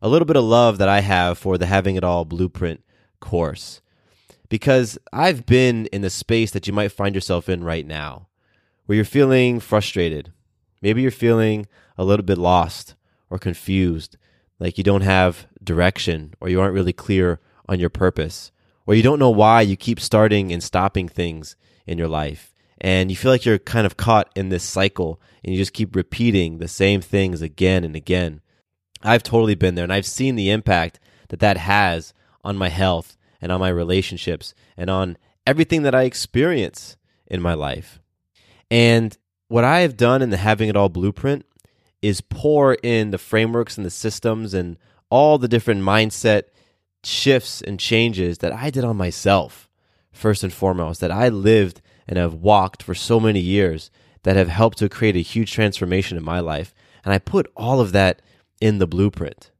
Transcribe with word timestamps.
a 0.00 0.08
little 0.08 0.26
bit 0.26 0.36
of 0.36 0.44
love 0.44 0.78
that 0.78 0.88
I 0.88 1.00
have 1.00 1.38
for 1.38 1.58
the 1.58 1.66
Having 1.66 1.96
It 1.96 2.04
All 2.04 2.24
Blueprint 2.24 2.82
course. 3.20 3.80
Because 4.48 4.98
I've 5.12 5.44
been 5.44 5.86
in 5.86 6.02
the 6.02 6.10
space 6.10 6.52
that 6.52 6.66
you 6.66 6.72
might 6.72 6.92
find 6.92 7.14
yourself 7.14 7.48
in 7.48 7.64
right 7.64 7.86
now, 7.86 8.28
where 8.86 8.96
you're 8.96 9.04
feeling 9.04 9.60
frustrated. 9.60 10.32
Maybe 10.80 11.02
you're 11.02 11.10
feeling 11.10 11.66
a 11.98 12.04
little 12.04 12.24
bit 12.24 12.38
lost 12.38 12.94
or 13.28 13.38
confused, 13.38 14.16
like 14.58 14.78
you 14.78 14.84
don't 14.84 15.02
have 15.02 15.46
direction 15.62 16.34
or 16.40 16.48
you 16.48 16.60
aren't 16.60 16.74
really 16.74 16.92
clear 16.92 17.40
on 17.68 17.78
your 17.78 17.90
purpose, 17.90 18.52
or 18.86 18.94
you 18.94 19.02
don't 19.02 19.18
know 19.18 19.30
why 19.30 19.60
you 19.60 19.76
keep 19.76 20.00
starting 20.00 20.50
and 20.52 20.62
stopping 20.62 21.08
things 21.08 21.56
in 21.86 21.98
your 21.98 22.08
life. 22.08 22.54
And 22.80 23.10
you 23.10 23.16
feel 23.16 23.30
like 23.30 23.44
you're 23.44 23.58
kind 23.58 23.84
of 23.84 23.96
caught 23.96 24.30
in 24.36 24.48
this 24.48 24.62
cycle 24.62 25.20
and 25.44 25.52
you 25.52 25.60
just 25.60 25.72
keep 25.72 25.94
repeating 25.94 26.58
the 26.58 26.68
same 26.68 27.00
things 27.00 27.42
again 27.42 27.84
and 27.84 27.96
again. 27.96 28.40
I've 29.02 29.22
totally 29.22 29.54
been 29.54 29.74
there 29.74 29.84
and 29.84 29.92
I've 29.92 30.06
seen 30.06 30.36
the 30.36 30.50
impact 30.50 30.98
that 31.28 31.40
that 31.40 31.56
has 31.56 32.12
on 32.44 32.56
my 32.56 32.68
health 32.68 33.16
and 33.40 33.52
on 33.52 33.60
my 33.60 33.68
relationships 33.68 34.54
and 34.76 34.90
on 34.90 35.16
everything 35.46 35.82
that 35.82 35.94
I 35.94 36.02
experience 36.02 36.96
in 37.26 37.40
my 37.40 37.54
life. 37.54 38.00
And 38.70 39.16
what 39.48 39.64
I 39.64 39.80
have 39.80 39.96
done 39.96 40.22
in 40.22 40.30
the 40.30 40.36
Having 40.36 40.68
It 40.68 40.76
All 40.76 40.88
blueprint 40.88 41.46
is 42.02 42.20
pour 42.20 42.74
in 42.74 43.10
the 43.10 43.18
frameworks 43.18 43.76
and 43.76 43.86
the 43.86 43.90
systems 43.90 44.54
and 44.54 44.76
all 45.10 45.38
the 45.38 45.48
different 45.48 45.82
mindset 45.82 46.44
shifts 47.02 47.62
and 47.62 47.80
changes 47.80 48.38
that 48.38 48.52
I 48.52 48.70
did 48.70 48.84
on 48.84 48.96
myself, 48.96 49.68
first 50.12 50.42
and 50.42 50.52
foremost, 50.52 51.00
that 51.00 51.10
I 51.10 51.28
lived 51.28 51.80
and 52.06 52.18
have 52.18 52.34
walked 52.34 52.82
for 52.82 52.94
so 52.94 53.18
many 53.20 53.40
years 53.40 53.90
that 54.22 54.36
have 54.36 54.48
helped 54.48 54.78
to 54.78 54.88
create 54.88 55.16
a 55.16 55.20
huge 55.20 55.52
transformation 55.52 56.16
in 56.16 56.24
my 56.24 56.40
life. 56.40 56.74
And 57.04 57.12
I 57.14 57.18
put 57.18 57.50
all 57.56 57.80
of 57.80 57.92
that 57.92 58.20
in 58.60 58.78
the 58.78 58.86
blueprint. 58.86 59.50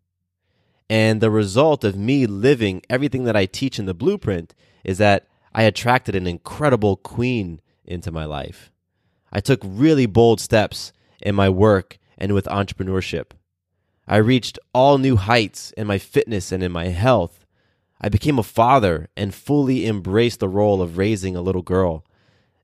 And 0.90 1.20
the 1.20 1.30
result 1.30 1.84
of 1.84 1.96
me 1.96 2.26
living 2.26 2.82
everything 2.88 3.24
that 3.24 3.36
I 3.36 3.46
teach 3.46 3.78
in 3.78 3.86
the 3.86 3.94
blueprint 3.94 4.54
is 4.84 4.98
that 4.98 5.26
I 5.52 5.62
attracted 5.62 6.14
an 6.14 6.26
incredible 6.26 6.96
queen 6.96 7.60
into 7.84 8.10
my 8.10 8.24
life. 8.24 8.70
I 9.32 9.40
took 9.40 9.60
really 9.62 10.06
bold 10.06 10.40
steps 10.40 10.92
in 11.20 11.34
my 11.34 11.48
work 11.48 11.98
and 12.16 12.32
with 12.32 12.46
entrepreneurship. 12.46 13.32
I 14.06 14.16
reached 14.16 14.58
all 14.72 14.96
new 14.96 15.16
heights 15.16 15.72
in 15.72 15.86
my 15.86 15.98
fitness 15.98 16.50
and 16.50 16.62
in 16.62 16.72
my 16.72 16.88
health. 16.88 17.44
I 18.00 18.08
became 18.08 18.38
a 18.38 18.42
father 18.42 19.08
and 19.16 19.34
fully 19.34 19.86
embraced 19.86 20.40
the 20.40 20.48
role 20.48 20.80
of 20.80 20.96
raising 20.96 21.36
a 21.36 21.42
little 21.42 21.62
girl. 21.62 22.04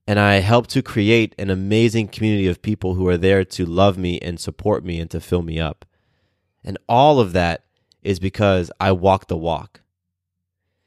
And 0.06 0.18
I 0.18 0.36
helped 0.36 0.70
to 0.70 0.82
create 0.82 1.34
an 1.38 1.50
amazing 1.50 2.08
community 2.08 2.46
of 2.46 2.62
people 2.62 2.94
who 2.94 3.08
are 3.08 3.16
there 3.16 3.44
to 3.44 3.66
love 3.66 3.98
me 3.98 4.18
and 4.20 4.38
support 4.40 4.84
me 4.84 5.00
and 5.00 5.10
to 5.10 5.20
fill 5.20 5.42
me 5.42 5.58
up. 5.58 5.84
And 6.64 6.78
all 6.88 7.20
of 7.20 7.32
that 7.32 7.64
is 8.02 8.18
because 8.18 8.70
I 8.80 8.92
walk 8.92 9.28
the 9.28 9.36
walk. 9.36 9.80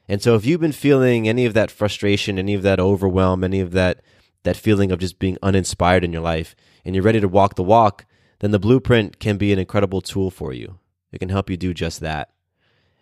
And 0.08 0.22
so 0.22 0.34
if 0.34 0.46
you've 0.46 0.60
been 0.60 0.72
feeling 0.72 1.28
any 1.28 1.44
of 1.44 1.54
that 1.54 1.70
frustration, 1.70 2.38
any 2.38 2.54
of 2.54 2.62
that 2.62 2.80
overwhelm, 2.80 3.44
any 3.44 3.60
of 3.60 3.72
that 3.72 4.00
that 4.44 4.56
feeling 4.56 4.92
of 4.92 5.00
just 5.00 5.18
being 5.18 5.36
uninspired 5.42 6.04
in 6.04 6.12
your 6.12 6.22
life 6.22 6.54
and 6.84 6.94
you're 6.94 7.04
ready 7.04 7.20
to 7.20 7.28
walk 7.28 7.56
the 7.56 7.62
walk, 7.62 8.06
then 8.38 8.52
the 8.52 8.58
blueprint 8.58 9.18
can 9.18 9.36
be 9.36 9.52
an 9.52 9.58
incredible 9.58 10.00
tool 10.00 10.30
for 10.30 10.52
you. 10.52 10.78
It 11.12 11.18
can 11.18 11.28
help 11.28 11.50
you 11.50 11.56
do 11.56 11.74
just 11.74 12.00
that. 12.00 12.30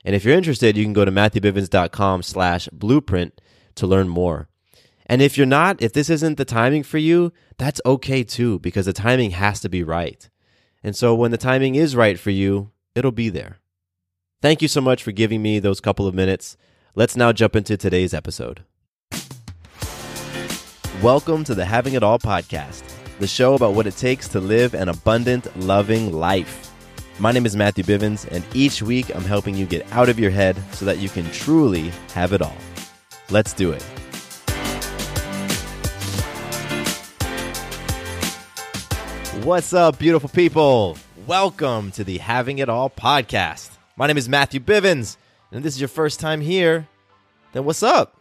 And 0.04 0.14
if 0.14 0.24
you're 0.24 0.36
interested, 0.36 0.76
you 0.76 0.84
can 0.84 0.92
go 0.92 1.04
to 1.04 1.10
matthewbivens.com 1.12 2.22
slash 2.22 2.68
blueprint 2.72 3.40
to 3.74 3.86
learn 3.86 4.08
more. 4.08 4.48
And 5.04 5.20
if 5.22 5.36
you're 5.36 5.46
not, 5.46 5.80
if 5.82 5.92
this 5.92 6.10
isn't 6.10 6.36
the 6.36 6.44
timing 6.44 6.82
for 6.82 6.98
you, 6.98 7.32
that's 7.58 7.80
okay 7.84 8.24
too, 8.24 8.58
because 8.60 8.86
the 8.86 8.92
timing 8.92 9.32
has 9.32 9.60
to 9.60 9.68
be 9.68 9.82
right. 9.82 10.28
And 10.86 10.94
so 10.94 11.16
when 11.16 11.32
the 11.32 11.36
timing 11.36 11.74
is 11.74 11.96
right 11.96 12.16
for 12.16 12.30
you, 12.30 12.70
it'll 12.94 13.10
be 13.10 13.28
there. 13.28 13.58
Thank 14.40 14.62
you 14.62 14.68
so 14.68 14.80
much 14.80 15.02
for 15.02 15.10
giving 15.10 15.42
me 15.42 15.58
those 15.58 15.80
couple 15.80 16.06
of 16.06 16.14
minutes. 16.14 16.56
Let's 16.94 17.16
now 17.16 17.32
jump 17.32 17.56
into 17.56 17.76
today's 17.76 18.14
episode. 18.14 18.62
Welcome 21.02 21.42
to 21.42 21.56
the 21.56 21.64
Having 21.64 21.94
It 21.94 22.04
All 22.04 22.20
podcast, 22.20 22.84
the 23.18 23.26
show 23.26 23.54
about 23.54 23.74
what 23.74 23.88
it 23.88 23.96
takes 23.96 24.28
to 24.28 24.38
live 24.38 24.74
an 24.74 24.88
abundant, 24.88 25.48
loving 25.56 26.12
life. 26.12 26.70
My 27.18 27.32
name 27.32 27.46
is 27.46 27.56
Matthew 27.56 27.82
Bivens, 27.82 28.24
and 28.30 28.44
each 28.54 28.80
week 28.80 29.12
I'm 29.12 29.24
helping 29.24 29.56
you 29.56 29.66
get 29.66 29.90
out 29.90 30.08
of 30.08 30.20
your 30.20 30.30
head 30.30 30.56
so 30.70 30.84
that 30.84 30.98
you 30.98 31.08
can 31.08 31.28
truly 31.32 31.90
have 32.14 32.32
it 32.32 32.42
all. 32.42 32.56
Let's 33.28 33.52
do 33.52 33.72
it. 33.72 33.84
What's 39.42 39.72
up, 39.72 39.98
beautiful 39.98 40.28
people? 40.28 40.98
Welcome 41.26 41.92
to 41.92 42.02
the 42.02 42.18
Having 42.18 42.58
It 42.58 42.68
All 42.68 42.90
podcast. 42.90 43.70
My 43.96 44.06
name 44.06 44.16
is 44.16 44.28
Matthew 44.28 44.58
Bivens, 44.58 45.16
and 45.52 45.62
this 45.62 45.74
is 45.74 45.80
your 45.80 45.88
first 45.88 46.18
time 46.18 46.40
here, 46.40 46.88
then 47.52 47.64
what's 47.64 47.82
up? 47.82 48.20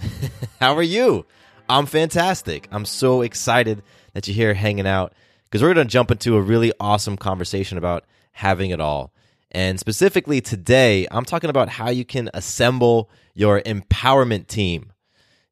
How 0.60 0.76
are 0.76 0.82
you? 0.82 1.26
I'm 1.68 1.86
fantastic. 1.86 2.68
I'm 2.70 2.84
so 2.84 3.22
excited 3.22 3.82
that 4.12 4.28
you're 4.28 4.34
here 4.34 4.54
hanging 4.54 4.86
out 4.86 5.12
because 5.44 5.62
we're 5.62 5.74
going 5.74 5.86
to 5.86 5.92
jump 5.92 6.10
into 6.10 6.36
a 6.36 6.40
really 6.40 6.72
awesome 6.78 7.16
conversation 7.16 7.76
about 7.76 8.04
having 8.32 8.70
it 8.70 8.80
all. 8.80 9.12
And 9.50 9.80
specifically 9.80 10.40
today, 10.40 11.08
I'm 11.10 11.24
talking 11.24 11.50
about 11.50 11.68
how 11.68 11.90
you 11.90 12.04
can 12.04 12.30
assemble 12.32 13.10
your 13.34 13.60
empowerment 13.62 14.46
team. 14.46 14.92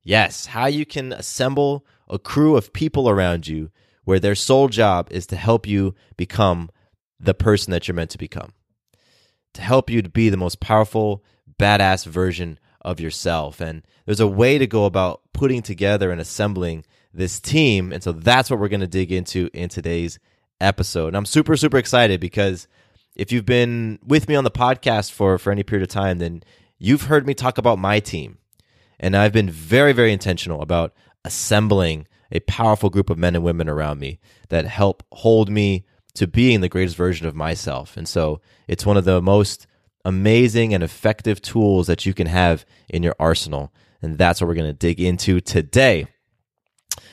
Yes, 0.04 0.46
how 0.46 0.66
you 0.66 0.86
can 0.86 1.12
assemble 1.12 1.84
a 2.08 2.18
crew 2.18 2.56
of 2.56 2.72
people 2.72 3.08
around 3.08 3.48
you 3.48 3.70
where 4.08 4.18
their 4.18 4.34
sole 4.34 4.68
job 4.68 5.06
is 5.10 5.26
to 5.26 5.36
help 5.36 5.66
you 5.66 5.94
become 6.16 6.70
the 7.20 7.34
person 7.34 7.72
that 7.72 7.86
you're 7.86 7.94
meant 7.94 8.08
to 8.08 8.16
become, 8.16 8.54
to 9.52 9.60
help 9.60 9.90
you 9.90 10.00
to 10.00 10.08
be 10.08 10.30
the 10.30 10.36
most 10.38 10.60
powerful, 10.60 11.22
badass 11.60 12.06
version 12.06 12.58
of 12.80 13.00
yourself. 13.00 13.60
And 13.60 13.82
there's 14.06 14.18
a 14.18 14.26
way 14.26 14.56
to 14.56 14.66
go 14.66 14.86
about 14.86 15.20
putting 15.34 15.60
together 15.60 16.10
and 16.10 16.22
assembling 16.22 16.86
this 17.12 17.38
team. 17.38 17.92
And 17.92 18.02
so 18.02 18.12
that's 18.12 18.50
what 18.50 18.58
we're 18.58 18.68
going 18.68 18.80
to 18.80 18.86
dig 18.86 19.12
into 19.12 19.50
in 19.52 19.68
today's 19.68 20.18
episode. 20.58 21.08
And 21.08 21.16
I'm 21.18 21.26
super, 21.26 21.54
super 21.54 21.76
excited 21.76 22.18
because 22.18 22.66
if 23.14 23.30
you've 23.30 23.44
been 23.44 23.98
with 24.06 24.26
me 24.26 24.36
on 24.36 24.44
the 24.44 24.50
podcast 24.50 25.12
for, 25.12 25.36
for 25.36 25.52
any 25.52 25.64
period 25.64 25.82
of 25.82 25.92
time, 25.92 26.16
then 26.16 26.42
you've 26.78 27.02
heard 27.02 27.26
me 27.26 27.34
talk 27.34 27.58
about 27.58 27.78
my 27.78 28.00
team. 28.00 28.38
And 28.98 29.14
I've 29.14 29.34
been 29.34 29.50
very, 29.50 29.92
very 29.92 30.14
intentional 30.14 30.62
about 30.62 30.94
assembling 31.26 32.06
a 32.30 32.40
powerful 32.40 32.90
group 32.90 33.10
of 33.10 33.18
men 33.18 33.34
and 33.34 33.44
women 33.44 33.68
around 33.68 33.98
me 33.98 34.18
that 34.48 34.66
help 34.66 35.02
hold 35.12 35.50
me 35.50 35.84
to 36.14 36.26
being 36.26 36.60
the 36.60 36.68
greatest 36.68 36.96
version 36.96 37.26
of 37.26 37.34
myself. 37.34 37.96
And 37.96 38.08
so 38.08 38.40
it's 38.66 38.84
one 38.84 38.96
of 38.96 39.04
the 39.04 39.22
most 39.22 39.66
amazing 40.04 40.74
and 40.74 40.82
effective 40.82 41.40
tools 41.40 41.86
that 41.86 42.06
you 42.06 42.14
can 42.14 42.26
have 42.26 42.64
in 42.88 43.02
your 43.02 43.14
arsenal. 43.18 43.72
And 44.02 44.18
that's 44.18 44.40
what 44.40 44.48
we're 44.48 44.54
going 44.54 44.70
to 44.70 44.72
dig 44.72 45.00
into 45.00 45.40
today. 45.40 46.06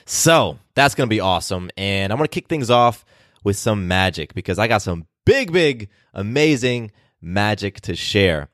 So 0.06 0.60
that's 0.76 0.96
going 0.96 1.08
to 1.08 1.14
be 1.14 1.20
awesome. 1.20 1.70
And 1.78 2.12
I'm 2.12 2.18
going 2.18 2.28
to 2.28 2.34
kick 2.34 2.48
things 2.48 2.70
off 2.70 3.06
with 3.44 3.58
some 3.58 3.88
magic 3.88 4.34
because 4.34 4.60
I 4.60 4.68
got 4.68 4.82
some 4.82 5.08
big, 5.26 5.52
big, 5.52 5.90
amazing 6.14 6.92
magic 7.22 7.82
to 7.82 7.96
share. 7.96 8.50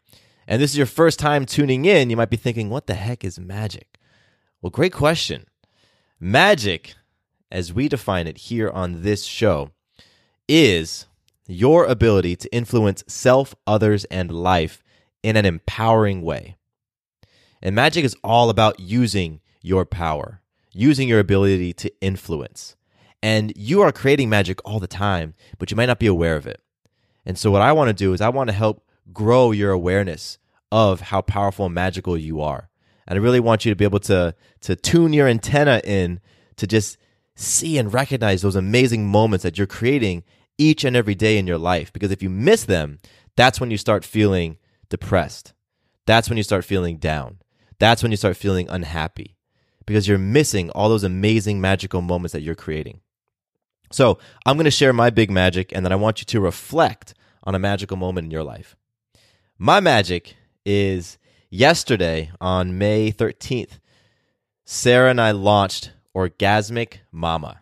And 0.47 0.61
this 0.61 0.71
is 0.71 0.77
your 0.77 0.85
first 0.85 1.19
time 1.19 1.45
tuning 1.45 1.85
in, 1.85 2.09
you 2.09 2.17
might 2.17 2.29
be 2.29 2.37
thinking, 2.37 2.69
what 2.69 2.87
the 2.87 2.93
heck 2.93 3.23
is 3.23 3.39
magic? 3.39 3.99
Well, 4.61 4.69
great 4.69 4.93
question. 4.93 5.45
Magic, 6.23 6.93
as 7.51 7.73
we 7.73 7.89
define 7.89 8.27
it 8.27 8.37
here 8.37 8.69
on 8.69 9.01
this 9.01 9.23
show, 9.25 9.71
is 10.47 11.07
your 11.47 11.85
ability 11.85 12.35
to 12.35 12.55
influence 12.55 13.03
self, 13.07 13.55
others, 13.65 14.05
and 14.05 14.29
life 14.29 14.83
in 15.23 15.35
an 15.35 15.47
empowering 15.47 16.21
way. 16.21 16.57
And 17.59 17.73
magic 17.73 18.05
is 18.05 18.15
all 18.23 18.51
about 18.51 18.79
using 18.79 19.41
your 19.63 19.83
power, 19.83 20.43
using 20.71 21.07
your 21.07 21.19
ability 21.19 21.73
to 21.73 21.91
influence. 22.01 22.75
And 23.23 23.51
you 23.55 23.81
are 23.81 23.91
creating 23.91 24.29
magic 24.29 24.59
all 24.63 24.79
the 24.79 24.85
time, 24.85 25.33
but 25.57 25.71
you 25.71 25.75
might 25.75 25.87
not 25.87 25.97
be 25.97 26.05
aware 26.05 26.35
of 26.35 26.45
it. 26.45 26.61
And 27.25 27.35
so, 27.35 27.49
what 27.49 27.63
I 27.63 27.71
want 27.71 27.87
to 27.87 27.93
do 27.93 28.13
is, 28.13 28.21
I 28.21 28.29
want 28.29 28.49
to 28.49 28.55
help 28.55 28.87
grow 29.11 29.49
your 29.49 29.71
awareness 29.71 30.37
of 30.71 31.01
how 31.01 31.21
powerful 31.21 31.65
and 31.65 31.73
magical 31.73 32.15
you 32.15 32.41
are. 32.41 32.69
And 33.07 33.17
I 33.17 33.21
really 33.21 33.39
want 33.39 33.65
you 33.65 33.71
to 33.71 33.75
be 33.75 33.85
able 33.85 33.99
to, 34.01 34.35
to 34.61 34.75
tune 34.75 35.13
your 35.13 35.27
antenna 35.27 35.81
in 35.83 36.19
to 36.57 36.67
just 36.67 36.97
see 37.35 37.77
and 37.77 37.93
recognize 37.93 38.41
those 38.41 38.55
amazing 38.55 39.07
moments 39.07 39.43
that 39.43 39.57
you're 39.57 39.67
creating 39.67 40.23
each 40.57 40.83
and 40.83 40.95
every 40.95 41.15
day 41.15 41.37
in 41.37 41.47
your 41.47 41.57
life. 41.57 41.91
Because 41.91 42.11
if 42.11 42.21
you 42.21 42.29
miss 42.29 42.65
them, 42.65 42.99
that's 43.35 43.59
when 43.59 43.71
you 43.71 43.77
start 43.77 44.05
feeling 44.05 44.57
depressed. 44.89 45.53
That's 46.05 46.29
when 46.29 46.37
you 46.37 46.43
start 46.43 46.65
feeling 46.65 46.97
down. 46.97 47.39
That's 47.79 48.03
when 48.03 48.11
you 48.11 48.17
start 48.17 48.37
feeling 48.37 48.69
unhappy 48.69 49.37
because 49.85 50.07
you're 50.07 50.17
missing 50.17 50.69
all 50.71 50.89
those 50.89 51.03
amazing 51.03 51.59
magical 51.59 52.01
moments 52.01 52.33
that 52.33 52.41
you're 52.41 52.55
creating. 52.55 53.01
So, 53.91 54.19
I'm 54.45 54.55
going 54.55 54.65
to 54.65 54.71
share 54.71 54.93
my 54.93 55.09
big 55.09 55.29
magic 55.29 55.73
and 55.75 55.83
then 55.83 55.91
I 55.91 55.97
want 55.97 56.21
you 56.21 56.25
to 56.25 56.39
reflect 56.39 57.13
on 57.43 57.55
a 57.55 57.59
magical 57.59 57.97
moment 57.97 58.25
in 58.25 58.31
your 58.31 58.43
life. 58.43 58.77
My 59.57 59.79
magic 59.79 60.35
is 60.65 61.17
yesterday 61.51 62.31
on 62.39 62.77
May 62.77 63.11
13th. 63.11 63.79
Sarah 64.63 65.11
and 65.11 65.19
I 65.21 65.31
launched 65.31 65.91
Orgasmic 66.15 66.99
Mama. 67.11 67.59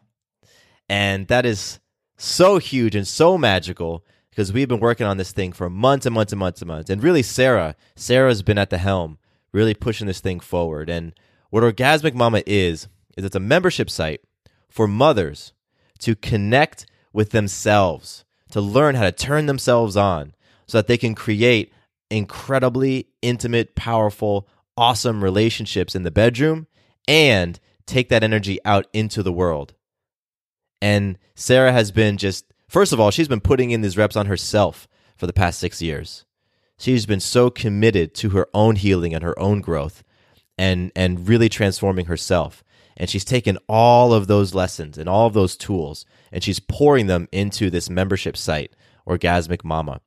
And 0.87 1.27
that 1.27 1.45
is 1.45 1.79
so 2.15 2.59
huge 2.59 2.95
and 2.95 3.07
so 3.07 3.37
magical 3.37 4.05
because 4.29 4.53
we've 4.53 4.69
been 4.69 4.79
working 4.79 5.07
on 5.07 5.17
this 5.17 5.31
thing 5.31 5.51
for 5.51 5.69
months 5.69 6.05
and 6.05 6.13
months 6.13 6.31
and 6.31 6.39
months 6.39 6.61
and 6.61 6.67
months. 6.67 6.89
And 6.89 7.03
really, 7.03 7.23
Sarah, 7.23 7.75
Sarah's 7.95 8.43
been 8.43 8.57
at 8.59 8.69
the 8.69 8.77
helm, 8.77 9.17
really 9.51 9.73
pushing 9.73 10.07
this 10.07 10.21
thing 10.21 10.39
forward. 10.39 10.89
And 10.89 11.13
what 11.49 11.63
Orgasmic 11.63 12.13
Mama 12.13 12.43
is, 12.45 12.87
is 13.17 13.25
it's 13.25 13.35
a 13.35 13.39
membership 13.39 13.89
site 13.89 14.21
for 14.69 14.87
mothers 14.87 15.53
to 15.99 16.15
connect 16.15 16.85
with 17.11 17.31
themselves, 17.31 18.23
to 18.51 18.61
learn 18.61 18.95
how 18.95 19.03
to 19.03 19.11
turn 19.11 19.47
themselves 19.47 19.97
on 19.97 20.35
so 20.67 20.77
that 20.77 20.87
they 20.87 20.97
can 20.97 21.15
create 21.15 21.73
incredibly 22.09 23.07
intimate, 23.21 23.75
powerful, 23.75 24.47
awesome 24.77 25.23
relationships 25.23 25.95
in 25.95 26.03
the 26.03 26.11
bedroom 26.11 26.67
and 27.07 27.59
take 27.85 28.09
that 28.09 28.23
energy 28.23 28.59
out 28.65 28.87
into 28.93 29.23
the 29.23 29.31
world. 29.31 29.73
And 30.81 31.17
Sarah 31.35 31.73
has 31.73 31.91
been 31.91 32.17
just, 32.17 32.45
first 32.67 32.93
of 32.93 32.99
all, 32.99 33.11
she's 33.11 33.27
been 33.27 33.41
putting 33.41 33.71
in 33.71 33.81
these 33.81 33.97
reps 33.97 34.15
on 34.15 34.27
herself 34.27 34.87
for 35.17 35.27
the 35.27 35.33
past 35.33 35.59
six 35.59 35.81
years. 35.81 36.25
She's 36.77 37.05
been 37.05 37.19
so 37.19 37.49
committed 37.49 38.13
to 38.15 38.29
her 38.29 38.47
own 38.53 38.77
healing 38.77 39.13
and 39.13 39.23
her 39.23 39.37
own 39.37 39.59
growth 39.59 40.03
and, 40.57 40.91
and 40.95 41.27
really 41.27 41.49
transforming 41.49 42.05
herself. 42.05 42.63
And 42.95 43.09
she's 43.09 43.25
taken 43.25 43.57
all 43.67 44.13
of 44.13 44.27
those 44.27 44.53
lessons 44.53 44.97
and 44.97 45.09
all 45.09 45.27
of 45.27 45.33
those 45.33 45.57
tools 45.57 46.05
and 46.31 46.43
she's 46.43 46.59
pouring 46.59 47.07
them 47.07 47.27
into 47.31 47.69
this 47.69 47.89
membership 47.89 48.37
site, 48.37 48.75
Orgasmic 49.07 49.63
Mama. 49.63 50.01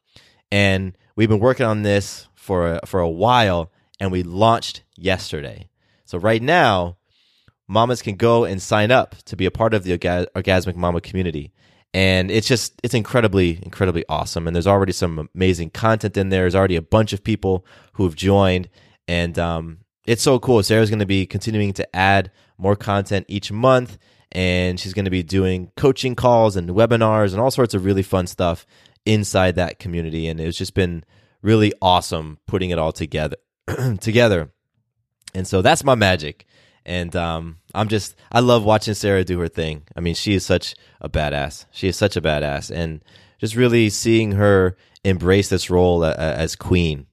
And 0.53 0.97
we've 1.17 1.31
been 1.31 1.41
working 1.41 1.65
on 1.65 1.83
this 1.83 2.29
for 2.35 2.75
a, 2.75 2.87
for 2.87 3.01
a 3.01 3.09
while 3.09 3.73
and 3.99 4.13
we 4.13 4.23
launched 4.23 4.83
yesterday. 4.97 5.71
So 6.05 6.19
right 6.19 6.43
now, 6.43 6.99
mamas 7.67 8.03
can 8.03 8.17
go 8.17 8.45
and 8.45 8.61
sign 8.61 8.91
up 8.91 9.17
to 9.25 9.37
be 9.37 9.47
a 9.47 9.51
part 9.51 9.73
of 9.73 9.83
the 9.83 9.97
Orgasmic 9.97 10.77
Mama 10.77 11.01
community. 11.01 11.53
And 11.95 12.31
it's 12.31 12.47
just, 12.47 12.79
it's 12.83 12.93
incredibly, 12.93 13.61
incredibly 13.63 14.05
awesome. 14.11 14.47
And 14.47 14.55
there's 14.55 14.67
already 14.67 14.93
some 14.93 15.31
amazing 15.35 15.71
content 15.71 16.19
in 16.19 16.29
there. 16.29 16.43
There's 16.43 16.55
already 16.55 16.77
a 16.77 16.83
bunch 16.83 17.15
of 17.15 17.25
people 17.25 17.65
who 17.95 18.05
have 18.05 18.15
joined. 18.15 18.69
And 19.09 19.39
um, 19.39 19.79
it's 20.05 20.23
so 20.23 20.39
cool. 20.39 20.63
Sarah's 20.63 20.91
going 20.91 20.99
to 20.99 21.07
be 21.07 21.25
continuing 21.25 21.73
to 21.75 21.97
add 21.97 22.31
more 22.59 22.77
content 22.77 23.25
each 23.27 23.51
month. 23.51 23.97
And 24.33 24.79
she's 24.79 24.95
going 24.95 25.07
to 25.07 25.11
be 25.11 25.23
doing 25.23 25.71
coaching 25.77 26.15
calls 26.15 26.57
and 26.57 26.69
webinars 26.71 27.33
and 27.33 27.41
all 27.41 27.51
sorts 27.51 27.73
of 27.73 27.87
really 27.87 28.03
fun 28.03 28.27
stuff 28.27 28.67
inside 29.07 29.57
that 29.57 29.79
community. 29.79 30.29
And 30.29 30.41
it's 30.41 30.59
just 30.59 30.75
been 30.75 31.05
really 31.43 31.73
awesome 31.83 32.39
putting 32.47 32.71
it 32.71 32.79
all 32.79 32.93
together. 32.93 33.37
together. 34.01 34.51
And 35.35 35.47
so 35.47 35.63
that's 35.63 35.85
my 35.85 35.95
magic. 35.95 36.47
And 36.85 37.15
um, 37.15 37.59
I'm 37.75 37.89
just, 37.89 38.17
I 38.31 38.41
love 38.41 38.65
watching 38.65 38.95
Sarah 38.95 39.25
do 39.25 39.39
her 39.39 39.49
thing. 39.49 39.83
I 39.97 40.01
mean, 40.01 40.15
she 40.15 40.35
is 40.35 40.45
such 40.45 40.75
a 41.01 41.09
badass. 41.09 41.67
She 41.71 41.89
is 41.89 41.97
such 41.97 42.17
a 42.17 42.21
badass. 42.21 42.75
And 42.75 43.05
just 43.39 43.55
really 43.55 43.89
seeing 43.89 44.33
her 44.33 44.77
embrace 45.05 45.49
this 45.49 45.71
role 45.71 46.05
as 46.05 46.57
queen, 46.57 47.07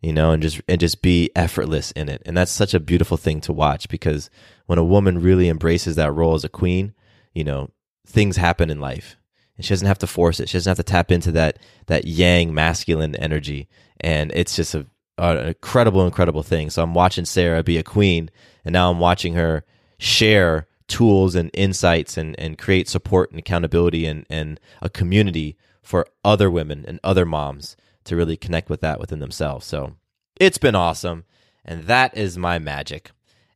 you 0.00 0.12
know, 0.12 0.32
and 0.32 0.42
just, 0.42 0.60
and 0.68 0.80
just 0.80 1.02
be 1.02 1.30
effortless 1.36 1.90
in 1.92 2.08
it. 2.08 2.22
And 2.24 2.36
that's 2.36 2.52
such 2.52 2.74
a 2.74 2.80
beautiful 2.80 3.16
thing 3.16 3.40
to 3.42 3.52
watch 3.52 3.88
because 3.88 4.30
when 4.66 4.78
a 4.78 4.84
woman 4.84 5.20
really 5.20 5.48
embraces 5.48 5.96
that 5.96 6.12
role 6.12 6.34
as 6.34 6.44
a 6.44 6.48
queen, 6.48 6.94
you 7.34 7.44
know, 7.44 7.70
things 8.06 8.36
happen 8.36 8.70
in 8.70 8.80
life. 8.80 9.16
And 9.56 9.64
she 9.64 9.70
doesn't 9.70 9.88
have 9.88 9.98
to 9.98 10.06
force 10.06 10.40
it. 10.40 10.48
She 10.48 10.56
doesn't 10.56 10.70
have 10.70 10.76
to 10.76 10.82
tap 10.82 11.10
into 11.10 11.32
that, 11.32 11.58
that 11.86 12.06
yang 12.06 12.52
masculine 12.52 13.16
energy. 13.16 13.68
And 14.00 14.30
it's 14.34 14.56
just 14.56 14.74
a, 14.74 14.86
an 15.18 15.38
incredible, 15.38 16.04
incredible 16.04 16.42
thing. 16.42 16.70
So 16.70 16.82
I'm 16.82 16.94
watching 16.94 17.24
Sarah 17.24 17.62
be 17.62 17.78
a 17.78 17.82
queen, 17.82 18.30
and 18.64 18.72
now 18.72 18.90
I'm 18.90 18.98
watching 18.98 19.34
her 19.34 19.64
share 19.98 20.66
tools 20.88 21.34
and 21.34 21.50
insights 21.54 22.16
and, 22.16 22.38
and 22.38 22.58
create 22.58 22.88
support 22.88 23.30
and 23.30 23.38
accountability 23.38 24.06
and, 24.06 24.26
and 24.30 24.60
a 24.82 24.88
community 24.88 25.56
for 25.82 26.06
other 26.24 26.50
women 26.50 26.84
and 26.86 27.00
other 27.02 27.24
moms 27.24 27.76
to 28.04 28.16
really 28.16 28.36
connect 28.36 28.68
with 28.68 28.80
that 28.82 29.00
within 29.00 29.18
themselves. 29.18 29.66
So 29.66 29.94
it's 30.38 30.58
been 30.58 30.74
awesome. 30.74 31.24
And 31.64 31.84
that 31.84 32.16
is 32.16 32.38
my 32.38 32.58
magic. 32.58 33.10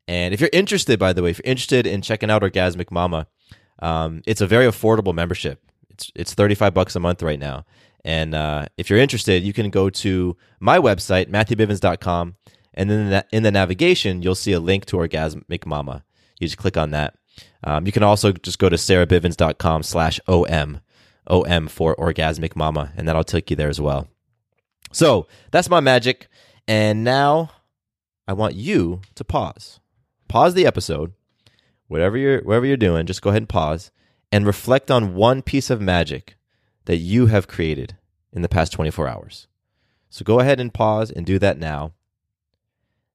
And 0.09 0.35
if 0.35 0.41
you're 0.41 0.51
interested, 0.53 0.99
by 0.99 1.13
the 1.13 1.23
way, 1.23 1.31
if 1.31 1.39
you're 1.39 1.51
interested 1.51 1.87
in 1.87 2.03
checking 2.03 2.31
out 2.31 2.43
Orgasmic 2.43 2.91
Mama, 2.91 3.29
um, 3.79 4.23
it's 4.27 4.41
a 4.41 4.47
very 4.47 4.67
affordable 4.67 5.15
membership. 5.15 5.63
It's 6.01 6.13
it's 6.15 6.35
35 6.35 6.75
bucks 6.75 6.97
a 6.97 7.01
month 7.01 7.23
right 7.23 7.39
now. 7.39 7.65
And 8.05 8.35
uh, 8.35 8.67
if 8.77 8.89
you're 8.89 8.99
interested, 8.99 9.43
you 9.43 9.53
can 9.53 9.71
go 9.71 9.91
to 9.91 10.37
my 10.59 10.79
website, 10.79 11.29
matthewbivens.com, 11.29 12.37
and 12.73 12.91
then 12.91 13.25
in 13.31 13.43
the, 13.43 13.51
navigation, 13.51 14.23
you'll 14.23 14.35
see 14.35 14.53
a 14.53 14.61
link 14.61 14.87
to 14.87 14.97
Orgasmic 14.97 15.67
Mama. 15.67 16.05
You 16.39 16.47
just 16.47 16.57
click 16.57 16.79
on 16.79 16.93
that. 16.93 17.15
Um, 17.63 17.85
you 17.85 17.93
can 17.93 18.03
also 18.03 18.33
just 18.33 18.59
go 18.59 18.71
to 18.71 18.77
sarahbivens.com 18.77 19.83
slash 19.83 20.19
OM, 20.27 20.81
OM 21.27 21.69
for 21.69 21.95
Orgasmic 21.97 22.57
Mama, 22.57 22.93
and 22.97 23.07
that'll 23.07 23.25
take 23.25 23.51
you 23.51 23.57
there 23.57 23.69
as 23.69 23.81
well. 23.81 24.09
So 24.93 25.27
that's 25.51 25.69
my 25.69 25.81
magic. 25.81 26.29
And 26.67 27.05
now 27.05 27.51
I 28.27 28.33
want 28.33 28.55
you 28.55 29.03
to 29.17 29.25
pause. 29.25 29.81
Pause 30.29 30.55
the 30.55 30.67
episode, 30.67 31.13
whatever 31.89 32.17
you're, 32.17 32.41
whatever 32.43 32.65
you're 32.65 32.77
doing, 32.79 33.05
just 33.05 33.21
go 33.21 33.31
ahead 33.31 33.43
and 33.43 33.49
pause 33.49 33.91
and 34.33 34.47
reflect 34.47 34.91
on 34.91 35.15
one 35.15 35.43
piece 35.43 35.71
of 35.71 35.81
magic 35.81 36.37
that 36.85 36.99
you 36.99 37.27
have 37.27 37.49
created 37.49 37.97
in 38.33 38.43
the 38.43 38.49
past 38.49 38.73
24 38.73 39.09
hours. 39.09 39.47
So 40.09 40.25
go 40.25 40.41
ahead 40.41 40.61
and 40.61 40.75
pause 40.75 41.11
and 41.11 41.25
do 41.25 41.39
that 41.39 41.59
now. 41.59 41.93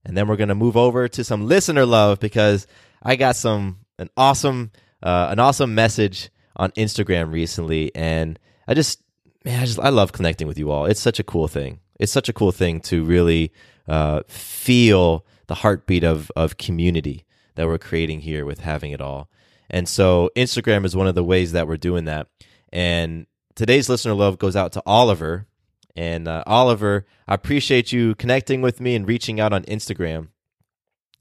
And 0.05 0.15
then 0.15 0.27
we're 0.27 0.35
going 0.35 0.49
to 0.49 0.55
move 0.55 0.77
over 0.77 1.07
to 1.07 1.23
some 1.23 1.47
listener 1.47 1.85
love 1.85 2.19
because 2.19 2.67
I 3.01 3.15
got 3.15 3.35
some 3.35 3.79
an 3.97 4.09
awesome 4.17 4.71
uh, 5.01 5.27
an 5.31 5.39
awesome 5.39 5.73
message 5.75 6.29
on 6.55 6.71
Instagram 6.71 7.31
recently 7.31 7.93
and 7.95 8.39
I 8.67 8.73
just 8.73 9.01
man 9.43 9.61
I 9.61 9.65
just 9.65 9.79
I 9.79 9.89
love 9.89 10.11
connecting 10.11 10.47
with 10.47 10.57
you 10.57 10.71
all. 10.71 10.85
It's 10.85 11.01
such 11.01 11.19
a 11.19 11.23
cool 11.23 11.47
thing. 11.47 11.79
It's 11.99 12.11
such 12.11 12.29
a 12.29 12.33
cool 12.33 12.51
thing 12.51 12.81
to 12.81 13.03
really 13.03 13.51
uh, 13.87 14.21
feel 14.27 15.25
the 15.47 15.55
heartbeat 15.55 16.03
of 16.03 16.31
of 16.35 16.57
community 16.57 17.25
that 17.55 17.67
we're 17.67 17.77
creating 17.77 18.21
here 18.21 18.45
with 18.45 18.59
having 18.59 18.91
it 18.91 19.01
all. 19.01 19.29
And 19.69 19.87
so 19.89 20.29
Instagram 20.35 20.85
is 20.85 20.95
one 20.95 21.07
of 21.07 21.15
the 21.15 21.23
ways 21.23 21.51
that 21.51 21.67
we're 21.67 21.77
doing 21.77 22.05
that. 22.05 22.27
And 22.71 23.25
today's 23.55 23.89
listener 23.89 24.13
love 24.13 24.37
goes 24.37 24.55
out 24.55 24.71
to 24.73 24.83
Oliver. 24.85 25.47
And 25.95 26.27
uh, 26.27 26.43
Oliver, 26.45 27.05
I 27.27 27.33
appreciate 27.33 27.91
you 27.91 28.15
connecting 28.15 28.61
with 28.61 28.81
me 28.81 28.95
and 28.95 29.07
reaching 29.07 29.39
out 29.39 29.53
on 29.53 29.63
Instagram. 29.63 30.27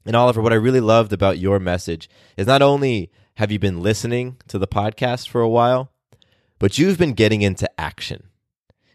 And 0.05 0.15
Oliver, 0.15 0.41
what 0.41 0.53
I 0.53 0.57
really 0.57 0.81
loved 0.81 1.13
about 1.13 1.39
your 1.39 1.59
message 1.59 2.09
is 2.37 2.45
not 2.45 2.61
only 2.61 3.11
have 3.35 3.51
you 3.51 3.59
been 3.59 3.81
listening 3.81 4.37
to 4.47 4.59
the 4.59 4.67
podcast 4.67 5.27
for 5.27 5.41
a 5.41 5.49
while, 5.49 5.91
but 6.59 6.77
you've 6.77 6.97
been 6.97 7.13
getting 7.13 7.41
into 7.41 7.69
action. 7.79 8.29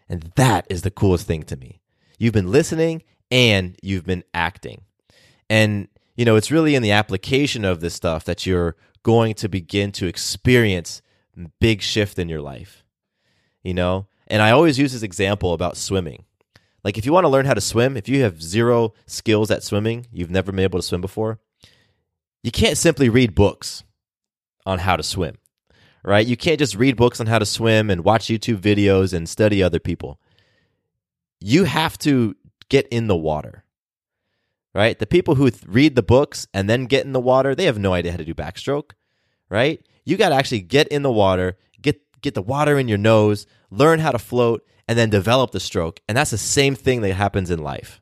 And 0.09 0.33
that 0.37 0.66
is 0.71 0.83
the 0.83 0.90
coolest 0.90 1.26
thing 1.26 1.42
to 1.45 1.57
me. 1.57 1.80
You've 2.19 2.35
been 2.35 2.50
listening 2.50 3.02
and 3.30 3.76
you've 3.83 4.04
been 4.04 4.25
acting. 4.35 4.83
And, 5.49 5.88
you 6.16 6.25
know, 6.25 6.37
it's 6.37 6.50
really 6.50 6.75
in 6.75 6.83
the 6.83 6.92
application 6.92 7.64
of 7.64 7.80
this 7.80 7.95
stuff 7.95 8.25
that 8.25 8.47
you're 8.47 8.76
going 9.02 9.35
to 9.35 9.49
begin 9.49 9.92
to 9.92 10.07
experience 10.07 11.02
big 11.61 11.83
shift 11.83 12.19
in 12.19 12.28
your 12.28 12.40
life 12.42 12.85
you 13.62 13.75
know? 13.75 14.07
And 14.26 14.42
I 14.42 14.50
always 14.50 14.78
use 14.78 14.92
this 14.92 15.02
example 15.02 15.52
about 15.52 15.76
swimming. 15.76 16.25
Like 16.85 16.97
if 16.97 17.04
you 17.04 17.12
want 17.12 17.25
to 17.25 17.28
learn 17.28 17.47
how 17.47 17.54
to 17.54 17.61
swim, 17.61 17.97
if 17.97 18.09
you 18.09 18.23
have 18.23 18.42
zero 18.42 18.95
skills 19.07 19.50
at 19.50 19.62
swimming, 19.62 20.07
you've 20.12 20.30
never 20.30 20.52
been 20.52 20.61
able 20.61 20.78
to 20.78 20.87
swim 20.87 21.00
before, 21.00 21.40
you 22.42 22.50
can't 22.50 22.78
simply 22.78 23.09
read 23.09 23.35
books. 23.35 23.85
on 24.66 24.78
how 24.78 24.95
to 24.95 25.02
swim, 25.02 25.38
right? 26.04 26.26
You 26.26 26.37
can't 26.37 26.59
just 26.59 26.76
read 26.76 26.97
books 26.97 27.21
on 27.21 27.26
how 27.26 27.38
to 27.38 27.47
swim 27.47 27.90
and 27.90 28.04
watch 28.04 28.26
YouTube 28.26 28.59
videos 28.61 29.12
and 29.12 29.28
study 29.28 29.62
other 29.62 29.80
people. 29.80 30.21
You 31.40 31.64
have 31.64 31.99
to 31.99 32.37
get 32.69 32.87
in 32.88 33.07
the 33.07 33.16
water, 33.16 33.60
right? 34.75 34.99
The 34.99 35.07
people 35.07 35.35
who 35.35 35.50
th- 35.50 35.65
read 35.67 35.97
the 35.97 36.03
books 36.03 36.47
and 36.55 36.69
then 36.69 36.87
get 36.87 37.05
in 37.05 37.12
the 37.12 37.21
water, 37.21 37.55
they 37.55 37.65
have 37.65 37.79
no 37.79 37.93
idea 37.93 38.12
how 38.12 38.19
to 38.19 38.25
do 38.25 38.35
backstroke, 38.35 38.93
right? 39.49 39.85
You 40.05 40.17
got 40.17 40.31
to 40.31 40.35
actually 40.35 40.61
get 40.61 40.89
in 40.89 41.03
the 41.03 41.12
water, 41.12 41.57
get 41.81 42.00
get 42.21 42.35
the 42.35 42.43
water 42.43 42.79
in 42.79 42.89
your 42.89 42.99
nose, 42.99 43.47
learn 43.71 44.00
how 44.00 44.11
to 44.11 44.19
float, 44.19 44.67
and 44.89 44.99
then 44.99 45.11
develop 45.11 45.53
the 45.53 45.61
stroke. 45.61 46.00
And 46.09 46.17
that's 46.17 46.31
the 46.31 46.39
same 46.39 46.75
thing 46.75 47.00
that 47.03 47.15
happens 47.15 47.50
in 47.50 47.62
life. 47.62 48.00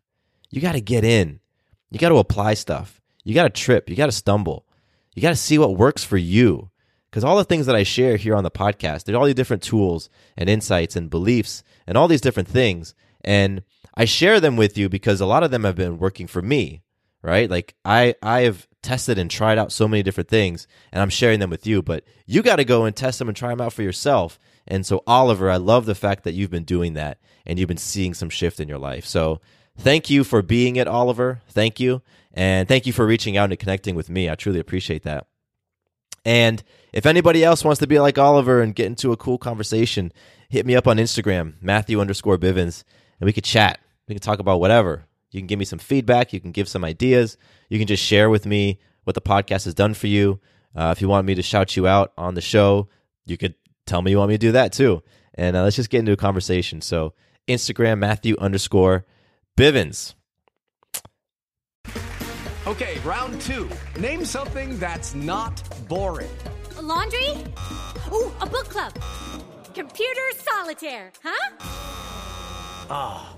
You 0.50 0.60
got 0.60 0.72
to 0.72 0.80
get 0.80 1.04
in. 1.04 1.40
You 1.90 1.98
got 1.98 2.08
to 2.10 2.16
apply 2.16 2.54
stuff. 2.54 3.00
You 3.24 3.34
got 3.34 3.42
to 3.42 3.50
trip. 3.50 3.88
You 3.88 3.96
got 3.96 4.06
to 4.06 4.12
stumble. 4.12 4.66
You 5.14 5.22
got 5.22 5.30
to 5.30 5.36
see 5.36 5.58
what 5.58 5.76
works 5.76 6.04
for 6.04 6.16
you. 6.16 6.70
Because 7.10 7.24
all 7.24 7.36
the 7.36 7.44
things 7.44 7.66
that 7.66 7.76
I 7.76 7.82
share 7.82 8.16
here 8.16 8.36
on 8.36 8.44
the 8.44 8.50
podcast, 8.50 9.04
there's 9.04 9.16
all 9.16 9.24
these 9.24 9.34
different 9.34 9.62
tools 9.62 10.10
and 10.36 10.48
insights 10.48 10.94
and 10.94 11.08
beliefs 11.08 11.62
and 11.86 11.96
all 11.96 12.08
these 12.08 12.20
different 12.20 12.48
things. 12.48 12.94
And 13.24 13.62
I 13.98 14.04
share 14.04 14.38
them 14.38 14.56
with 14.56 14.78
you 14.78 14.88
because 14.88 15.20
a 15.20 15.26
lot 15.26 15.42
of 15.42 15.50
them 15.50 15.64
have 15.64 15.74
been 15.74 15.98
working 15.98 16.28
for 16.28 16.40
me, 16.40 16.82
right? 17.20 17.50
Like 17.50 17.74
I 17.84 18.14
I 18.22 18.42
have 18.42 18.68
tested 18.80 19.18
and 19.18 19.28
tried 19.28 19.58
out 19.58 19.72
so 19.72 19.88
many 19.88 20.04
different 20.04 20.28
things 20.28 20.68
and 20.92 21.02
I'm 21.02 21.10
sharing 21.10 21.40
them 21.40 21.50
with 21.50 21.66
you, 21.66 21.82
but 21.82 22.04
you 22.24 22.40
got 22.40 22.56
to 22.56 22.64
go 22.64 22.84
and 22.84 22.94
test 22.94 23.18
them 23.18 23.26
and 23.26 23.36
try 23.36 23.50
them 23.50 23.60
out 23.60 23.72
for 23.72 23.82
yourself. 23.82 24.38
And 24.68 24.86
so 24.86 25.02
Oliver, 25.04 25.50
I 25.50 25.56
love 25.56 25.84
the 25.84 25.96
fact 25.96 26.22
that 26.22 26.34
you've 26.34 26.48
been 26.50 26.62
doing 26.62 26.94
that 26.94 27.18
and 27.44 27.58
you've 27.58 27.66
been 27.66 27.76
seeing 27.76 28.14
some 28.14 28.30
shift 28.30 28.60
in 28.60 28.68
your 28.68 28.78
life. 28.78 29.04
So 29.04 29.40
thank 29.76 30.08
you 30.08 30.22
for 30.22 30.42
being 30.42 30.76
it, 30.76 30.86
Oliver. 30.86 31.42
Thank 31.48 31.80
you. 31.80 32.02
And 32.32 32.68
thank 32.68 32.86
you 32.86 32.92
for 32.92 33.04
reaching 33.04 33.36
out 33.36 33.50
and 33.50 33.58
connecting 33.58 33.96
with 33.96 34.08
me. 34.08 34.30
I 34.30 34.36
truly 34.36 34.60
appreciate 34.60 35.02
that. 35.02 35.26
And 36.24 36.62
if 36.92 37.04
anybody 37.04 37.42
else 37.42 37.64
wants 37.64 37.80
to 37.80 37.88
be 37.88 37.98
like 37.98 38.16
Oliver 38.16 38.62
and 38.62 38.76
get 38.76 38.86
into 38.86 39.10
a 39.10 39.16
cool 39.16 39.38
conversation, 39.38 40.12
hit 40.48 40.66
me 40.66 40.76
up 40.76 40.86
on 40.86 40.98
Instagram, 40.98 41.54
Matthew 41.60 42.00
underscore 42.00 42.38
Bivens, 42.38 42.84
and 43.18 43.26
we 43.26 43.32
could 43.32 43.44
chat. 43.44 43.80
We 44.08 44.14
can 44.14 44.22
talk 44.22 44.38
about 44.38 44.60
whatever. 44.60 45.04
You 45.30 45.40
can 45.40 45.46
give 45.46 45.58
me 45.58 45.64
some 45.64 45.78
feedback. 45.78 46.32
You 46.32 46.40
can 46.40 46.52
give 46.52 46.68
some 46.68 46.84
ideas. 46.84 47.36
You 47.68 47.78
can 47.78 47.86
just 47.86 48.02
share 48.02 48.30
with 48.30 48.46
me 48.46 48.80
what 49.04 49.14
the 49.14 49.20
podcast 49.20 49.66
has 49.66 49.74
done 49.74 49.94
for 49.94 50.06
you. 50.06 50.40
Uh, 50.74 50.94
if 50.96 51.02
you 51.02 51.08
want 51.08 51.26
me 51.26 51.34
to 51.34 51.42
shout 51.42 51.76
you 51.76 51.86
out 51.86 52.12
on 52.16 52.34
the 52.34 52.40
show, 52.40 52.88
you 53.26 53.36
could 53.36 53.54
tell 53.86 54.00
me 54.02 54.10
you 54.10 54.18
want 54.18 54.30
me 54.30 54.34
to 54.34 54.38
do 54.38 54.52
that 54.52 54.72
too. 54.72 55.02
And 55.34 55.56
uh, 55.56 55.62
let's 55.62 55.76
just 55.76 55.90
get 55.90 56.00
into 56.00 56.12
a 56.12 56.16
conversation. 56.16 56.80
So, 56.80 57.14
Instagram, 57.46 57.98
Matthew 57.98 58.36
underscore 58.38 59.04
Bivens. 59.56 60.14
Okay, 62.66 62.98
round 63.04 63.40
two. 63.40 63.68
Name 63.98 64.24
something 64.24 64.78
that's 64.78 65.14
not 65.14 65.62
boring. 65.88 66.30
A 66.76 66.82
laundry? 66.82 67.32
Ooh, 68.12 68.32
a 68.40 68.46
book 68.46 68.68
club. 68.68 68.92
Computer 69.74 70.20
solitaire, 70.36 71.12
huh? 71.22 71.56
Ah, 72.90 73.32
oh, 73.32 73.37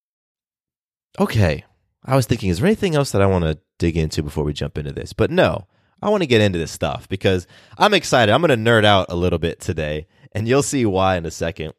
Okay. 1.19 1.63
I 2.03 2.15
was 2.15 2.25
thinking, 2.25 2.49
is 2.49 2.59
there 2.59 2.67
anything 2.67 2.95
else 2.95 3.11
that 3.11 3.21
I 3.21 3.27
want 3.27 3.43
to 3.45 3.59
dig 3.77 3.97
into 3.97 4.23
before 4.23 4.43
we 4.43 4.53
jump 4.53 4.77
into 4.77 4.91
this? 4.91 5.13
But 5.13 5.29
no, 5.29 5.67
I 6.01 6.09
want 6.09 6.23
to 6.23 6.27
get 6.27 6.41
into 6.41 6.57
this 6.57 6.71
stuff 6.71 7.07
because 7.09 7.45
I'm 7.77 7.93
excited. 7.93 8.31
I'm 8.31 8.41
going 8.41 8.49
to 8.49 8.71
nerd 8.71 8.85
out 8.85 9.07
a 9.09 9.15
little 9.15 9.39
bit 9.39 9.59
today, 9.59 10.07
and 10.31 10.47
you'll 10.47 10.63
see 10.63 10.85
why 10.85 11.17
in 11.17 11.25
a 11.25 11.31
second. 11.31 11.73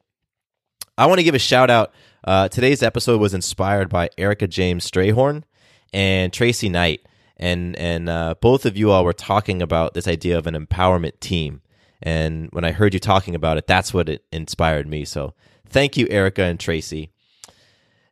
I 0.96 1.06
want 1.06 1.18
to 1.18 1.24
give 1.24 1.34
a 1.34 1.40
shout 1.40 1.70
out. 1.70 1.92
Uh, 2.22 2.48
today's 2.48 2.82
episode 2.82 3.20
was 3.20 3.34
inspired 3.34 3.88
by 3.88 4.10
Erica 4.16 4.46
James 4.46 4.88
Strayhorn 4.88 5.42
and 5.92 6.32
Tracy 6.32 6.68
Knight, 6.68 7.00
and 7.36 7.74
and 7.76 8.08
uh, 8.08 8.34
both 8.40 8.64
of 8.64 8.76
you 8.76 8.92
all 8.92 9.04
were 9.04 9.12
talking 9.12 9.60
about 9.60 9.94
this 9.94 10.06
idea 10.06 10.38
of 10.38 10.46
an 10.46 10.54
empowerment 10.54 11.18
team. 11.18 11.62
And 12.00 12.48
when 12.52 12.64
I 12.64 12.72
heard 12.72 12.94
you 12.94 13.00
talking 13.00 13.34
about 13.34 13.58
it, 13.58 13.66
that's 13.66 13.94
what 13.94 14.08
it 14.08 14.24
inspired 14.32 14.86
me. 14.86 15.04
So 15.04 15.34
thank 15.68 15.96
you, 15.96 16.06
Erica 16.10 16.42
and 16.42 16.60
Tracy. 16.60 17.10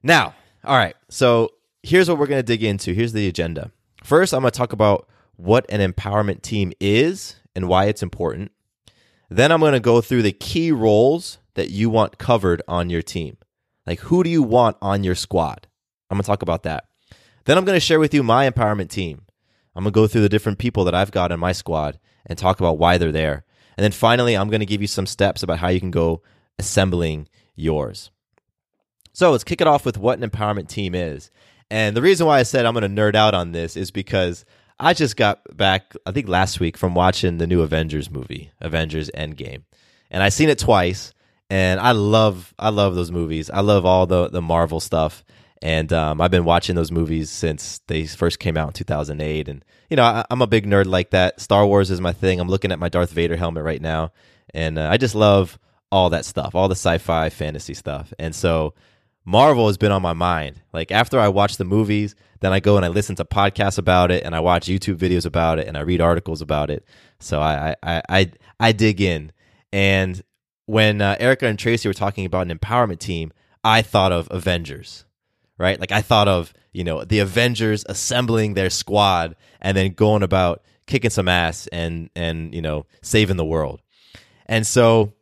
Now, 0.03 0.35
all 0.65 0.77
right. 0.77 0.95
So 1.09 1.51
here's 1.83 2.09
what 2.09 2.19
we're 2.19 2.27
going 2.27 2.39
to 2.39 2.47
dig 2.47 2.63
into. 2.63 2.93
Here's 2.93 3.13
the 3.13 3.29
agenda. 3.29 3.71
First, 4.05 4.33
I'm 4.33 4.41
going 4.41 4.51
to 4.51 4.57
talk 4.57 4.73
about 4.73 5.09
what 5.37 5.67
an 5.71 5.81
empowerment 5.81 6.43
team 6.43 6.73
is 6.81 7.37
and 7.55 7.69
why 7.69 7.87
it's 7.87 8.03
important. 8.03 8.53
Then 9.29 9.53
I'm 9.53 9.61
going 9.61 9.73
to 9.73 9.81
go 9.81 10.01
through 10.01 10.23
the 10.23 10.33
key 10.33 10.73
roles 10.73 11.39
that 11.55 11.71
you 11.71 11.89
want 11.89 12.19
covered 12.19 12.63
on 12.69 12.91
your 12.91 13.03
team. 13.03 13.37
Like, 13.87 14.01
who 14.01 14.23
do 14.23 14.31
you 14.31 14.43
want 14.43 14.77
on 14.83 15.05
your 15.05 15.15
squad? 15.15 15.67
I'm 16.11 16.17
going 16.17 16.23
to 16.23 16.27
talk 16.27 16.43
about 16.43 16.65
that. 16.65 16.85
Then 17.45 17.57
I'm 17.57 17.65
going 17.65 17.77
to 17.77 17.81
share 17.81 18.01
with 18.01 18.13
you 18.13 18.23
my 18.23 18.49
empowerment 18.49 18.89
team. 18.89 19.23
I'm 19.75 19.85
going 19.85 19.93
to 19.93 19.95
go 19.95 20.07
through 20.07 20.23
the 20.23 20.29
different 20.29 20.59
people 20.59 20.85
that 20.85 20.95
I've 20.95 21.13
got 21.13 21.33
in 21.33 21.41
my 21.41 21.53
squad 21.53 21.99
and 22.27 22.39
talk 22.39 22.61
about 22.61 22.79
why 22.79 22.99
they're 22.99 23.13
there. 23.13 23.45
And 23.77 23.85
then 23.85 23.93
finally, 23.93 24.37
I'm 24.37 24.51
going 24.51 24.61
to 24.61 24.67
give 24.67 24.83
you 24.83 24.87
some 24.87 25.07
steps 25.07 25.43
about 25.43 25.59
how 25.59 25.69
you 25.69 25.81
can 25.81 25.91
go 25.91 26.23
assembling 26.59 27.29
yours. 27.55 28.11
So 29.21 29.33
let's 29.33 29.45
kick 29.45 29.61
it 29.61 29.67
off 29.67 29.85
with 29.85 29.99
what 29.99 30.19
an 30.19 30.31
empowerment 30.31 30.69
team 30.69 30.95
is. 30.95 31.31
And 31.71 31.95
the 31.95 32.01
reason 32.01 32.27
why 32.27 32.39
I 32.39 32.43
said 32.43 32.65
I'm 32.65 32.73
going 32.73 32.91
to 32.91 33.03
nerd 33.03 33.15
out 33.15 33.35
on 33.35 33.53
this 33.53 33.77
is 33.77 33.91
because 33.91 34.47
I 34.79 34.95
just 34.95 35.15
got 35.15 35.43
back, 35.55 35.95
I 36.07 36.13
think 36.13 36.27
last 36.27 36.59
week, 36.59 36.79
from 36.79 36.95
watching 36.95 37.37
the 37.37 37.47
new 37.47 37.61
Avengers 37.61 38.11
movie, 38.11 38.51
Avengers 38.63 39.11
Endgame, 39.15 39.65
and 40.11 40.23
I 40.23 40.31
seen 40.31 40.49
it 40.49 40.59
twice. 40.59 41.13
And 41.51 41.81
I 41.81 41.93
love, 41.93 42.55
I 42.59 42.71
love 42.71 42.95
those 42.95 43.13
movies. 43.13 43.51
I 43.51 43.61
love 43.61 43.85
all 43.85 44.07
the 44.07 44.31
the 44.31 44.41
Marvel 44.41 44.81
stuff, 44.81 45.23
and 45.61 45.93
um, 45.93 46.23
I've 46.23 46.31
been 46.31 46.47
watching 46.47 46.75
those 46.75 46.91
movies 46.91 47.29
since 47.29 47.83
they 47.89 48.07
first 48.07 48.39
came 48.39 48.57
out 48.57 48.69
in 48.69 48.73
2008. 48.73 49.49
And 49.51 49.63
you 49.91 49.99
know, 49.99 50.05
I, 50.05 50.25
am 50.31 50.41
a 50.41 50.47
big 50.47 50.65
nerd 50.65 50.87
like 50.87 51.11
that. 51.11 51.43
Star 51.43 51.67
Wars 51.67 51.91
is 51.91 52.01
my 52.01 52.15
thing. 52.15 52.41
I'm 52.41 52.49
looking 52.49 52.73
at 52.73 52.79
my 52.79 52.89
Darth 52.89 53.11
Vader 53.11 53.37
helmet 53.37 53.65
right 53.65 53.83
now, 53.83 54.13
and 54.55 54.79
uh, 54.79 54.89
I 54.91 54.97
just 54.97 55.15
love 55.15 55.59
all 55.93 56.09
that 56.09 56.25
stuff, 56.25 56.55
all 56.55 56.69
the 56.69 56.75
sci-fi, 56.75 57.29
fantasy 57.29 57.75
stuff. 57.75 58.15
And 58.19 58.35
so 58.35 58.73
Marvel 59.25 59.67
has 59.67 59.77
been 59.77 59.93
on 59.93 60.03
my 60.03 60.13
mind. 60.13 60.61
Like 60.73 60.91
after 60.91 61.19
I 61.19 61.29
watch 61.29 61.57
the 61.57 61.65
movies, 61.65 62.15
then 62.41 62.53
I 62.53 62.61
go 62.61 62.77
and 62.77 62.85
I 62.85 62.89
listen 62.89 63.17
to 63.17 63.25
podcasts 63.25 63.79
about 63.79 64.11
it, 64.11 64.25
and 64.25 64.35
I 64.35 64.41
watch 64.41 64.67
YouTube 64.67 64.97
videos 64.97 65.27
about 65.27 65.59
it, 65.59 65.69
and 65.69 65.77
I 65.77 65.81
read 65.81 66.01
articles 66.01 66.41
about 66.41 66.71
it. 66.71 66.85
So 67.19 67.41
I 67.41 67.77
I 67.83 68.03
I 68.09 68.31
I 68.59 68.73
dig 68.73 69.01
in. 69.01 69.33
And 69.73 70.23
when 70.67 71.01
uh, 71.03 71.17
Erica 71.21 71.47
and 71.47 71.59
Tracy 71.59 71.89
were 71.89 71.95
talking 71.95 72.25
about 72.25 72.49
an 72.51 72.57
empowerment 72.57 72.99
team, 72.99 73.33
I 73.63 73.83
thought 73.83 74.13
of 74.13 74.29
Avengers, 74.31 75.05
right? 75.59 75.79
Like 75.79 75.93
I 75.93 76.01
thought 76.01 76.29
of 76.29 76.53
you 76.73 76.85
know 76.85 77.05
the 77.05 77.19
Avengers 77.19 77.85
assembling 77.89 78.55
their 78.55 78.71
squad 78.71 79.37
and 79.61 79.77
then 79.77 79.93
going 79.93 80.23
about 80.23 80.63
kicking 80.87 81.11
some 81.11 81.29
ass 81.29 81.67
and 81.69 82.09
and 82.17 82.55
you 82.55 82.63
know 82.63 82.87
saving 83.03 83.37
the 83.37 83.45
world. 83.45 83.83
And 84.47 84.67
so 84.67 85.13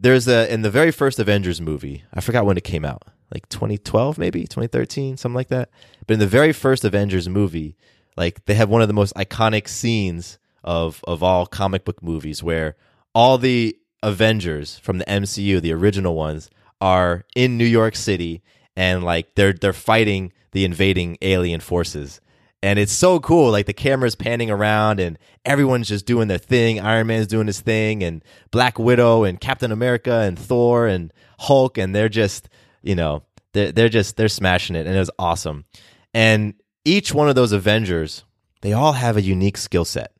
there's 0.00 0.26
a 0.26 0.52
in 0.52 0.62
the 0.62 0.70
very 0.70 0.90
first 0.90 1.18
Avengers 1.18 1.60
movie, 1.60 2.04
I 2.12 2.20
forgot 2.20 2.46
when 2.46 2.56
it 2.56 2.64
came 2.64 2.84
out, 2.84 3.04
like 3.32 3.48
2012 3.50 4.18
maybe, 4.18 4.42
2013, 4.42 5.16
something 5.16 5.34
like 5.34 5.48
that. 5.48 5.70
But 6.06 6.14
in 6.14 6.20
the 6.20 6.26
very 6.26 6.52
first 6.52 6.84
Avengers 6.84 7.28
movie, 7.28 7.76
like 8.16 8.44
they 8.46 8.54
have 8.54 8.70
one 8.70 8.82
of 8.82 8.88
the 8.88 8.94
most 8.94 9.14
iconic 9.14 9.68
scenes 9.68 10.38
of 10.64 11.04
of 11.06 11.22
all 11.22 11.46
comic 11.46 11.84
book 11.84 12.02
movies 12.02 12.42
where 12.42 12.76
all 13.14 13.38
the 13.38 13.76
Avengers 14.02 14.78
from 14.78 14.98
the 14.98 15.04
MCU, 15.04 15.60
the 15.60 15.72
original 15.72 16.14
ones, 16.14 16.48
are 16.80 17.24
in 17.36 17.58
New 17.58 17.66
York 17.66 17.94
City 17.94 18.42
and 18.76 19.04
like 19.04 19.34
they're 19.34 19.52
they're 19.52 19.72
fighting 19.72 20.32
the 20.52 20.64
invading 20.64 21.18
alien 21.22 21.60
forces 21.60 22.20
and 22.62 22.78
it's 22.78 22.92
so 22.92 23.20
cool. 23.20 23.50
Like 23.50 23.66
the 23.66 23.72
camera's 23.72 24.14
panning 24.14 24.50
around 24.50 25.00
and 25.00 25.18
everyone's 25.44 25.88
just 25.88 26.06
doing 26.06 26.28
their 26.28 26.38
thing. 26.38 26.80
Iron 26.80 27.06
Man's 27.06 27.26
doing 27.26 27.46
his 27.46 27.60
thing 27.60 28.02
and 28.02 28.22
Black 28.50 28.78
Widow 28.78 29.24
and 29.24 29.40
Captain 29.40 29.72
America 29.72 30.20
and 30.20 30.38
Thor 30.38 30.86
and 30.86 31.12
Hulk 31.38 31.78
and 31.78 31.94
they're 31.94 32.08
just, 32.08 32.48
you 32.82 32.94
know, 32.94 33.22
they're, 33.52 33.72
they're 33.72 33.88
just 33.88 34.16
they're 34.16 34.28
smashing 34.28 34.76
it 34.76 34.86
and 34.86 34.94
it 34.94 34.98
was 34.98 35.10
awesome. 35.18 35.64
And 36.12 36.54
each 36.84 37.14
one 37.14 37.28
of 37.28 37.34
those 37.34 37.52
Avengers 37.52 38.24
they 38.62 38.74
all 38.74 38.92
have 38.92 39.16
a 39.16 39.22
unique 39.22 39.56
skill 39.56 39.86
set. 39.86 40.12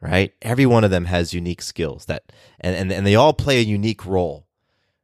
Right? 0.00 0.32
Every 0.42 0.66
one 0.66 0.82
of 0.82 0.90
them 0.90 1.04
has 1.04 1.34
unique 1.34 1.62
skills 1.62 2.06
that 2.06 2.24
and, 2.60 2.74
and 2.74 2.92
and 2.92 3.06
they 3.06 3.14
all 3.14 3.32
play 3.32 3.58
a 3.58 3.64
unique 3.64 4.06
role. 4.06 4.46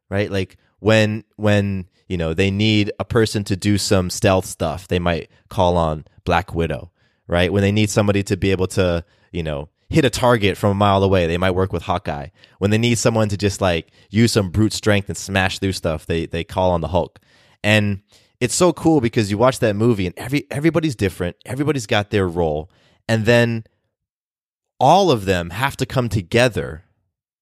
Right? 0.09 0.31
Like 0.31 0.57
when 0.79 1.25
when 1.37 1.89
you 2.09 2.17
know 2.17 2.33
they 2.33 2.51
need 2.51 2.93
a 2.99 3.05
person 3.05 3.45
to 3.45 3.57
do 3.57 3.79
some 3.79 4.11
stealth 4.11 4.47
stuff, 4.47 4.89
they 4.89 4.99
might 4.99 5.31
call 5.49 5.77
on 5.77 6.05
Black 6.29 6.55
Widow, 6.55 6.91
right? 7.27 7.51
When 7.51 7.63
they 7.63 7.73
need 7.73 7.89
somebody 7.89 8.23
to 8.25 8.37
be 8.37 8.51
able 8.51 8.67
to, 8.67 9.03
you 9.33 9.43
know, 9.43 9.71
hit 9.89 10.05
a 10.05 10.11
target 10.11 10.59
from 10.59 10.73
a 10.73 10.75
mile 10.75 11.03
away, 11.03 11.27
they 11.27 11.39
might 11.39 11.53
work 11.53 11.73
with 11.73 11.85
Hawkeye. 11.85 12.27
When 12.59 12.71
they 12.71 12.77
need 12.77 12.99
someone 12.99 13.31
to 13.31 13.39
just 13.39 13.63
like 13.63 13.91
use 14.11 14.31
some 14.33 14.51
brute 14.51 14.75
strength 14.75 15.09
and 15.09 15.17
smash 15.17 15.59
through 15.59 15.73
stuff, 15.73 16.05
they 16.05 16.27
they 16.27 16.45
call 16.45 16.71
on 16.71 16.83
the 16.83 16.89
Hulk. 16.89 17.19
And 17.65 18.03
it's 18.41 18.55
so 18.55 18.75
cool 18.75 19.01
because 19.01 19.31
you 19.31 19.39
watch 19.39 19.61
that 19.61 19.75
movie 19.75 20.05
and 20.05 20.15
every 20.19 20.47
everybody's 20.51 20.95
different, 20.95 21.37
everybody's 21.47 21.87
got 21.87 22.11
their 22.11 22.29
role, 22.29 22.71
and 23.09 23.25
then 23.25 23.65
all 24.79 25.11
of 25.11 25.25
them 25.25 25.49
have 25.49 25.79
to 25.79 25.87
come 25.87 26.11
together, 26.11 26.85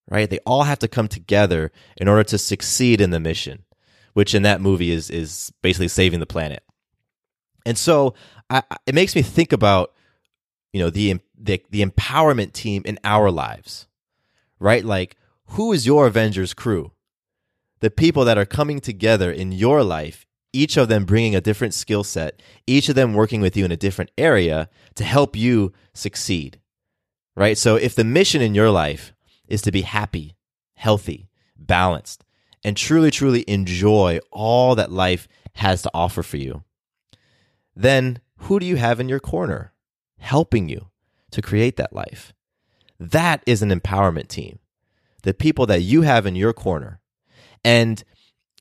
right? 0.09 0.31
They 0.31 0.39
all 0.47 0.63
have 0.63 0.79
to 0.79 0.89
come 0.89 1.09
together 1.09 1.73
in 1.97 2.07
order 2.07 2.23
to 2.23 2.39
succeed 2.39 3.01
in 3.01 3.11
the 3.11 3.19
mission, 3.19 3.65
which 4.15 4.33
in 4.33 4.43
that 4.45 4.61
movie 4.61 4.93
is 4.93 5.11
is 5.11 5.53
basically 5.61 5.89
saving 5.89 6.21
the 6.21 6.27
planet. 6.27 6.63
And 7.67 7.77
so 7.77 8.15
I, 8.49 8.63
it 8.87 8.95
makes 8.95 9.15
me 9.15 9.23
think 9.23 9.53
about 9.53 9.93
you 10.73 10.81
know 10.81 10.91
the, 10.91 11.21
the 11.39 11.63
the 11.71 11.85
empowerment 11.85 12.53
team 12.53 12.83
in 12.85 12.99
our 13.05 13.31
lives, 13.31 13.87
right? 14.59 14.85
Like 14.85 15.17
who 15.51 15.73
is 15.73 15.87
your 15.87 16.07
Avengers 16.07 16.55
crew? 16.55 16.93
The 17.81 17.91
people 17.91 18.25
that 18.25 18.39
are 18.39 18.47
coming 18.47 18.81
together 18.81 19.31
in 19.31 19.53
your 19.53 19.83
life, 19.83 20.27
each 20.53 20.77
of 20.77 20.89
them 20.89 21.05
bringing 21.05 21.37
a 21.37 21.41
different 21.41 21.75
skill 21.75 22.05
set, 22.05 22.41
each 22.67 22.89
of 22.89 22.95
them 22.95 23.15
working 23.15 23.41
with 23.41 23.57
you 23.57 23.65
in 23.65 23.73
a 23.73 23.77
different 23.77 24.11
area 24.19 24.69
to 24.95 25.05
help 25.05 25.37
you 25.37 25.73
succeed. 25.95 26.61
Right? 27.37 27.59
So 27.59 27.77
if 27.77 27.95
the 27.95 28.05
mission 28.05 28.41
in 28.41 28.55
your 28.55 28.71
life 28.71 29.13
is 29.47 29.61
to 29.63 29.73
be 29.73 29.83
happy, 29.83 30.37
healthy, 30.75 31.29
balanced, 31.57 32.25
and 32.65 32.77
truly, 32.77 33.11
truly 33.11 33.45
enjoy 33.47 34.21
all 34.33 34.75
that 34.75 34.91
life 34.91 35.29
has 35.55 35.83
to 35.83 35.91
offer 35.95 36.23
for 36.23 36.39
you, 36.39 36.65
then 37.75 38.21
who 38.39 38.61
do 38.61 38.67
you 38.67 38.77
have 38.77 39.01
in 39.01 39.09
your 39.09 39.21
corner 39.21 39.73
helping 40.19 40.69
you 40.69 40.89
to 41.31 41.43
create 41.43 41.77
that 41.77 41.93
life? 41.93 42.33
That 42.99 43.43
is 43.47 43.63
an 43.63 43.71
empowerment 43.71 44.29
team. 44.29 44.59
The 45.23 45.35
people 45.35 45.67
that 45.67 45.83
you 45.83 46.03
have 46.03 46.27
in 46.27 46.37
your 46.37 46.53
corner. 46.53 47.01
And 47.65 48.03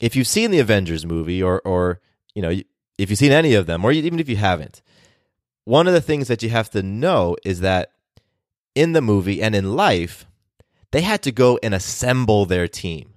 if 0.02 0.16
you've 0.16 0.28
seen 0.28 0.52
the 0.52 0.60
Avengers 0.60 1.06
movie 1.06 1.42
or 1.42 1.62
or 1.64 2.02
you 2.34 2.42
know, 2.42 2.50
if 2.98 3.10
you've 3.10 3.20
seen 3.20 3.32
any 3.32 3.54
of 3.54 3.66
them 3.66 3.86
or 3.86 3.92
even 3.92 4.20
if 4.20 4.28
you 4.28 4.36
haven't, 4.36 4.82
one 5.64 5.88
of 5.88 5.94
the 5.94 6.02
things 6.02 6.28
that 6.28 6.44
you 6.44 6.50
have 6.50 6.70
to 6.72 6.84
know 6.84 7.36
is 7.46 7.62
that 7.62 7.92
in 8.74 8.94
the 8.94 9.02
movie 9.02 9.42
and 9.42 9.56
in 9.56 9.76
life, 9.76 10.26
they 10.92 11.02
had 11.02 11.22
to 11.24 11.32
go 11.32 11.60
and 11.64 11.74
assemble 11.74 12.46
their 12.46 12.68
team, 12.68 13.14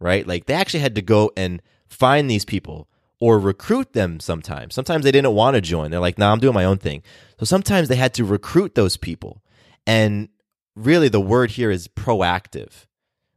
right? 0.00 0.26
Like 0.26 0.46
they 0.46 0.54
actually 0.54 0.80
had 0.80 0.94
to 0.96 1.02
go 1.02 1.32
and 1.36 1.62
find 1.88 2.30
these 2.30 2.44
people 2.44 2.88
or 3.20 3.38
recruit 3.38 3.92
them 3.92 4.20
sometimes. 4.20 4.74
Sometimes 4.74 5.04
they 5.04 5.12
didn't 5.12 5.34
want 5.34 5.54
to 5.54 5.60
join. 5.60 5.90
They're 5.90 6.00
like, 6.00 6.18
nah, 6.18 6.32
I'm 6.32 6.40
doing 6.40 6.54
my 6.54 6.64
own 6.64 6.78
thing. 6.78 7.02
So 7.38 7.46
sometimes 7.46 7.88
they 7.88 7.96
had 7.96 8.14
to 8.14 8.24
recruit 8.24 8.74
those 8.74 8.96
people. 8.96 9.42
And 9.86 10.28
really, 10.74 11.08
the 11.08 11.20
word 11.20 11.52
here 11.52 11.70
is 11.70 11.88
proactive. 11.88 12.86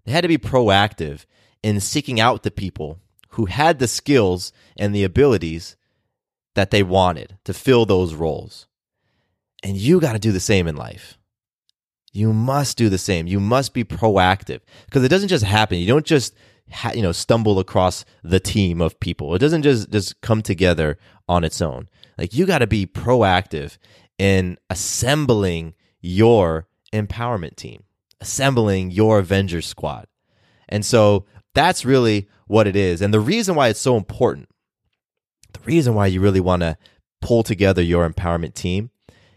They 0.06 0.12
had 0.12 0.22
to 0.22 0.28
be 0.28 0.38
proactive 0.38 1.26
in 1.64 1.80
seeking 1.80 2.20
out 2.20 2.44
the 2.44 2.52
people 2.52 3.00
who 3.30 3.46
had 3.46 3.80
the 3.80 3.88
skills 3.88 4.52
and 4.78 4.94
the 4.94 5.04
abilities 5.04 5.76
that 6.56 6.72
they 6.72 6.84
wanted 6.84 7.38
to 7.46 7.54
fill 7.54 7.86
those 7.86 8.14
roles. 8.14 8.68
And 9.64 9.78
you 9.78 10.00
got 10.00 10.14
to 10.14 10.20
do 10.20 10.32
the 10.32 10.40
same 10.40 10.68
in 10.68 10.76
life. 10.76 11.18
You 12.12 12.34
must 12.34 12.78
do 12.78 12.90
the 12.90 12.98
same. 12.98 13.28
You 13.28 13.40
must 13.40 13.74
be 13.74 13.84
proactive 13.84 14.62
because 14.86 15.04
it 15.04 15.10
doesn't 15.10 15.30
just 15.30 15.46
happen. 15.46 15.78
You 15.78 15.88
don't 15.88 16.06
just 16.06 16.34
ha- 16.72 16.94
you 16.94 17.02
know 17.02 17.12
stumble 17.12 17.60
across 17.60 18.06
the 18.24 18.40
team 18.40 18.82
of 18.82 19.00
people. 19.00 19.36
It 19.36 19.40
doesn't 19.40 19.64
just 19.64 19.92
just 19.92 20.20
come 20.22 20.42
together 20.42 20.98
on 21.28 21.44
its 21.44 21.62
own. 21.62 21.90
Like 22.18 22.34
you 22.34 22.46
got 22.46 22.60
to 22.60 22.68
be 22.68 22.86
proactive 22.86 23.78
in 24.18 24.58
assembling 24.70 25.74
your 26.02 26.68
empowerment 26.94 27.56
team, 27.56 27.84
assembling 28.22 28.92
your 28.92 29.20
Avengers 29.20 29.66
squad. 29.66 30.08
And 30.68 30.86
so 30.86 31.26
that's 31.54 31.86
really 31.86 32.28
what 32.48 32.68
it 32.68 32.76
is. 32.76 33.02
And 33.02 33.14
the 33.14 33.20
reason 33.20 33.56
why 33.56 33.70
it's 33.70 33.80
so 33.80 33.98
important, 33.98 34.50
the 35.54 35.60
reason 35.62 35.96
why 35.96 36.08
you 36.08 36.22
really 36.22 36.40
want 36.40 36.62
to 36.62 36.78
pull 37.22 37.44
together 37.44 37.82
your 37.82 38.08
empowerment 38.08 38.54
team 38.54 38.92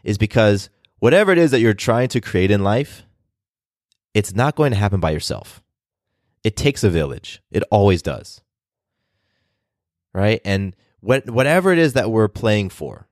is 0.05 0.19
because 0.19 0.69
whatever 0.99 1.33
it 1.33 1.39
is 1.39 1.51
that 1.51 1.61
you're 1.61 1.75
trying 1.75 2.09
to 2.09 2.21
create 2.21 2.51
in 2.51 2.63
life, 2.63 3.05
it's 4.15 4.35
not 4.35 4.57
going 4.57 4.73
to 4.73 4.79
happen 4.79 5.01
by 5.01 5.11
yourself. 5.11 5.62
It 6.45 6.57
takes 6.57 6.83
a 6.83 6.91
village. 6.91 7.43
It 7.51 7.63
always 7.71 8.03
does. 8.03 8.41
Right? 10.13 10.41
And 10.45 10.77
what, 11.01 11.31
whatever 11.31 11.73
it 11.73 11.79
is 11.79 11.95
that 11.95 12.11
we're 12.11 12.29
playing 12.29 12.71
for, 12.71 13.09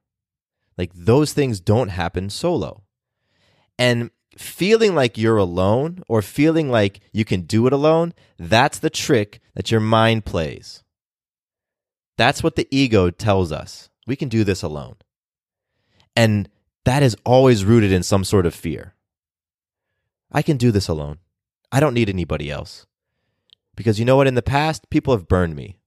like 0.77 0.93
those 0.95 1.33
things 1.33 1.61
don't 1.61 1.89
happen 1.89 2.31
solo. 2.31 2.83
And 3.79 4.11
feeling 4.37 4.95
like 4.95 5.19
you're 5.19 5.37
alone 5.37 6.03
or 6.09 6.23
feeling 6.23 6.71
like 6.71 7.01
you 7.13 7.25
can 7.25 7.43
do 7.43 7.67
it 7.67 7.73
alone, 7.73 8.15
that's 8.39 8.79
the 8.79 8.91
trick 8.91 9.41
that 9.55 9.71
your 9.71 9.81
mind 9.81 10.25
plays. 10.25 10.83
That's 12.17 12.43
what 12.43 12.57
the 12.57 12.69
ego 12.71 13.11
tells 13.11 13.51
us. 13.53 13.89
We 14.07 14.17
can 14.17 14.29
do 14.29 14.45
this 14.45 14.63
alone. 14.63 14.97
And 16.17 16.49
that 16.85 17.03
is 17.03 17.17
always 17.25 17.65
rooted 17.65 17.93
in 17.93 18.03
some 18.03 18.25
sort 18.25 18.47
of 18.47 18.55
fear. 18.55 18.95
I 20.33 20.43
can 20.43 20.57
do 20.57 20.71
this 20.71 20.89
alone. 20.89 21.19
I 21.73 21.81
don't 21.81 21.95
need 21.95 22.09
anybody 22.09 22.51
else. 22.51 22.87
Because 23.81 23.99
you 23.99 24.05
know 24.05 24.17
what? 24.17 24.27
In 24.27 24.35
the 24.35 24.43
past, 24.43 24.91
people 24.91 25.15
have 25.15 25.27
burned 25.27 25.57
me. 25.57 25.79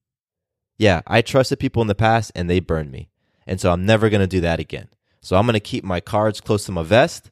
Yeah, 0.79 1.01
I 1.05 1.21
trusted 1.21 1.59
people 1.59 1.83
in 1.83 1.87
the 1.87 1.93
past 1.93 2.31
and 2.33 2.49
they 2.49 2.59
burned 2.59 2.91
me. 2.91 3.11
And 3.45 3.61
so 3.61 3.71
I'm 3.71 3.85
never 3.85 4.09
going 4.09 4.21
to 4.21 4.25
do 4.25 4.41
that 4.41 4.59
again. 4.59 4.87
So 5.21 5.35
I'm 5.35 5.45
going 5.45 5.53
to 5.53 5.59
keep 5.59 5.83
my 5.83 5.99
cards 5.99 6.41
close 6.41 6.65
to 6.65 6.71
my 6.71 6.81
vest. 6.81 7.29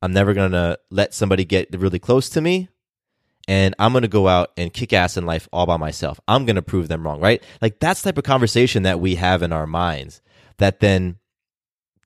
I'm 0.00 0.14
never 0.14 0.32
going 0.32 0.52
to 0.52 0.78
let 0.90 1.12
somebody 1.12 1.44
get 1.44 1.78
really 1.78 1.98
close 1.98 2.30
to 2.30 2.40
me. 2.40 2.70
And 3.46 3.74
I'm 3.78 3.92
going 3.92 4.00
to 4.00 4.08
go 4.08 4.28
out 4.28 4.52
and 4.56 4.72
kick 4.72 4.94
ass 4.94 5.18
in 5.18 5.26
life 5.26 5.46
all 5.52 5.66
by 5.66 5.76
myself. 5.76 6.18
I'm 6.26 6.46
going 6.46 6.56
to 6.56 6.62
prove 6.62 6.88
them 6.88 7.04
wrong, 7.04 7.20
right? 7.20 7.42
Like 7.60 7.78
that's 7.78 8.00
type 8.00 8.16
of 8.16 8.24
conversation 8.24 8.84
that 8.84 8.98
we 8.98 9.16
have 9.16 9.42
in 9.42 9.52
our 9.52 9.66
minds 9.66 10.22
that 10.56 10.80
then 10.80 11.16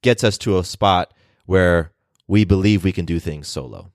gets 0.03 0.25
us 0.25 0.39
to 0.39 0.59
a 0.59 0.65
spot 0.65 1.15
where 1.47 1.93
we 2.27 2.45
believe 2.45 2.83
we 2.83 2.91
can 2.91 3.05
do 3.05 3.21
things 3.21 3.47
solo. 3.47 3.93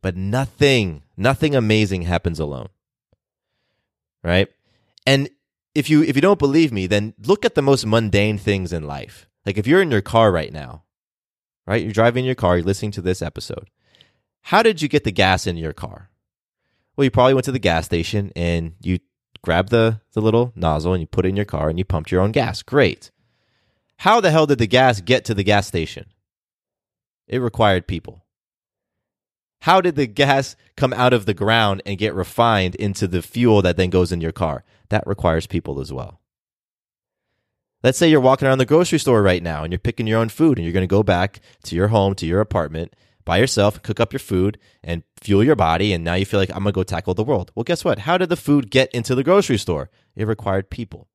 But 0.00 0.16
nothing, 0.16 1.02
nothing 1.16 1.54
amazing 1.54 2.02
happens 2.02 2.40
alone. 2.40 2.68
Right? 4.22 4.48
And 5.06 5.28
if 5.74 5.90
you 5.90 6.02
if 6.02 6.16
you 6.16 6.22
don't 6.22 6.38
believe 6.38 6.72
me, 6.72 6.86
then 6.86 7.14
look 7.24 7.44
at 7.44 7.54
the 7.54 7.62
most 7.62 7.86
mundane 7.86 8.38
things 8.38 8.72
in 8.72 8.86
life. 8.86 9.28
Like 9.44 9.58
if 9.58 9.66
you're 9.66 9.82
in 9.82 9.90
your 9.90 10.00
car 10.00 10.30
right 10.30 10.52
now, 10.52 10.84
right? 11.66 11.82
You're 11.82 11.92
driving 11.92 12.24
your 12.24 12.34
car, 12.34 12.56
you're 12.56 12.66
listening 12.66 12.92
to 12.92 13.02
this 13.02 13.22
episode. 13.22 13.70
How 14.42 14.62
did 14.62 14.82
you 14.82 14.88
get 14.88 15.04
the 15.04 15.12
gas 15.12 15.46
in 15.46 15.56
your 15.56 15.72
car? 15.72 16.10
Well, 16.96 17.04
you 17.04 17.10
probably 17.10 17.34
went 17.34 17.44
to 17.46 17.52
the 17.52 17.58
gas 17.58 17.84
station 17.84 18.32
and 18.36 18.74
you 18.80 18.98
grabbed 19.42 19.70
the, 19.70 20.00
the 20.12 20.20
little 20.20 20.52
nozzle 20.54 20.92
and 20.92 21.00
you 21.00 21.06
put 21.06 21.24
it 21.24 21.30
in 21.30 21.36
your 21.36 21.44
car 21.44 21.68
and 21.68 21.78
you 21.78 21.84
pumped 21.84 22.10
your 22.10 22.20
own 22.20 22.32
gas. 22.32 22.62
Great. 22.62 23.10
How 23.98 24.20
the 24.20 24.30
hell 24.30 24.46
did 24.46 24.58
the 24.58 24.66
gas 24.66 25.00
get 25.00 25.24
to 25.26 25.34
the 25.34 25.44
gas 25.44 25.66
station? 25.66 26.06
It 27.28 27.38
required 27.38 27.86
people. 27.86 28.21
How 29.62 29.80
did 29.80 29.94
the 29.94 30.08
gas 30.08 30.56
come 30.76 30.92
out 30.92 31.12
of 31.12 31.24
the 31.24 31.34
ground 31.34 31.82
and 31.86 31.96
get 31.96 32.14
refined 32.14 32.74
into 32.74 33.06
the 33.06 33.22
fuel 33.22 33.62
that 33.62 33.76
then 33.76 33.90
goes 33.90 34.10
in 34.10 34.20
your 34.20 34.32
car? 34.32 34.64
That 34.88 35.06
requires 35.06 35.46
people 35.46 35.78
as 35.78 35.92
well. 35.92 36.20
Let's 37.84 37.96
say 37.96 38.08
you're 38.08 38.20
walking 38.20 38.48
around 38.48 38.58
the 38.58 38.66
grocery 38.66 38.98
store 38.98 39.22
right 39.22 39.40
now 39.40 39.62
and 39.62 39.72
you're 39.72 39.78
picking 39.78 40.08
your 40.08 40.18
own 40.18 40.30
food 40.30 40.58
and 40.58 40.64
you're 40.64 40.72
going 40.72 40.82
to 40.82 40.88
go 40.88 41.04
back 41.04 41.38
to 41.62 41.76
your 41.76 41.88
home, 41.88 42.16
to 42.16 42.26
your 42.26 42.40
apartment 42.40 42.96
by 43.24 43.36
yourself, 43.36 43.80
cook 43.84 44.00
up 44.00 44.12
your 44.12 44.18
food 44.18 44.58
and 44.82 45.04
fuel 45.20 45.44
your 45.44 45.54
body. 45.54 45.92
And 45.92 46.02
now 46.02 46.14
you 46.14 46.24
feel 46.24 46.40
like, 46.40 46.50
I'm 46.50 46.64
going 46.64 46.72
to 46.72 46.72
go 46.72 46.82
tackle 46.82 47.14
the 47.14 47.22
world. 47.22 47.52
Well, 47.54 47.62
guess 47.62 47.84
what? 47.84 48.00
How 48.00 48.18
did 48.18 48.30
the 48.30 48.36
food 48.36 48.68
get 48.68 48.90
into 48.92 49.14
the 49.14 49.22
grocery 49.22 49.58
store? 49.58 49.90
It 50.16 50.26
required 50.26 50.70
people, 50.70 51.06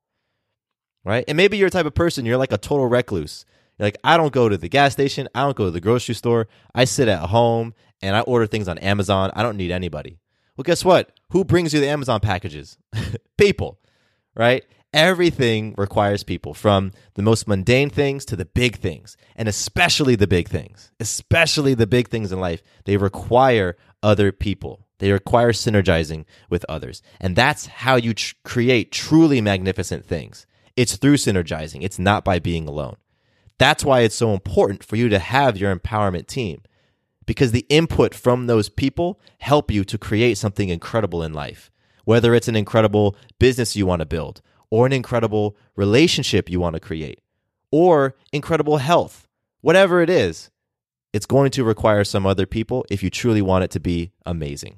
right? 1.03 1.25
And 1.27 1.36
maybe 1.36 1.57
you're 1.57 1.67
a 1.67 1.71
type 1.71 1.86
of 1.86 1.95
person, 1.95 2.25
you're 2.25 2.38
like 2.38 2.53
a 2.53 2.57
total 2.57 2.88
recluse. 2.88 3.45
Like, 3.79 3.97
I 4.03 4.17
don't 4.17 4.33
go 4.33 4.49
to 4.49 4.57
the 4.57 4.69
gas 4.69 4.93
station. 4.93 5.27
I 5.35 5.43
don't 5.43 5.55
go 5.55 5.65
to 5.65 5.71
the 5.71 5.81
grocery 5.81 6.15
store. 6.15 6.47
I 6.73 6.85
sit 6.85 7.07
at 7.07 7.29
home 7.29 7.73
and 8.01 8.15
I 8.15 8.21
order 8.21 8.47
things 8.47 8.67
on 8.67 8.77
Amazon. 8.79 9.31
I 9.35 9.43
don't 9.43 9.57
need 9.57 9.71
anybody. 9.71 10.19
Well, 10.55 10.63
guess 10.63 10.83
what? 10.83 11.11
Who 11.31 11.43
brings 11.45 11.73
you 11.73 11.79
the 11.79 11.89
Amazon 11.89 12.19
packages? 12.19 12.77
people, 13.37 13.79
right? 14.35 14.65
Everything 14.93 15.75
requires 15.77 16.23
people 16.23 16.53
from 16.53 16.91
the 17.13 17.21
most 17.21 17.47
mundane 17.47 17.89
things 17.89 18.25
to 18.25 18.35
the 18.35 18.45
big 18.45 18.77
things, 18.77 19.17
and 19.35 19.47
especially 19.47 20.15
the 20.15 20.27
big 20.27 20.47
things, 20.47 20.91
especially 20.99 21.73
the 21.73 21.85
big 21.85 22.07
things 22.07 22.31
in 22.31 22.39
life. 22.39 22.63
They 22.85 22.97
require 22.97 23.77
other 24.01 24.31
people. 24.31 24.87
They 24.99 25.11
require 25.11 25.51
synergizing 25.51 26.25
with 26.49 26.65
others. 26.67 27.03
And 27.19 27.35
that's 27.35 27.67
how 27.67 27.97
you 27.97 28.13
tr- 28.13 28.33
create 28.43 28.91
truly 28.91 29.41
magnificent 29.41 30.05
things. 30.05 30.47
It's 30.75 30.95
through 30.95 31.17
synergizing, 31.17 31.83
it's 31.83 31.99
not 31.99 32.23
by 32.23 32.39
being 32.39 32.67
alone. 32.67 32.95
That's 33.60 33.84
why 33.84 34.02
it's 34.02 34.15
so 34.15 34.34
important 34.34 34.84
for 34.84 34.96
you 34.96 35.10
to 35.10 35.20
have 35.20 35.58
your 35.58 35.76
empowerment 35.76 36.28
team 36.28 36.62
because 37.26 37.52
the 37.52 37.65
input 37.70 38.15
from 38.15 38.48
those 38.48 38.70
people 38.70 39.20
help 39.39 39.70
you 39.70 39.84
to 39.84 39.98
create 39.98 40.38
something 40.38 40.70
incredible 40.70 41.24
in 41.24 41.34
life. 41.34 41.72
Whether 42.06 42.34
it's 42.34 42.48
an 42.48 42.56
incredible 42.56 43.15
business 43.38 43.76
you 43.76 43.86
want 43.86 44.00
to 44.00 44.06
build 44.06 44.41
or 44.70 44.86
an 44.86 44.93
incredible 44.93 45.58
relationship 45.76 46.50
you 46.50 46.60
want 46.60 46.76
to 46.76 46.80
create 46.80 47.22
or 47.72 48.15
incredible 48.32 48.78
health, 48.78 49.28
whatever 49.62 50.02
it 50.02 50.10
is, 50.10 50.50
it's 51.12 51.26
going 51.26 51.52
to 51.52 51.63
require 51.63 52.04
some 52.04 52.26
other 52.26 52.46
people 52.46 52.86
if 52.89 53.04
you 53.04 53.10
truly 53.10 53.41
want 53.41 53.63
it 53.63 53.72
to 53.72 53.80
be 53.80 54.12
amazing. 54.26 54.78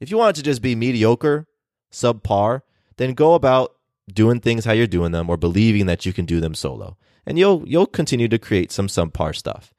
If 0.00 0.10
you 0.10 0.18
want 0.18 0.36
it 0.36 0.40
to 0.40 0.44
just 0.44 0.62
be 0.62 0.74
mediocre, 0.74 1.46
subpar, 1.92 2.62
then 2.96 3.14
go 3.14 3.34
about 3.34 3.74
doing 4.14 4.40
things 4.40 4.64
how 4.64 4.72
you're 4.72 4.86
doing 4.86 5.12
them 5.12 5.30
or 5.30 5.36
believing 5.36 5.86
that 5.86 6.06
you 6.06 6.12
can 6.12 6.24
do 6.24 6.40
them 6.40 6.54
solo. 6.54 6.96
And 7.26 7.38
you'll 7.38 7.64
you'll 7.66 7.86
continue 7.86 8.28
to 8.28 8.38
create 8.38 8.72
some 8.72 8.86
subpar 8.86 9.34
stuff. 9.34 9.74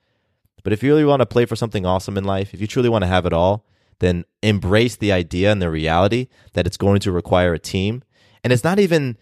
But 0.64 0.74
if 0.74 0.84
you 0.84 0.92
really 0.92 1.06
want 1.06 1.22
to 1.22 1.26
play 1.26 1.46
for 1.46 1.56
something 1.56 1.86
awesome 1.86 2.18
in 2.18 2.24
life, 2.24 2.54
if 2.54 2.62
you 2.62 2.68
truly 2.68 2.90
want 2.90 3.04
to 3.04 3.08
have 3.08 3.26
it 3.26 3.34
all, 3.34 3.66
then 4.00 4.26
embrace 4.44 4.96
the 4.96 5.12
idea 5.12 5.52
and 5.52 5.62
the 5.62 5.70
reality 5.70 6.28
that 6.54 6.68
it's 6.68 6.78
going 6.78 7.00
to 7.02 7.12
require 7.12 7.54
a 7.54 7.60
team. 7.60 8.04
And 8.44 8.54
it's 8.54 8.64
not 8.64 8.80
even 8.80 9.18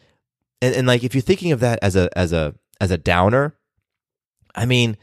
and, 0.62 0.76
and 0.76 0.88
like 0.88 1.04
if 1.04 1.14
you're 1.14 1.22
thinking 1.22 1.52
of 1.52 1.60
that 1.62 1.80
as 1.82 1.96
a 1.96 2.10
as 2.18 2.34
a 2.34 2.56
as 2.82 2.92
a 2.92 2.98
downer, 2.98 3.56
I 4.56 4.66
mean, 4.66 4.98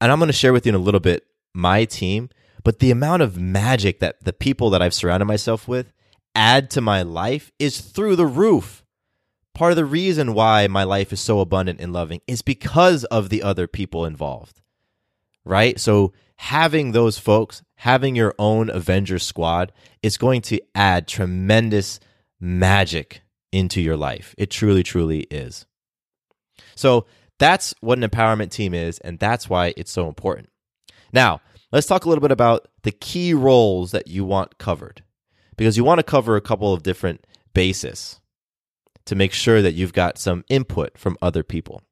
and 0.00 0.12
I'm 0.12 0.18
going 0.18 0.28
to 0.28 0.32
share 0.32 0.52
with 0.52 0.66
you 0.66 0.70
in 0.70 0.76
a 0.76 0.78
little 0.78 1.00
bit 1.00 1.24
my 1.54 1.84
team, 1.84 2.28
but 2.64 2.78
the 2.78 2.90
amount 2.90 3.22
of 3.22 3.38
magic 3.38 4.00
that 4.00 4.22
the 4.24 4.32
people 4.32 4.70
that 4.70 4.82
I've 4.82 4.94
surrounded 4.94 5.26
myself 5.26 5.66
with 5.66 5.92
add 6.34 6.70
to 6.70 6.80
my 6.80 7.02
life 7.02 7.50
is 7.58 7.80
through 7.80 8.16
the 8.16 8.26
roof. 8.26 8.84
Part 9.56 9.72
of 9.72 9.76
the 9.76 9.86
reason 9.86 10.34
why 10.34 10.66
my 10.66 10.84
life 10.84 11.14
is 11.14 11.20
so 11.20 11.40
abundant 11.40 11.80
and 11.80 11.90
loving 11.90 12.20
is 12.26 12.42
because 12.42 13.04
of 13.04 13.30
the 13.30 13.42
other 13.42 13.66
people 13.66 14.04
involved. 14.04 14.60
Right? 15.46 15.80
So 15.80 16.12
having 16.36 16.92
those 16.92 17.18
folks, 17.18 17.62
having 17.76 18.14
your 18.14 18.34
own 18.38 18.68
Avenger 18.68 19.18
squad 19.18 19.72
is 20.02 20.18
going 20.18 20.42
to 20.42 20.60
add 20.74 21.08
tremendous 21.08 22.00
magic 22.38 23.22
into 23.50 23.80
your 23.80 23.96
life. 23.96 24.34
It 24.36 24.50
truly, 24.50 24.82
truly 24.82 25.20
is. 25.30 25.64
So 26.74 27.06
that's 27.38 27.74
what 27.80 27.96
an 27.96 28.06
empowerment 28.06 28.50
team 28.50 28.74
is, 28.74 28.98
and 28.98 29.18
that's 29.18 29.48
why 29.48 29.72
it's 29.78 29.90
so 29.90 30.06
important. 30.06 30.50
Now, 31.14 31.40
let's 31.72 31.86
talk 31.86 32.04
a 32.04 32.10
little 32.10 32.20
bit 32.20 32.30
about 32.30 32.68
the 32.82 32.92
key 32.92 33.32
roles 33.32 33.92
that 33.92 34.06
you 34.06 34.22
want 34.26 34.58
covered 34.58 35.02
because 35.56 35.78
you 35.78 35.84
want 35.84 35.98
to 35.98 36.02
cover 36.02 36.36
a 36.36 36.42
couple 36.42 36.74
of 36.74 36.82
different 36.82 37.26
bases 37.54 38.20
to 39.06 39.14
make 39.14 39.32
sure 39.32 39.62
that 39.62 39.74
you've 39.74 39.92
got 39.92 40.18
some 40.18 40.44
input 40.48 40.98
from 40.98 41.16
other 41.22 41.42
people. 41.42 41.82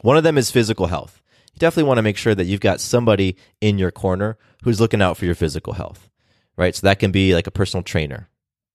One 0.00 0.16
of 0.16 0.24
them 0.24 0.36
is 0.36 0.50
physical 0.50 0.86
health. 0.86 1.22
You 1.54 1.58
definitely 1.58 1.88
want 1.88 1.98
to 1.98 2.02
make 2.02 2.16
sure 2.16 2.34
that 2.34 2.44
you've 2.44 2.60
got 2.60 2.80
somebody 2.80 3.36
in 3.60 3.78
your 3.78 3.90
corner 3.90 4.38
who's 4.64 4.80
looking 4.80 5.02
out 5.02 5.16
for 5.16 5.26
your 5.26 5.34
physical 5.34 5.74
health, 5.74 6.08
right? 6.56 6.74
So 6.74 6.86
that 6.86 6.98
can 6.98 7.12
be 7.12 7.34
like 7.34 7.46
a 7.46 7.52
personal 7.52 7.82
trainer 7.82 8.28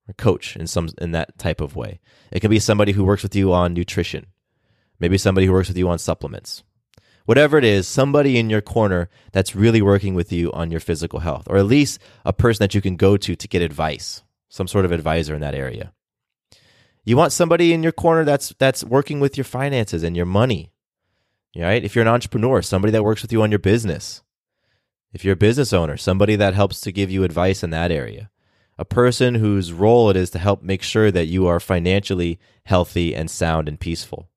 or 0.08 0.14
coach 0.14 0.56
in 0.56 0.68
some 0.68 0.90
in 1.00 1.12
that 1.12 1.38
type 1.38 1.60
of 1.60 1.76
way. 1.76 2.00
It 2.32 2.40
can 2.40 2.52
be 2.52 2.60
somebody 2.60 2.92
who 2.94 3.04
works 3.04 3.24
with 3.24 3.36
you 3.36 3.52
on 3.52 3.74
nutrition, 3.74 4.28
maybe 5.00 5.18
somebody 5.18 5.48
who 5.48 5.54
works 5.54 5.68
with 5.68 5.78
you 5.78 5.90
on 5.90 6.00
supplements. 6.00 6.64
Whatever 7.26 7.58
it 7.58 7.66
is, 7.66 7.88
somebody 7.90 8.38
in 8.38 8.50
your 8.50 8.62
corner 8.62 9.10
that's 9.34 9.54
really 9.54 9.82
working 9.82 10.14
with 10.14 10.32
you 10.32 10.50
on 10.54 10.72
your 10.72 10.80
physical 10.80 11.20
health, 11.20 11.46
or 11.50 11.58
at 11.58 11.66
least 11.66 12.00
a 12.24 12.32
person 12.32 12.64
that 12.64 12.74
you 12.74 12.80
can 12.80 12.96
go 12.96 13.18
to 13.18 13.36
to 13.36 13.48
get 13.50 13.62
advice, 13.62 14.24
some 14.48 14.68
sort 14.68 14.86
of 14.86 14.94
advisor 14.94 15.36
in 15.36 15.42
that 15.42 15.56
area. 15.56 15.92
You 17.08 17.16
want 17.16 17.32
somebody 17.32 17.72
in 17.72 17.84
your 17.84 17.94
corner 17.94 18.26
that's 18.26 18.54
that's 18.60 18.84
working 18.84 19.22
with 19.22 19.38
your 19.38 19.46
finances 19.46 20.04
and 20.04 20.14
your 20.18 20.26
money. 20.26 20.74
Right? 21.56 21.82
If 21.82 21.96
you're 21.96 22.02
an 22.02 22.10
entrepreneur, 22.10 22.62
somebody 22.62 22.92
that 22.92 23.06
works 23.06 23.22
with 23.22 23.32
you 23.32 23.42
on 23.44 23.50
your 23.50 23.60
business. 23.60 24.24
If 25.14 25.24
you're 25.24 25.36
a 25.36 25.38
business 25.38 25.72
owner, 25.72 25.96
somebody 25.96 26.36
that 26.36 26.54
helps 26.54 26.82
to 26.82 26.92
give 26.92 27.10
you 27.10 27.24
advice 27.24 27.64
in 27.64 27.70
that 27.70 27.94
area. 27.94 28.30
A 28.78 28.84
person 28.84 29.36
whose 29.36 29.72
role 29.72 30.10
it 30.10 30.18
is 30.18 30.32
to 30.32 30.40
help 30.40 30.62
make 30.62 30.84
sure 30.84 31.10
that 31.10 31.28
you 31.28 31.48
are 31.48 31.62
financially 31.62 32.40
healthy 32.66 33.16
and 33.16 33.32
sound 33.32 33.70
and 33.70 33.80
peaceful. 33.80 34.28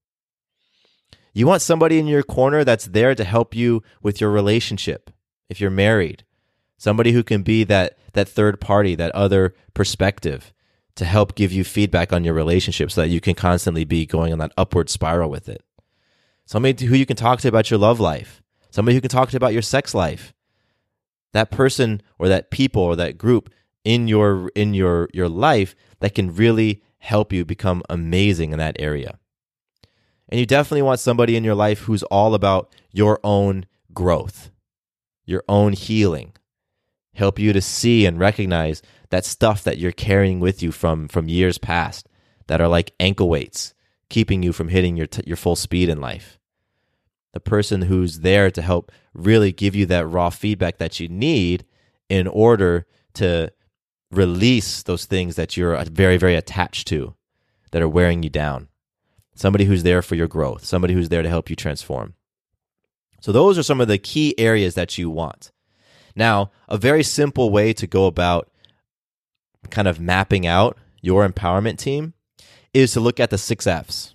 You 1.35 1.49
want 1.49 1.63
somebody 1.63 1.99
in 1.99 2.07
your 2.07 2.23
corner 2.23 2.63
that's 2.63 2.85
there 2.85 3.17
to 3.17 3.25
help 3.25 3.53
you 3.53 3.83
with 4.01 4.21
your 4.21 4.31
relationship. 4.31 5.11
If 5.49 5.61
you're 5.61 5.71
married, 5.71 6.23
somebody 6.79 7.11
who 7.11 7.25
can 7.25 7.43
be 7.43 7.65
that 7.65 7.99
that 8.13 8.29
third 8.29 8.61
party, 8.61 8.95
that 8.95 9.13
other 9.13 9.57
perspective 9.75 10.53
to 10.97 11.05
help 11.05 11.35
give 11.35 11.53
you 11.53 11.65
feedback 11.65 12.13
on 12.13 12.25
your 12.25 12.35
relationship 12.35 12.91
so 12.91 13.01
that 13.01 13.09
you 13.09 13.21
can 13.21 13.35
constantly 13.35 13.85
be 13.85 14.07
going 14.07 14.33
on 14.33 14.39
that 14.39 14.53
upward 14.57 14.91
spiral 14.91 15.31
with 15.31 15.49
it. 15.49 15.63
Somebody 16.47 16.87
who 16.87 16.97
you 16.97 17.07
can 17.07 17.17
talk 17.17 17.41
to 17.41 17.49
about 17.49 17.71
your 17.71 17.79
love 17.79 18.01
life. 18.01 18.43
Somebody 18.71 18.95
who 18.97 19.01
can 19.01 19.11
talk 19.11 19.31
to 19.31 19.37
about 19.37 19.53
your 19.53 19.63
sex 19.63 19.95
life. 19.95 20.35
That 21.33 21.51
person 21.51 22.03
or 22.19 22.29
that 22.29 22.51
people 22.51 22.83
or 22.83 22.97
that 22.97 23.19
group 23.19 23.51
in 23.85 24.09
your 24.09 24.51
in 24.55 24.75
your 24.75 25.09
your 25.13 25.29
life 25.29 25.75
that 26.01 26.15
can 26.15 26.35
really 26.35 26.83
help 26.99 27.33
you 27.33 27.45
become 27.45 27.83
amazing 27.89 28.53
in 28.53 28.59
that 28.59 28.77
area. 28.79 29.19
And 30.29 30.39
you 30.39 30.47
definitely 30.47 30.83
want 30.83 31.01
somebody 31.01 31.37
in 31.37 31.45
your 31.45 31.55
life 31.55 31.81
who's 31.81 32.03
all 32.05 32.35
about 32.35 32.73
your 32.93 33.19
own 33.25 33.67
growth, 33.93 34.51
your 35.25 35.43
own 35.49 35.73
healing, 35.73 36.33
help 37.15 37.39
you 37.39 37.53
to 37.53 37.61
see 37.61 38.07
and 38.07 38.19
recognize 38.19 38.83
that 39.11 39.25
stuff 39.25 39.65
that 39.65 39.79
you're 39.79 39.93
carrying 39.93 40.41
with 40.41 40.63
you 40.63 40.73
from 40.73 41.09
from 41.09 41.29
years 41.29 41.59
past 41.59 42.09
that 42.47 42.61
are 42.61 42.69
like 42.69 42.95
ankle 42.99 43.29
weights 43.29 43.75
keeping 44.09 44.43
you 44.43 44.53
from 44.53 44.69
hitting 44.69 44.97
your 44.97 45.07
t- 45.07 45.23
your 45.27 45.37
full 45.37 45.57
speed 45.57 45.89
in 45.89 46.01
life. 46.01 46.39
The 47.33 47.41
person 47.41 47.83
who's 47.83 48.21
there 48.21 48.51
to 48.51 48.61
help 48.61 48.91
really 49.15 49.53
give 49.53 49.77
you 49.77 49.87
that 49.87 50.07
raw 50.07 50.31
feedback 50.31 50.79
that 50.79 50.99
you 50.99 51.09
need 51.09 51.65
in 52.09 52.27
order 52.27 52.87
to 53.15 53.53
release 54.11 54.83
those 54.83 55.05
things 55.05 55.37
that 55.37 55.57
you're 55.57 55.77
uh, 55.77 55.85
very 55.85 56.17
very 56.17 56.35
attached 56.35 56.89
to 56.89 57.15
that 57.71 57.83
are 57.83 57.89
wearing 57.89 58.23
you 58.23 58.31
down 58.31 58.69
somebody 59.41 59.65
who's 59.65 59.83
there 59.83 60.03
for 60.03 60.15
your 60.15 60.29
growth, 60.29 60.65
somebody 60.65 60.93
who's 60.93 61.09
there 61.09 61.23
to 61.23 61.29
help 61.29 61.49
you 61.49 61.57
transform. 61.57 62.15
So, 63.21 63.33
those 63.33 63.59
are 63.59 63.63
some 63.63 63.81
of 63.81 63.89
the 63.89 63.99
key 63.99 64.39
areas 64.39 64.75
that 64.75 64.99
you 64.99 65.11
want. 65.11 65.51
Now, 66.15 66.51
a 66.69 66.77
very 66.77 67.03
simple 67.03 67.51
way 67.51 67.73
to 67.73 67.87
go 67.87 68.07
about 68.07 68.50
kind 69.69 69.89
of 69.89 70.01
mapping 70.01 70.47
out 70.47 70.79
your 71.03 71.29
empowerment 71.29 71.79
team 71.79 72.15
is 72.73 72.93
to 72.93 73.01
look 73.01 73.21
at 73.21 73.31
the 73.31 73.39
six 73.39 73.67
F's. 73.67 74.15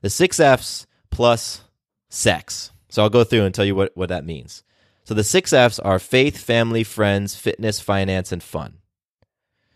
The 0.00 0.10
six 0.10 0.40
F's 0.40 0.86
plus 1.10 1.62
sex. 2.08 2.70
So, 2.88 3.02
I'll 3.02 3.10
go 3.10 3.24
through 3.24 3.44
and 3.44 3.54
tell 3.54 3.64
you 3.64 3.74
what, 3.74 3.92
what 3.96 4.08
that 4.08 4.24
means. 4.26 4.62
So, 5.04 5.14
the 5.14 5.24
six 5.24 5.52
F's 5.52 5.78
are 5.78 5.98
faith, 5.98 6.38
family, 6.38 6.84
friends, 6.84 7.36
fitness, 7.36 7.80
finance, 7.80 8.32
and 8.32 8.42
fun. 8.42 8.78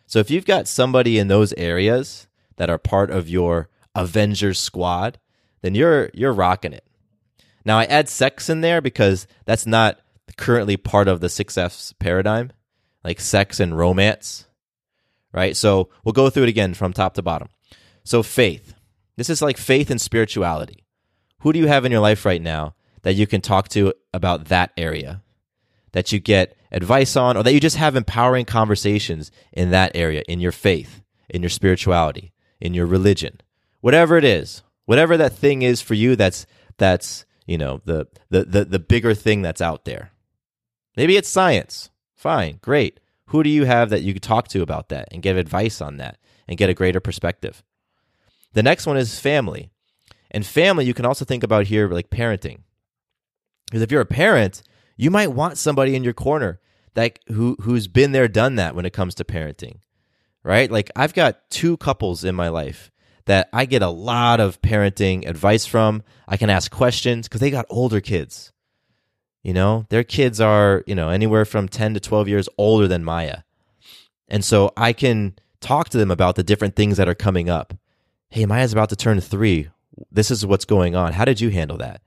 So, 0.07 0.19
if 0.19 0.31
you've 0.31 0.47
got 0.47 0.69
somebody 0.69 1.19
in 1.19 1.29
those 1.29 1.53
areas 1.55 2.27
that 2.57 2.71
are 2.71 2.79
part 2.79 3.11
of 3.11 3.29
your 3.29 3.69
Avengers 3.95 4.59
squad, 4.59 5.19
then 5.63 5.75
you're 5.75 6.11
you're 6.15 6.33
rocking 6.33 6.73
it. 6.73 6.85
Now 7.65 7.79
I 7.79 7.85
add 7.85 8.09
sex 8.09 8.49
in 8.49 8.61
there 8.61 8.81
because 8.81 9.27
that's 9.45 9.67
not 9.67 9.99
currently 10.37 10.77
part 10.77 11.09
of 11.09 11.21
the 11.21 11.29
six 11.29 11.59
F's 11.59 11.93
paradigm, 11.95 12.53
like 13.05 13.21
sex 13.21 13.61
and 13.61 13.77
romance. 13.77 14.47
Right? 15.33 15.57
So 15.57 15.91
we'll 16.05 16.13
go 16.13 16.31
through 16.31 16.45
it 16.45 16.49
again 16.49 16.75
from 16.75 16.93
top 16.93 17.15
to 17.15 17.23
bottom. 17.23 17.49
So 18.05 18.23
faith. 18.23 18.75
This 19.17 19.31
is 19.31 19.43
like 19.43 19.57
faith 19.57 19.91
and 19.91 20.01
spirituality. 20.01 20.85
Who 21.41 21.53
do 21.53 21.59
you 21.59 21.67
have 21.67 21.85
in 21.85 21.93
your 21.93 22.01
life 22.01 22.25
right 22.25 22.43
now 22.43 22.75
that 23.03 23.15
you 23.15 23.27
can 23.27 23.41
talk 23.41 23.69
to 23.71 23.93
about 24.13 24.47
that 24.47 24.73
area? 24.77 25.23
That 25.93 26.13
you 26.13 26.21
get 26.21 26.57
advice 26.71 27.17
on, 27.17 27.37
or 27.37 27.43
that 27.43 27.53
you 27.53 27.61
just 27.61 27.77
have 27.77 27.97
empowering 27.97 28.45
conversations 28.45 29.31
in 29.53 29.71
that 29.71 29.93
area, 29.95 30.23
in 30.29 30.41
your 30.41 30.53
faith, 30.53 31.03
in 31.29 31.43
your 31.43 31.51
spirituality, 31.51 32.33
in 32.61 32.75
your 32.75 32.87
religion 32.87 33.41
whatever 33.81 34.17
it 34.17 34.25
is, 34.25 34.63
whatever 34.85 35.17
that 35.17 35.33
thing 35.33 35.63
is 35.63 35.81
for 35.81 35.95
you 35.95 36.17
that's 36.17 36.47
that's, 36.77 37.25
you 37.47 37.59
know, 37.59 37.81
the 37.85 38.07
the 38.31 38.45
the, 38.45 38.65
the 38.65 38.79
bigger 38.79 39.15
thing 39.15 39.43
that's 39.43 39.61
out 39.61 39.85
there. 39.85 40.13
Maybe 40.97 41.17
it's 41.17 41.29
science. 41.29 41.91
Fine, 42.15 42.59
great. 42.61 43.01
Who 43.29 43.43
do 43.43 43.51
you 43.51 43.65
have 43.65 43.91
that 43.91 44.03
you 44.03 44.13
could 44.15 44.23
talk 44.23 44.49
to 44.49 44.63
about 44.63 44.89
that 44.89 45.09
and 45.13 45.23
get 45.23 45.37
advice 45.37 45.81
on 45.81 45.99
that 45.99 46.19
and 46.47 46.57
get 46.57 46.71
a 46.71 46.75
greater 46.75 47.01
perspective? 47.01 47.63
The 48.55 48.63
next 48.63 48.87
one 48.87 48.97
is 48.97 49.21
family. 49.21 49.71
And 50.31 50.47
family, 50.47 50.85
you 50.85 50.95
can 50.95 51.05
also 51.05 51.25
think 51.25 51.43
about 51.43 51.67
here 51.67 51.89
like 51.89 52.11
parenting. 52.11 52.61
Because 53.67 53.83
if 53.83 53.93
you're 53.93 54.01
a 54.01 54.07
parent, 54.07 54.63
you 54.97 55.11
might 55.11 55.33
want 55.33 55.59
somebody 55.59 55.95
in 55.95 56.05
your 56.05 56.15
corner 56.15 56.61
that 56.95 57.19
who 57.29 57.57
who's 57.61 57.87
been 57.87 58.13
there, 58.13 58.29
done 58.29 58.57
that 58.57 58.75
when 58.75 58.87
it 58.87 58.93
comes 58.93 59.15
to 59.17 59.25
parenting. 59.25 59.81
Right? 60.43 60.71
Like 60.71 60.91
I've 60.97 61.15
got 61.15 61.51
two 61.51 61.77
couples 61.77 62.25
in 62.25 62.35
my 62.35 62.49
life 62.49 62.91
that 63.27 63.51
I 63.53 63.67
get 63.67 63.83
a 63.83 63.91
lot 63.91 64.41
of 64.41 64.63
parenting 64.63 65.29
advice 65.29 65.67
from. 65.67 66.03
I 66.27 66.39
can 66.39 66.49
ask 66.49 66.71
questions 66.71 67.29
because 67.29 67.43
they 67.43 67.51
got 67.51 67.67
older 67.69 68.01
kids. 68.01 68.53
You 69.43 69.55
know, 69.55 69.87
their 69.89 70.05
kids 70.05 70.41
are, 70.41 70.83
you 70.87 70.95
know, 70.95 71.11
anywhere 71.11 71.45
from 71.45 71.69
10 71.69 71.95
to 71.95 72.01
12 72.01 72.29
years 72.29 72.49
older 72.59 72.89
than 72.89 73.05
Maya. 73.05 73.39
And 74.29 74.45
so 74.45 74.73
I 74.77 74.93
can 74.93 75.37
talk 75.61 75.89
to 75.91 75.99
them 75.99 76.11
about 76.11 76.37
the 76.37 76.43
different 76.43 76.77
things 76.77 76.97
that 76.97 77.09
are 77.09 77.15
coming 77.15 77.49
up. 77.49 77.75
Hey, 78.31 78.45
Maya's 78.47 78.73
about 78.73 78.91
to 78.91 78.97
turn 78.97 79.21
three. 79.21 79.69
This 80.11 80.31
is 80.31 80.45
what's 80.45 80.65
going 80.65 80.95
on. 80.95 81.15
How 81.15 81.25
did 81.25 81.41
you 81.41 81.51
handle 81.51 81.79
that? 81.79 82.03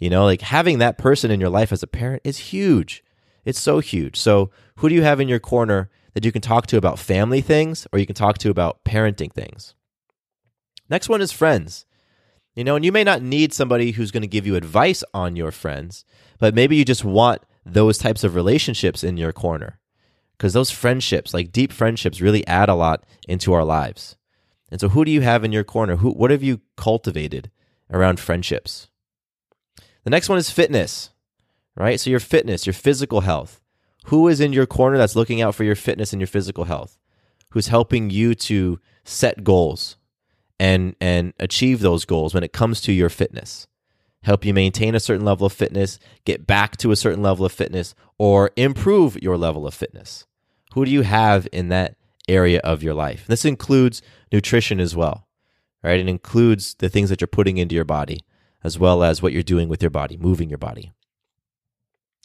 You 0.00 0.10
know, 0.10 0.24
like 0.24 0.40
having 0.40 0.78
that 0.78 0.98
person 0.98 1.30
in 1.30 1.40
your 1.40 1.50
life 1.50 1.72
as 1.72 1.82
a 1.82 1.88
parent 1.88 2.22
is 2.24 2.38
huge. 2.38 3.04
It's 3.44 3.60
so 3.60 3.80
huge. 3.80 4.16
So, 4.16 4.50
who 4.76 4.88
do 4.88 4.94
you 4.94 5.02
have 5.02 5.20
in 5.20 5.28
your 5.28 5.40
corner 5.40 5.90
that 6.14 6.24
you 6.24 6.32
can 6.32 6.42
talk 6.42 6.66
to 6.68 6.76
about 6.76 6.98
family 6.98 7.40
things 7.40 7.86
or 7.92 7.98
you 7.98 8.06
can 8.06 8.14
talk 8.14 8.38
to 8.38 8.50
about 8.50 8.84
parenting 8.84 9.32
things? 9.32 9.74
Next 10.88 11.08
one 11.08 11.20
is 11.20 11.32
friends. 11.32 11.84
You 12.54 12.64
know, 12.64 12.76
and 12.76 12.84
you 12.84 12.92
may 12.92 13.04
not 13.04 13.22
need 13.22 13.52
somebody 13.52 13.92
who's 13.92 14.10
going 14.10 14.22
to 14.22 14.28
give 14.28 14.46
you 14.46 14.56
advice 14.56 15.04
on 15.14 15.36
your 15.36 15.52
friends, 15.52 16.04
but 16.38 16.54
maybe 16.54 16.76
you 16.76 16.84
just 16.84 17.04
want 17.04 17.42
those 17.64 17.98
types 17.98 18.24
of 18.24 18.34
relationships 18.34 19.04
in 19.04 19.16
your 19.16 19.32
corner. 19.32 19.78
Because 20.36 20.52
those 20.52 20.70
friendships, 20.70 21.34
like 21.34 21.52
deep 21.52 21.72
friendships, 21.72 22.20
really 22.20 22.46
add 22.46 22.68
a 22.68 22.74
lot 22.74 23.04
into 23.26 23.52
our 23.52 23.64
lives. 23.64 24.16
And 24.70 24.80
so, 24.80 24.90
who 24.90 25.04
do 25.04 25.10
you 25.10 25.22
have 25.22 25.44
in 25.44 25.52
your 25.52 25.64
corner? 25.64 25.96
Who, 25.96 26.10
what 26.10 26.30
have 26.30 26.42
you 26.42 26.60
cultivated 26.76 27.50
around 27.90 28.20
friendships? 28.20 28.88
The 30.04 30.10
next 30.10 30.28
one 30.28 30.38
is 30.38 30.50
fitness, 30.50 31.10
right? 31.74 31.98
So, 31.98 32.10
your 32.10 32.20
fitness, 32.20 32.66
your 32.66 32.74
physical 32.74 33.22
health. 33.22 33.60
Who 34.06 34.28
is 34.28 34.40
in 34.40 34.52
your 34.52 34.66
corner 34.66 34.96
that's 34.96 35.16
looking 35.16 35.42
out 35.42 35.54
for 35.54 35.64
your 35.64 35.74
fitness 35.74 36.12
and 36.12 36.20
your 36.20 36.28
physical 36.28 36.64
health? 36.64 36.98
Who's 37.50 37.68
helping 37.68 38.10
you 38.10 38.34
to 38.36 38.78
set 39.04 39.42
goals 39.42 39.96
and, 40.60 40.94
and 41.00 41.32
achieve 41.38 41.80
those 41.80 42.04
goals 42.04 42.32
when 42.32 42.44
it 42.44 42.52
comes 42.52 42.80
to 42.82 42.92
your 42.92 43.08
fitness? 43.08 43.66
Help 44.22 44.44
you 44.44 44.52
maintain 44.52 44.94
a 44.94 45.00
certain 45.00 45.24
level 45.24 45.46
of 45.46 45.52
fitness, 45.52 45.98
get 46.24 46.46
back 46.46 46.76
to 46.78 46.90
a 46.90 46.96
certain 46.96 47.22
level 47.22 47.46
of 47.46 47.52
fitness, 47.52 47.94
or 48.18 48.50
improve 48.56 49.16
your 49.22 49.36
level 49.36 49.66
of 49.66 49.74
fitness. 49.74 50.26
Who 50.74 50.84
do 50.84 50.90
you 50.90 51.02
have 51.02 51.48
in 51.52 51.68
that 51.68 51.96
area 52.28 52.60
of 52.60 52.82
your 52.82 52.94
life? 52.94 53.26
This 53.26 53.44
includes 53.44 54.02
nutrition 54.32 54.80
as 54.80 54.94
well, 54.96 55.28
right? 55.82 56.00
It 56.00 56.08
includes 56.08 56.74
the 56.74 56.88
things 56.88 57.10
that 57.10 57.20
you're 57.20 57.28
putting 57.28 57.58
into 57.58 57.74
your 57.74 57.84
body, 57.84 58.20
as 58.64 58.78
well 58.78 59.02
as 59.02 59.22
what 59.22 59.32
you're 59.32 59.42
doing 59.42 59.68
with 59.68 59.82
your 59.82 59.90
body, 59.90 60.16
moving 60.16 60.48
your 60.48 60.58
body. 60.58 60.92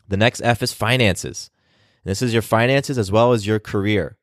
The 0.08 0.18
next 0.18 0.42
F 0.42 0.62
is 0.62 0.74
finances. 0.74 1.50
This 2.04 2.22
is 2.22 2.34
your 2.34 2.42
finances 2.42 2.98
as 2.98 3.12
well 3.12 3.32
as 3.32 3.48
your 3.48 3.60
career. 3.60 4.18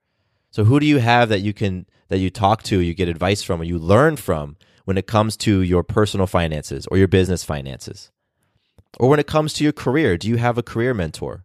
So 0.51 0.65
who 0.65 0.81
do 0.81 0.87
you 0.87 0.99
have 0.99 1.29
that 1.29 1.41
you 1.41 1.53
can 1.53 1.87
that 2.09 2.19
you 2.19 2.29
talk 2.29 2.65
to, 2.65 2.81
you 2.81 2.93
get 2.93 3.09
advice 3.09 3.43
from, 3.43 3.61
or 3.61 3.65
you 3.65 3.79
learn 3.79 4.17
from 4.17 4.57
when 4.85 4.99
it 4.99 5.07
comes 5.07 5.37
to 5.39 5.63
your 5.63 5.83
personal 5.83 6.27
finances 6.27 6.87
or 6.91 6.99
your 6.99 7.09
business 7.09 7.45
finances? 7.45 8.11
Or 8.99 9.09
when 9.09 9.21
it 9.21 9.27
comes 9.27 9.53
to 9.55 9.65
your 9.65 9.73
career, 9.73 10.17
do 10.17 10.29
you 10.29 10.37
have 10.37 10.59
a 10.59 10.63
career 10.63 10.95
mentor? 10.95 11.45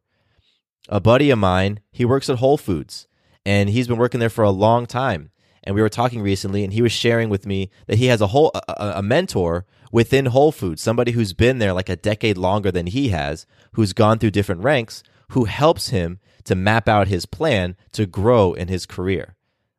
A 0.90 1.00
buddy 1.00 1.30
of 1.30 1.40
mine, 1.40 1.80
he 1.92 2.06
works 2.06 2.30
at 2.30 2.38
Whole 2.38 2.58
Foods 2.58 3.08
and 3.46 3.70
he's 3.70 3.88
been 3.88 3.98
working 3.98 4.20
there 4.20 4.30
for 4.30 4.44
a 4.44 4.50
long 4.50 4.86
time. 4.86 5.30
And 5.64 5.76
we 5.76 5.82
were 5.82 5.90
talking 5.90 6.22
recently, 6.22 6.64
and 6.64 6.72
he 6.72 6.84
was 6.84 6.92
sharing 6.92 7.30
with 7.30 7.48
me 7.48 7.72
that 7.88 7.98
he 7.98 8.06
has 8.06 8.22
a 8.22 8.28
whole 8.28 8.52
a, 8.68 8.94
a 8.98 9.02
mentor 9.02 9.66
within 9.92 10.28
Whole 10.28 10.52
Foods, 10.52 10.82
somebody 10.82 11.14
who's 11.14 11.34
been 11.34 11.58
there 11.58 11.74
like 11.74 11.90
a 11.90 11.96
decade 11.96 12.38
longer 12.38 12.72
than 12.72 12.88
he 12.88 13.10
has, 13.10 13.48
who's 13.74 13.94
gone 13.94 14.20
through 14.20 14.32
different 14.32 14.62
ranks, 14.62 15.02
who 15.30 15.46
helps 15.46 15.90
him 15.90 16.20
to 16.44 16.54
map 16.54 16.88
out 16.88 17.08
his 17.08 17.26
plan 17.26 17.76
to 17.94 18.06
grow 18.06 18.54
in 18.54 18.68
his 18.68 18.86
career. 18.86 19.36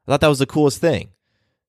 I 0.06 0.12
thought 0.12 0.20
that 0.22 0.28
was 0.28 0.40
the 0.40 0.46
coolest 0.46 0.80
thing. 0.80 1.10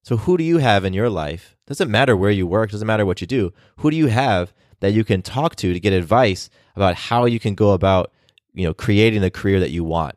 So, 0.08 0.16
who 0.16 0.38
do 0.38 0.44
you 0.46 0.60
have 0.60 0.86
in 0.86 0.94
your 0.94 1.10
life? 1.10 1.58
Doesn't 1.66 1.92
matter 1.92 2.16
where 2.16 2.32
you 2.32 2.48
work, 2.48 2.72
doesn't 2.72 2.88
matter 2.88 3.06
what 3.06 3.20
you 3.20 3.28
do. 3.28 3.52
Who 3.80 3.92
do 3.92 3.98
you 3.98 4.08
have 4.08 4.54
that 4.80 4.94
you 4.94 5.04
can 5.04 5.22
talk 5.22 5.58
to 5.58 5.74
to 5.74 5.80
get 5.82 5.92
advice 5.92 6.50
about 6.78 6.96
how 6.96 7.26
you 7.26 7.42
can 7.42 7.56
go 7.56 7.72
about, 7.72 8.14
you 8.54 8.66
know, 8.66 8.74
creating 8.74 9.20
the 9.20 9.30
career 9.30 9.60
that 9.60 9.72
you 9.72 9.84
want 9.84 10.16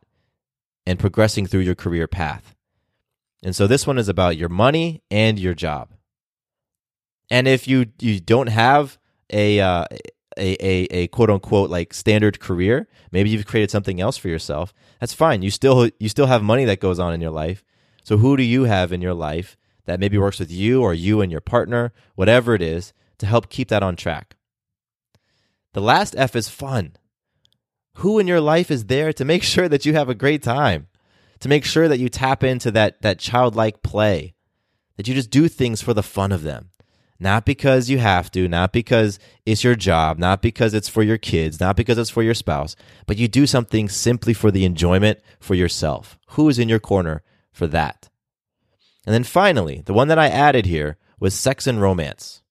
and 0.86 0.96
progressing 0.96 1.44
through 1.44 1.62
your 1.62 1.74
career 1.74 2.06
path? 2.06 2.54
And 3.42 3.56
so 3.56 3.66
this 3.66 3.84
one 3.84 3.98
is 3.98 4.08
about 4.08 4.36
your 4.36 4.48
money 4.48 5.02
and 5.10 5.40
your 5.40 5.54
job. 5.54 5.88
And 7.28 7.48
if 7.48 7.66
you 7.66 7.86
you 7.98 8.20
don't 8.20 8.46
have 8.46 8.96
a 9.32 9.58
uh, 9.58 9.86
a, 10.38 10.64
a 10.64 10.82
a 10.92 11.08
quote 11.08 11.30
unquote 11.30 11.68
like 11.68 11.94
standard 11.94 12.38
career, 12.38 12.86
maybe 13.10 13.28
you've 13.28 13.44
created 13.44 13.72
something 13.72 14.00
else 14.00 14.16
for 14.16 14.28
yourself. 14.28 14.72
That's 15.00 15.14
fine. 15.14 15.42
You 15.42 15.50
still 15.50 15.90
you 15.98 16.08
still 16.08 16.26
have 16.26 16.44
money 16.44 16.64
that 16.66 16.78
goes 16.78 17.00
on 17.00 17.12
in 17.12 17.20
your 17.20 17.32
life. 17.32 17.64
So 18.04 18.18
who 18.18 18.36
do 18.36 18.44
you 18.44 18.64
have 18.64 18.92
in 18.92 19.02
your 19.02 19.14
life 19.14 19.56
that 19.90 20.00
maybe 20.00 20.18
works 20.18 20.38
with 20.38 20.50
you 20.50 20.82
or 20.82 20.94
you 20.94 21.20
and 21.20 21.30
your 21.30 21.40
partner, 21.40 21.92
whatever 22.14 22.54
it 22.54 22.62
is, 22.62 22.92
to 23.18 23.26
help 23.26 23.50
keep 23.50 23.68
that 23.68 23.82
on 23.82 23.96
track? 23.96 24.36
The 25.72 25.80
last 25.80 26.14
F 26.16 26.34
is 26.34 26.48
fun. 26.48 26.96
Who 27.96 28.18
in 28.18 28.26
your 28.26 28.40
life 28.40 28.70
is 28.70 28.86
there 28.86 29.12
to 29.12 29.24
make 29.24 29.42
sure 29.54 29.68
that 29.68 29.84
you 29.84 29.94
have 29.94 30.08
a 30.08 30.14
great 30.14 30.42
time? 30.42 30.86
to 31.40 31.48
make 31.48 31.64
sure 31.64 31.88
that 31.88 31.98
you 31.98 32.08
tap 32.08 32.44
into 32.44 32.70
that 32.70 33.02
that 33.02 33.18
childlike 33.18 33.82
play, 33.82 34.34
that 34.96 35.08
you 35.08 35.14
just 35.14 35.30
do 35.30 35.48
things 35.48 35.82
for 35.82 35.94
the 35.94 36.02
fun 36.02 36.32
of 36.32 36.42
them. 36.42 36.70
Not 37.22 37.44
because 37.44 37.90
you 37.90 37.98
have 37.98 38.30
to, 38.30 38.48
not 38.48 38.72
because 38.72 39.18
it's 39.44 39.64
your 39.64 39.74
job, 39.74 40.18
not 40.18 40.40
because 40.40 40.72
it's 40.72 40.88
for 40.88 41.02
your 41.02 41.18
kids, 41.18 41.60
not 41.60 41.76
because 41.76 41.98
it's 41.98 42.08
for 42.08 42.22
your 42.22 42.34
spouse, 42.34 42.76
but 43.06 43.18
you 43.18 43.28
do 43.28 43.46
something 43.46 43.90
simply 43.90 44.32
for 44.32 44.50
the 44.50 44.64
enjoyment 44.64 45.18
for 45.38 45.54
yourself. 45.54 46.18
Who 46.28 46.48
is 46.48 46.58
in 46.58 46.70
your 46.70 46.78
corner 46.78 47.22
for 47.52 47.66
that? 47.66 48.08
And 49.06 49.14
then 49.14 49.24
finally, 49.24 49.82
the 49.84 49.94
one 49.94 50.08
that 50.08 50.18
I 50.18 50.28
added 50.28 50.66
here 50.66 50.96
was 51.18 51.34
sex 51.34 51.66
and 51.66 51.80
romance. 51.80 52.42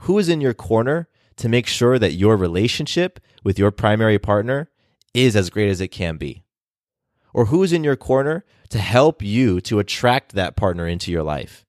Who 0.00 0.18
is 0.18 0.28
in 0.28 0.40
your 0.40 0.54
corner 0.54 1.08
to 1.36 1.48
make 1.48 1.66
sure 1.66 1.98
that 1.98 2.12
your 2.12 2.36
relationship 2.36 3.20
with 3.44 3.58
your 3.58 3.70
primary 3.70 4.18
partner 4.18 4.70
is 5.14 5.36
as 5.36 5.50
great 5.50 5.70
as 5.70 5.80
it 5.80 5.88
can 5.88 6.16
be? 6.16 6.44
or 7.32 7.46
who's 7.46 7.72
in 7.72 7.84
your 7.84 7.96
corner 7.96 8.44
to 8.70 8.78
help 8.78 9.22
you 9.22 9.60
to 9.62 9.78
attract 9.78 10.32
that 10.32 10.56
partner 10.56 10.86
into 10.86 11.10
your 11.10 11.22
life. 11.22 11.66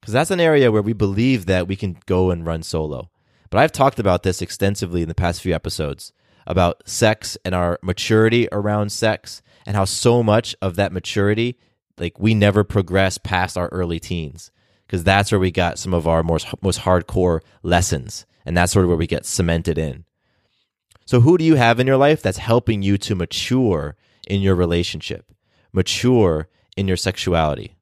Because 0.00 0.14
that's 0.14 0.30
an 0.30 0.40
area 0.40 0.72
where 0.72 0.82
we 0.82 0.92
believe 0.92 1.46
that 1.46 1.68
we 1.68 1.76
can 1.76 1.98
go 2.06 2.30
and 2.30 2.46
run 2.46 2.62
solo. 2.62 3.10
But 3.50 3.58
I've 3.58 3.72
talked 3.72 3.98
about 3.98 4.22
this 4.22 4.40
extensively 4.40 5.02
in 5.02 5.08
the 5.08 5.14
past 5.14 5.42
few 5.42 5.54
episodes 5.54 6.12
about 6.46 6.88
sex 6.88 7.36
and 7.44 7.54
our 7.54 7.78
maturity 7.82 8.48
around 8.50 8.90
sex 8.92 9.42
and 9.66 9.76
how 9.76 9.84
so 9.84 10.22
much 10.22 10.56
of 10.62 10.76
that 10.76 10.92
maturity, 10.92 11.58
like 12.00 12.18
we 12.18 12.34
never 12.34 12.64
progress 12.64 13.18
past 13.18 13.56
our 13.56 13.68
early 13.68 14.00
teens 14.00 14.50
because 14.86 15.04
that's 15.04 15.30
where 15.30 15.38
we 15.38 15.52
got 15.52 15.78
some 15.78 15.94
of 15.94 16.08
our 16.08 16.22
most, 16.22 16.48
most 16.62 16.80
hardcore 16.80 17.40
lessons. 17.62 18.26
And 18.44 18.56
that's 18.56 18.72
sort 18.72 18.84
of 18.84 18.88
where 18.88 18.98
we 18.98 19.06
get 19.06 19.26
cemented 19.26 19.78
in. 19.78 20.04
So, 21.04 21.20
who 21.20 21.38
do 21.38 21.44
you 21.44 21.56
have 21.56 21.78
in 21.78 21.86
your 21.86 21.96
life 21.96 22.22
that's 22.22 22.38
helping 22.38 22.82
you 22.82 22.96
to 22.98 23.14
mature 23.14 23.96
in 24.26 24.40
your 24.40 24.54
relationship, 24.54 25.30
mature 25.72 26.48
in 26.76 26.88
your 26.88 26.96
sexuality? 26.96 27.76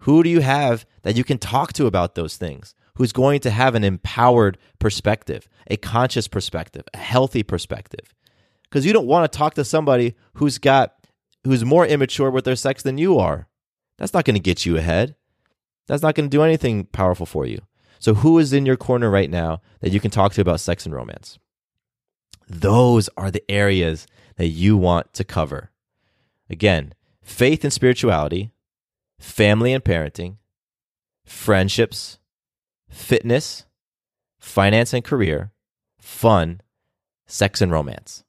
Who 0.00 0.22
do 0.22 0.28
you 0.28 0.40
have 0.40 0.86
that 1.02 1.16
you 1.16 1.24
can 1.24 1.38
talk 1.38 1.72
to 1.74 1.86
about 1.86 2.14
those 2.14 2.36
things? 2.36 2.74
Who's 2.96 3.12
going 3.12 3.40
to 3.40 3.50
have 3.50 3.74
an 3.74 3.84
empowered 3.84 4.58
perspective, 4.78 5.48
a 5.68 5.76
conscious 5.76 6.28
perspective, 6.28 6.84
a 6.92 6.98
healthy 6.98 7.42
perspective? 7.42 8.14
Because 8.64 8.84
you 8.84 8.92
don't 8.92 9.06
want 9.06 9.30
to 9.30 9.36
talk 9.36 9.54
to 9.54 9.64
somebody 9.64 10.14
who's 10.34 10.58
got 10.58 10.94
who's 11.44 11.64
more 11.64 11.86
immature 11.86 12.30
with 12.30 12.44
their 12.44 12.56
sex 12.56 12.82
than 12.82 12.98
you 12.98 13.18
are. 13.18 13.48
That's 13.98 14.14
not 14.14 14.24
going 14.24 14.34
to 14.34 14.40
get 14.40 14.64
you 14.64 14.76
ahead. 14.76 15.14
That's 15.86 16.02
not 16.02 16.14
going 16.14 16.28
to 16.28 16.36
do 16.36 16.42
anything 16.42 16.84
powerful 16.84 17.26
for 17.26 17.46
you. 17.46 17.60
So, 17.98 18.14
who 18.14 18.38
is 18.38 18.52
in 18.52 18.64
your 18.64 18.76
corner 18.76 19.10
right 19.10 19.30
now 19.30 19.60
that 19.80 19.92
you 19.92 20.00
can 20.00 20.10
talk 20.10 20.32
to 20.32 20.40
about 20.40 20.60
sex 20.60 20.86
and 20.86 20.94
romance? 20.94 21.38
Those 22.48 23.10
are 23.16 23.30
the 23.30 23.44
areas 23.50 24.06
that 24.36 24.48
you 24.48 24.76
want 24.76 25.12
to 25.14 25.24
cover. 25.24 25.70
Again, 26.48 26.94
faith 27.22 27.62
and 27.62 27.72
spirituality, 27.72 28.52
family 29.18 29.72
and 29.72 29.84
parenting, 29.84 30.38
friendships, 31.26 32.18
fitness, 32.88 33.66
finance 34.38 34.92
and 34.92 35.04
career, 35.04 35.52
fun, 36.00 36.60
sex 37.26 37.60
and 37.60 37.70
romance. 37.70 38.24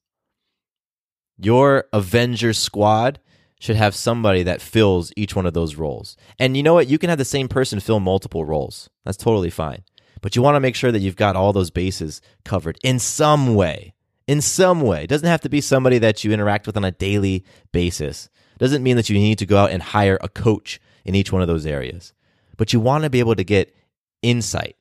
Your 1.43 1.85
Avengers 1.91 2.57
squad 2.57 3.19
should 3.59 3.75
have 3.75 3.95
somebody 3.95 4.43
that 4.43 4.61
fills 4.61 5.11
each 5.15 5.35
one 5.35 5.45
of 5.45 5.53
those 5.53 5.75
roles. 5.75 6.15
And 6.39 6.55
you 6.57 6.63
know 6.63 6.73
what? 6.73 6.87
You 6.87 6.97
can 6.97 7.09
have 7.09 7.19
the 7.19 7.25
same 7.25 7.47
person 7.47 7.79
fill 7.79 7.99
multiple 7.99 8.45
roles. 8.45 8.89
That's 9.05 9.17
totally 9.17 9.49
fine. 9.49 9.83
But 10.21 10.35
you 10.35 10.41
want 10.41 10.55
to 10.55 10.59
make 10.59 10.75
sure 10.75 10.91
that 10.91 10.99
you've 10.99 11.15
got 11.15 11.35
all 11.35 11.53
those 11.53 11.71
bases 11.71 12.21
covered 12.43 12.77
in 12.83 12.99
some 12.99 13.55
way 13.55 13.93
in 14.31 14.39
some 14.39 14.79
way. 14.79 15.03
It 15.03 15.07
doesn't 15.07 15.27
have 15.27 15.41
to 15.41 15.49
be 15.49 15.59
somebody 15.59 15.97
that 15.97 16.23
you 16.23 16.31
interact 16.31 16.65
with 16.65 16.77
on 16.77 16.85
a 16.85 16.91
daily 16.91 17.43
basis. 17.73 18.29
It 18.55 18.59
doesn't 18.59 18.81
mean 18.81 18.95
that 18.95 19.09
you 19.09 19.17
need 19.17 19.37
to 19.39 19.45
go 19.45 19.57
out 19.57 19.71
and 19.71 19.81
hire 19.81 20.17
a 20.21 20.29
coach 20.29 20.79
in 21.03 21.15
each 21.15 21.33
one 21.33 21.41
of 21.41 21.49
those 21.49 21.65
areas. 21.65 22.13
But 22.55 22.71
you 22.71 22.79
want 22.79 23.03
to 23.03 23.09
be 23.09 23.19
able 23.19 23.35
to 23.35 23.43
get 23.43 23.75
insight, 24.21 24.77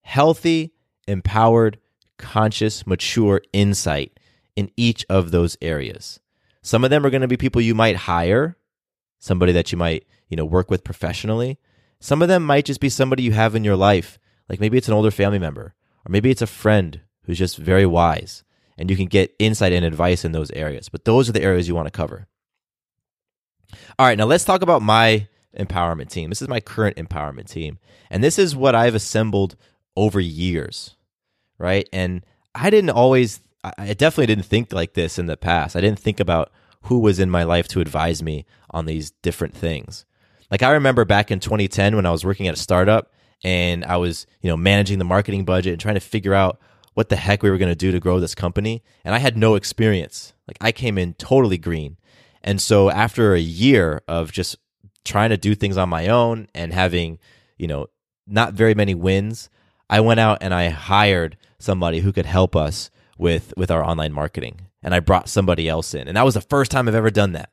healthy, 0.00 0.72
empowered, 1.06 1.78
conscious, 2.16 2.86
mature 2.86 3.42
insight 3.52 4.17
in 4.58 4.72
each 4.76 5.06
of 5.08 5.30
those 5.30 5.56
areas. 5.62 6.18
Some 6.62 6.82
of 6.82 6.90
them 6.90 7.06
are 7.06 7.10
going 7.10 7.22
to 7.22 7.28
be 7.28 7.36
people 7.36 7.62
you 7.62 7.76
might 7.76 8.08
hire, 8.10 8.56
somebody 9.20 9.52
that 9.52 9.70
you 9.70 9.78
might, 9.78 10.04
you 10.28 10.36
know, 10.36 10.44
work 10.44 10.68
with 10.68 10.82
professionally. 10.82 11.58
Some 12.00 12.22
of 12.22 12.28
them 12.28 12.42
might 12.42 12.64
just 12.64 12.80
be 12.80 12.88
somebody 12.88 13.22
you 13.22 13.32
have 13.32 13.54
in 13.54 13.62
your 13.62 13.76
life, 13.76 14.18
like 14.48 14.58
maybe 14.60 14.76
it's 14.76 14.88
an 14.88 14.94
older 14.94 15.12
family 15.12 15.38
member, 15.38 15.74
or 16.04 16.10
maybe 16.10 16.30
it's 16.30 16.42
a 16.42 16.46
friend 16.46 17.00
who's 17.22 17.38
just 17.38 17.56
very 17.56 17.86
wise 17.86 18.42
and 18.76 18.90
you 18.90 18.96
can 18.96 19.06
get 19.06 19.34
insight 19.38 19.72
and 19.72 19.84
advice 19.84 20.24
in 20.24 20.32
those 20.32 20.50
areas. 20.50 20.88
But 20.88 21.04
those 21.04 21.28
are 21.28 21.32
the 21.32 21.42
areas 21.42 21.68
you 21.68 21.76
want 21.76 21.86
to 21.86 21.92
cover. 22.02 22.26
All 23.98 24.06
right, 24.06 24.18
now 24.18 24.24
let's 24.24 24.44
talk 24.44 24.62
about 24.62 24.82
my 24.82 25.28
empowerment 25.56 26.10
team. 26.10 26.30
This 26.30 26.42
is 26.42 26.48
my 26.48 26.60
current 26.60 26.96
empowerment 26.96 27.48
team. 27.48 27.78
And 28.10 28.24
this 28.24 28.38
is 28.38 28.56
what 28.56 28.74
I've 28.74 28.94
assembled 28.94 29.56
over 29.96 30.20
years. 30.20 30.96
right? 31.58 31.88
And 31.92 32.24
I 32.54 32.70
didn't 32.70 32.90
always, 32.90 33.40
I 33.64 33.94
definitely 33.94 34.26
didn't 34.26 34.46
think 34.46 34.72
like 34.72 34.94
this 34.94 35.18
in 35.18 35.26
the 35.26 35.36
past. 35.36 35.74
I 35.74 35.80
didn't 35.80 35.98
think 35.98 36.20
about 36.20 36.52
who 36.82 37.00
was 37.00 37.18
in 37.18 37.30
my 37.30 37.42
life 37.42 37.66
to 37.68 37.80
advise 37.80 38.22
me 38.22 38.46
on 38.70 38.86
these 38.86 39.10
different 39.10 39.54
things. 39.54 40.04
Like 40.50 40.62
I 40.62 40.70
remember 40.72 41.04
back 41.04 41.30
in 41.30 41.40
2010 41.40 41.96
when 41.96 42.06
I 42.06 42.10
was 42.10 42.24
working 42.24 42.46
at 42.46 42.54
a 42.54 42.58
startup 42.58 43.12
and 43.44 43.84
I 43.84 43.96
was, 43.96 44.26
you 44.40 44.48
know, 44.48 44.56
managing 44.56 44.98
the 44.98 45.04
marketing 45.04 45.44
budget 45.44 45.72
and 45.72 45.80
trying 45.80 45.96
to 45.96 46.00
figure 46.00 46.34
out 46.34 46.60
what 46.94 47.08
the 47.08 47.16
heck 47.16 47.42
we 47.42 47.50
were 47.50 47.58
going 47.58 47.70
to 47.70 47.76
do 47.76 47.92
to 47.92 48.00
grow 48.00 48.20
this 48.20 48.34
company. 48.34 48.82
And 49.04 49.14
I 49.14 49.18
had 49.18 49.36
no 49.36 49.54
experience. 49.54 50.32
Like 50.46 50.58
I 50.60 50.72
came 50.72 50.98
in 50.98 51.14
totally 51.14 51.58
green. 51.58 51.96
And 52.42 52.60
so 52.62 52.90
after 52.90 53.34
a 53.34 53.40
year 53.40 54.02
of 54.08 54.32
just 54.32 54.56
trying 55.04 55.30
to 55.30 55.36
do 55.36 55.54
things 55.54 55.76
on 55.76 55.88
my 55.88 56.08
own 56.08 56.48
and 56.54 56.72
having, 56.72 57.18
you 57.56 57.66
know, 57.66 57.86
not 58.26 58.54
very 58.54 58.74
many 58.74 58.94
wins, 58.94 59.50
I 59.90 60.00
went 60.00 60.20
out 60.20 60.38
and 60.40 60.54
I 60.54 60.68
hired 60.68 61.36
somebody 61.58 62.00
who 62.00 62.12
could 62.12 62.26
help 62.26 62.54
us 62.54 62.90
with 63.18 63.52
with 63.56 63.70
our 63.70 63.84
online 63.84 64.12
marketing. 64.12 64.68
And 64.82 64.94
I 64.94 65.00
brought 65.00 65.28
somebody 65.28 65.68
else 65.68 65.92
in. 65.92 66.08
And 66.08 66.16
that 66.16 66.24
was 66.24 66.34
the 66.34 66.40
first 66.40 66.70
time 66.70 66.88
I've 66.88 66.94
ever 66.94 67.10
done 67.10 67.32
that. 67.32 67.50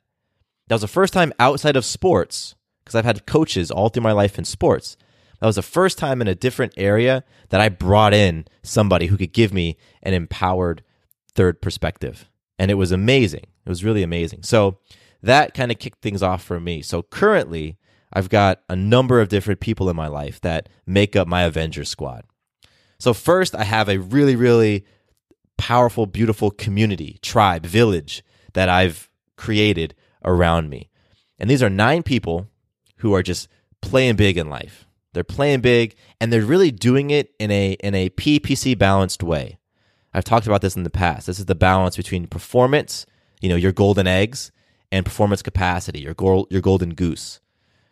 That 0.68 0.76
was 0.76 0.82
the 0.82 0.88
first 0.88 1.12
time 1.12 1.34
outside 1.40 1.76
of 1.76 1.84
sports 1.84 2.56
because 2.84 2.96
I've 2.96 3.06
had 3.06 3.26
coaches 3.26 3.72
all 3.72 3.90
through 3.90 4.04
my 4.04 4.12
life 4.12 4.38
in 4.38 4.46
sports. 4.46 4.96
That 5.40 5.48
was 5.48 5.56
the 5.56 5.62
first 5.62 5.98
time 5.98 6.22
in 6.22 6.28
a 6.28 6.36
different 6.36 6.74
area 6.78 7.24
that 7.50 7.60
I 7.60 7.70
brought 7.70 8.14
in 8.14 8.46
somebody 8.64 9.08
who 9.08 9.18
could 9.18 9.34
give 9.34 9.54
me 9.54 9.76
an 10.02 10.14
empowered 10.14 10.84
third 11.34 11.62
perspective. 11.62 12.30
And 12.58 12.72
it 12.72 12.76
was 12.76 12.92
amazing. 12.92 13.44
It 13.66 13.70
was 13.70 13.84
really 13.84 14.04
amazing. 14.04 14.44
So 14.44 14.78
that 15.22 15.54
kind 15.54 15.72
of 15.72 15.80
kicked 15.80 16.02
things 16.02 16.24
off 16.24 16.44
for 16.44 16.60
me. 16.60 16.82
So 16.82 17.02
currently, 17.02 17.78
I've 18.14 18.30
got 18.30 18.62
a 18.70 18.76
number 18.76 19.20
of 19.20 19.28
different 19.28 19.60
people 19.60 19.90
in 19.90 19.96
my 19.96 20.08
life 20.08 20.40
that 20.42 20.70
make 20.86 21.16
up 21.16 21.28
my 21.28 21.44
Avengers 21.44 21.90
squad. 21.90 22.24
So, 22.98 23.14
first, 23.14 23.54
I 23.54 23.66
have 23.66 23.90
a 23.90 23.98
really, 23.98 24.38
really 24.38 24.86
powerful, 25.58 26.06
beautiful 26.06 26.52
community, 26.52 27.20
tribe, 27.22 27.66
village 27.66 28.24
that 28.54 28.70
I've 28.70 29.10
created 29.36 29.96
around 30.24 30.70
me. 30.70 30.90
And 31.40 31.50
these 31.50 31.64
are 31.64 31.70
nine 31.70 32.04
people 32.04 32.48
who 32.98 33.14
are 33.14 33.24
just 33.24 33.48
playing 33.82 34.16
big 34.16 34.38
in 34.38 34.50
life. 34.50 34.86
They're 35.14 35.24
playing 35.24 35.62
big 35.62 35.96
and 36.20 36.32
they're 36.32 36.42
really 36.42 36.72
doing 36.72 37.10
it 37.10 37.34
in 37.40 37.52
a 37.52 37.74
in 37.74 37.96
a 37.96 38.10
PPC 38.10 38.78
balanced 38.78 39.24
way. 39.24 39.58
I've 40.14 40.24
talked 40.24 40.48
about 40.48 40.62
this 40.62 40.76
in 40.76 40.84
the 40.84 40.90
past. 40.90 41.28
This 41.28 41.40
is 41.40 41.46
the 41.46 41.56
balance 41.56 41.98
between 41.98 42.28
performance, 42.28 43.06
you 43.42 43.50
know, 43.50 43.56
your 43.56 43.72
golden 43.72 44.08
eggs, 44.08 44.52
and 44.92 45.06
performance 45.06 45.42
capacity, 45.42 46.00
your 46.02 46.14
gold, 46.14 46.48
your 46.50 46.62
golden 46.62 46.94
goose. 46.94 47.40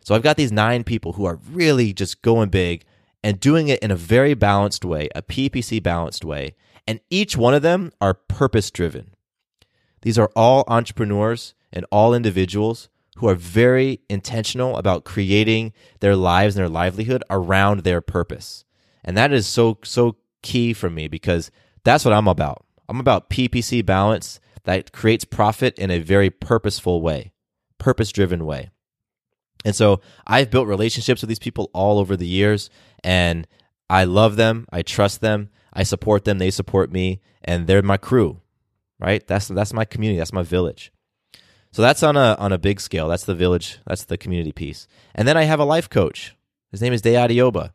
So 0.02 0.14
I've 0.14 0.22
got 0.22 0.36
these 0.36 0.52
nine 0.52 0.84
people 0.84 1.14
who 1.14 1.24
are 1.24 1.38
really 1.50 1.92
just 1.92 2.22
going 2.22 2.50
big 2.50 2.84
and 3.22 3.40
doing 3.40 3.68
it 3.68 3.78
in 3.80 3.90
a 3.90 3.96
very 3.96 4.34
balanced 4.34 4.84
way, 4.84 5.08
a 5.14 5.22
PPC 5.22 5.82
balanced 5.82 6.24
way, 6.24 6.54
and 6.86 7.00
each 7.10 7.36
one 7.36 7.54
of 7.54 7.62
them 7.62 7.92
are 8.00 8.14
purpose 8.14 8.70
driven. 8.70 9.14
These 10.02 10.18
are 10.18 10.30
all 10.36 10.64
entrepreneurs 10.68 11.54
and 11.72 11.86
all 11.90 12.14
individuals 12.14 12.88
who 13.16 13.28
are 13.28 13.34
very 13.34 14.00
intentional 14.10 14.76
about 14.76 15.04
creating 15.04 15.72
their 16.00 16.16
lives 16.16 16.56
and 16.56 16.62
their 16.62 16.68
livelihood 16.68 17.22
around 17.30 17.80
their 17.80 18.00
purpose. 18.00 18.64
And 19.04 19.16
that 19.16 19.32
is 19.32 19.46
so, 19.46 19.78
so 19.84 20.16
key 20.42 20.72
for 20.72 20.90
me 20.90 21.08
because 21.08 21.50
that's 21.84 22.04
what 22.04 22.14
I'm 22.14 22.28
about. 22.28 22.64
I'm 22.88 23.00
about 23.00 23.30
PPC 23.30 23.84
balance 23.84 24.40
that 24.64 24.92
creates 24.92 25.24
profit 25.24 25.78
in 25.78 25.90
a 25.90 26.00
very 26.00 26.30
purposeful 26.30 27.00
way, 27.00 27.32
purpose 27.78 28.12
driven 28.12 28.44
way. 28.44 28.70
And 29.64 29.74
so 29.74 30.00
I've 30.26 30.50
built 30.50 30.68
relationships 30.68 31.22
with 31.22 31.28
these 31.28 31.38
people 31.38 31.70
all 31.72 31.98
over 31.98 32.16
the 32.16 32.26
years, 32.26 32.68
and 33.02 33.46
I 33.88 34.04
love 34.04 34.36
them. 34.36 34.66
I 34.70 34.82
trust 34.82 35.20
them. 35.20 35.50
I 35.74 35.82
support 35.82 36.24
them. 36.24 36.38
They 36.38 36.50
support 36.50 36.92
me, 36.92 37.20
and 37.42 37.66
they're 37.66 37.82
my 37.82 37.96
crew, 37.96 38.40
right? 39.00 39.26
That's 39.26 39.48
that's 39.48 39.72
my 39.72 39.84
community. 39.84 40.18
That's 40.18 40.32
my 40.32 40.42
village. 40.42 40.92
So 41.72 41.82
that's 41.82 42.02
on 42.02 42.16
a 42.16 42.36
on 42.38 42.52
a 42.52 42.58
big 42.58 42.80
scale. 42.80 43.08
That's 43.08 43.24
the 43.24 43.34
village. 43.34 43.78
That's 43.86 44.04
the 44.04 44.16
community 44.16 44.52
piece. 44.52 44.86
And 45.14 45.26
then 45.26 45.36
I 45.36 45.42
have 45.44 45.60
a 45.60 45.64
life 45.64 45.90
coach. 45.90 46.36
His 46.70 46.80
name 46.80 46.92
is 46.92 47.02
Day 47.02 47.14
Adioba. 47.14 47.72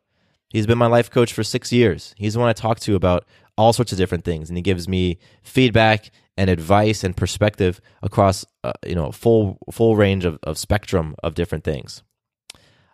He's 0.50 0.66
been 0.66 0.78
my 0.78 0.88
life 0.88 1.12
coach 1.12 1.32
for 1.34 1.44
six 1.44 1.72
years. 1.72 2.16
He's 2.18 2.34
the 2.34 2.40
one 2.40 2.50
I 2.50 2.54
talk 2.54 2.80
to 2.82 2.96
about 2.96 3.26
all 3.58 3.74
sorts 3.74 3.92
of 3.92 3.98
different 3.98 4.24
things, 4.24 4.50
and 4.50 4.58
he 4.58 4.62
gives 4.62 4.88
me 4.88 5.20
feedback 5.44 6.12
and 6.38 6.50
advice 6.50 7.04
and 7.04 7.16
perspective 7.16 7.82
across 8.02 8.46
uh, 8.64 8.72
you 8.86 8.96
know 8.96 9.12
full 9.12 9.58
full 9.72 9.98
range 9.98 10.24
of, 10.26 10.40
of 10.44 10.58
spectrum 10.58 11.16
of 11.22 11.36
different 11.36 11.66
things. 11.66 12.02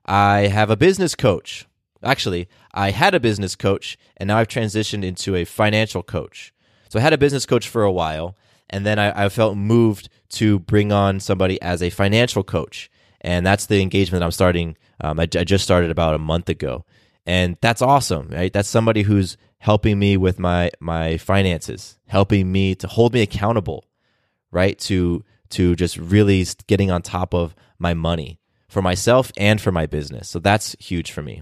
I 0.05 0.47
have 0.47 0.69
a 0.71 0.75
business 0.75 1.15
coach. 1.15 1.67
Actually, 2.05 2.47
I 2.73 2.91
had 2.91 3.15
a 3.15 3.19
business 3.19 3.55
coach, 3.55 3.97
and 4.17 4.27
now 4.27 4.37
I've 4.37 4.47
transitioned 4.47 5.03
into 5.03 5.35
a 5.35 5.45
financial 5.45 6.03
coach. 6.03 6.53
So 6.89 6.99
I 6.99 7.01
had 7.01 7.13
a 7.13 7.17
business 7.17 7.45
coach 7.45 7.67
for 7.67 7.83
a 7.83 7.91
while, 7.91 8.35
and 8.69 8.85
then 8.85 8.99
I, 8.99 9.25
I 9.25 9.29
felt 9.29 9.57
moved 9.57 10.09
to 10.29 10.59
bring 10.59 10.91
on 10.91 11.19
somebody 11.19 11.61
as 11.61 11.81
a 11.81 11.89
financial 11.89 12.43
coach. 12.43 12.89
And 13.21 13.45
that's 13.45 13.65
the 13.65 13.81
engagement 13.81 14.19
that 14.19 14.25
I'm 14.25 14.31
starting. 14.31 14.77
Um, 15.01 15.19
I, 15.19 15.23
I 15.23 15.43
just 15.43 15.63
started 15.63 15.89
about 15.89 16.13
a 16.13 16.19
month 16.19 16.47
ago. 16.49 16.85
And 17.25 17.57
that's 17.59 17.81
awesome, 17.81 18.29
right? 18.29 18.53
That's 18.53 18.69
somebody 18.69 19.01
who's 19.01 19.35
helping 19.57 19.97
me 19.97 20.15
with 20.15 20.37
my 20.37 20.69
my 20.79 21.17
finances, 21.17 21.97
helping 22.07 22.51
me 22.51 22.75
to 22.75 22.87
hold 22.87 23.13
me 23.13 23.21
accountable, 23.21 23.85
right? 24.51 24.77
To 24.79 25.23
to 25.49 25.75
just 25.75 25.97
really 25.97 26.45
getting 26.67 26.91
on 26.91 27.01
top 27.01 27.33
of 27.33 27.55
my 27.79 27.93
money 27.93 28.39
for 28.67 28.81
myself 28.81 29.31
and 29.37 29.59
for 29.59 29.71
my 29.71 29.85
business. 29.87 30.29
So 30.29 30.39
that's 30.39 30.75
huge 30.79 31.11
for 31.11 31.23
me. 31.23 31.41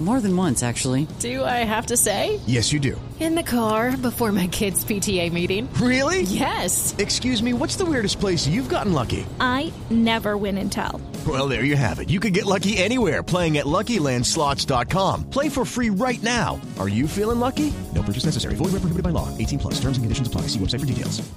More 0.00 0.20
than 0.20 0.36
once, 0.36 0.62
actually. 0.62 1.08
Do 1.18 1.44
I 1.44 1.64
have 1.64 1.86
to 1.86 1.96
say? 1.96 2.38
Yes, 2.46 2.72
you 2.72 2.78
do. 2.78 3.00
In 3.18 3.34
the 3.34 3.42
car 3.42 3.96
before 3.96 4.30
my 4.30 4.46
kids' 4.46 4.84
PTA 4.84 5.32
meeting. 5.32 5.68
Really? 5.74 6.22
Yes. 6.22 6.94
Excuse 6.98 7.42
me, 7.42 7.52
what's 7.52 7.74
the 7.74 7.84
weirdest 7.84 8.20
place 8.20 8.46
you've 8.46 8.68
gotten 8.68 8.92
lucky? 8.92 9.26
I 9.40 9.72
never 9.90 10.36
win 10.36 10.56
and 10.58 10.70
tell. 10.70 11.00
Well, 11.26 11.48
there 11.48 11.64
you 11.64 11.74
have 11.74 11.98
it. 11.98 12.10
You 12.10 12.20
can 12.20 12.32
get 12.32 12.46
lucky 12.46 12.78
anywhere 12.78 13.24
playing 13.24 13.58
at 13.58 13.66
LuckyLandSlots.com. 13.66 15.30
Play 15.30 15.48
for 15.48 15.64
free 15.64 15.90
right 15.90 16.22
now. 16.22 16.60
Are 16.78 16.88
you 16.88 17.08
feeling 17.08 17.40
lucky? 17.40 17.74
No 17.92 18.04
purchase 18.04 18.24
necessary. 18.24 18.54
Void 18.54 18.66
where 18.66 18.82
prohibited 18.82 19.02
by 19.02 19.10
law. 19.10 19.36
18 19.36 19.58
plus. 19.58 19.74
Terms 19.80 19.98
and 19.98 20.04
conditions 20.04 20.28
apply. 20.28 20.42
See 20.42 20.60
website 20.60 20.78
for 20.78 20.86
details. 20.86 21.28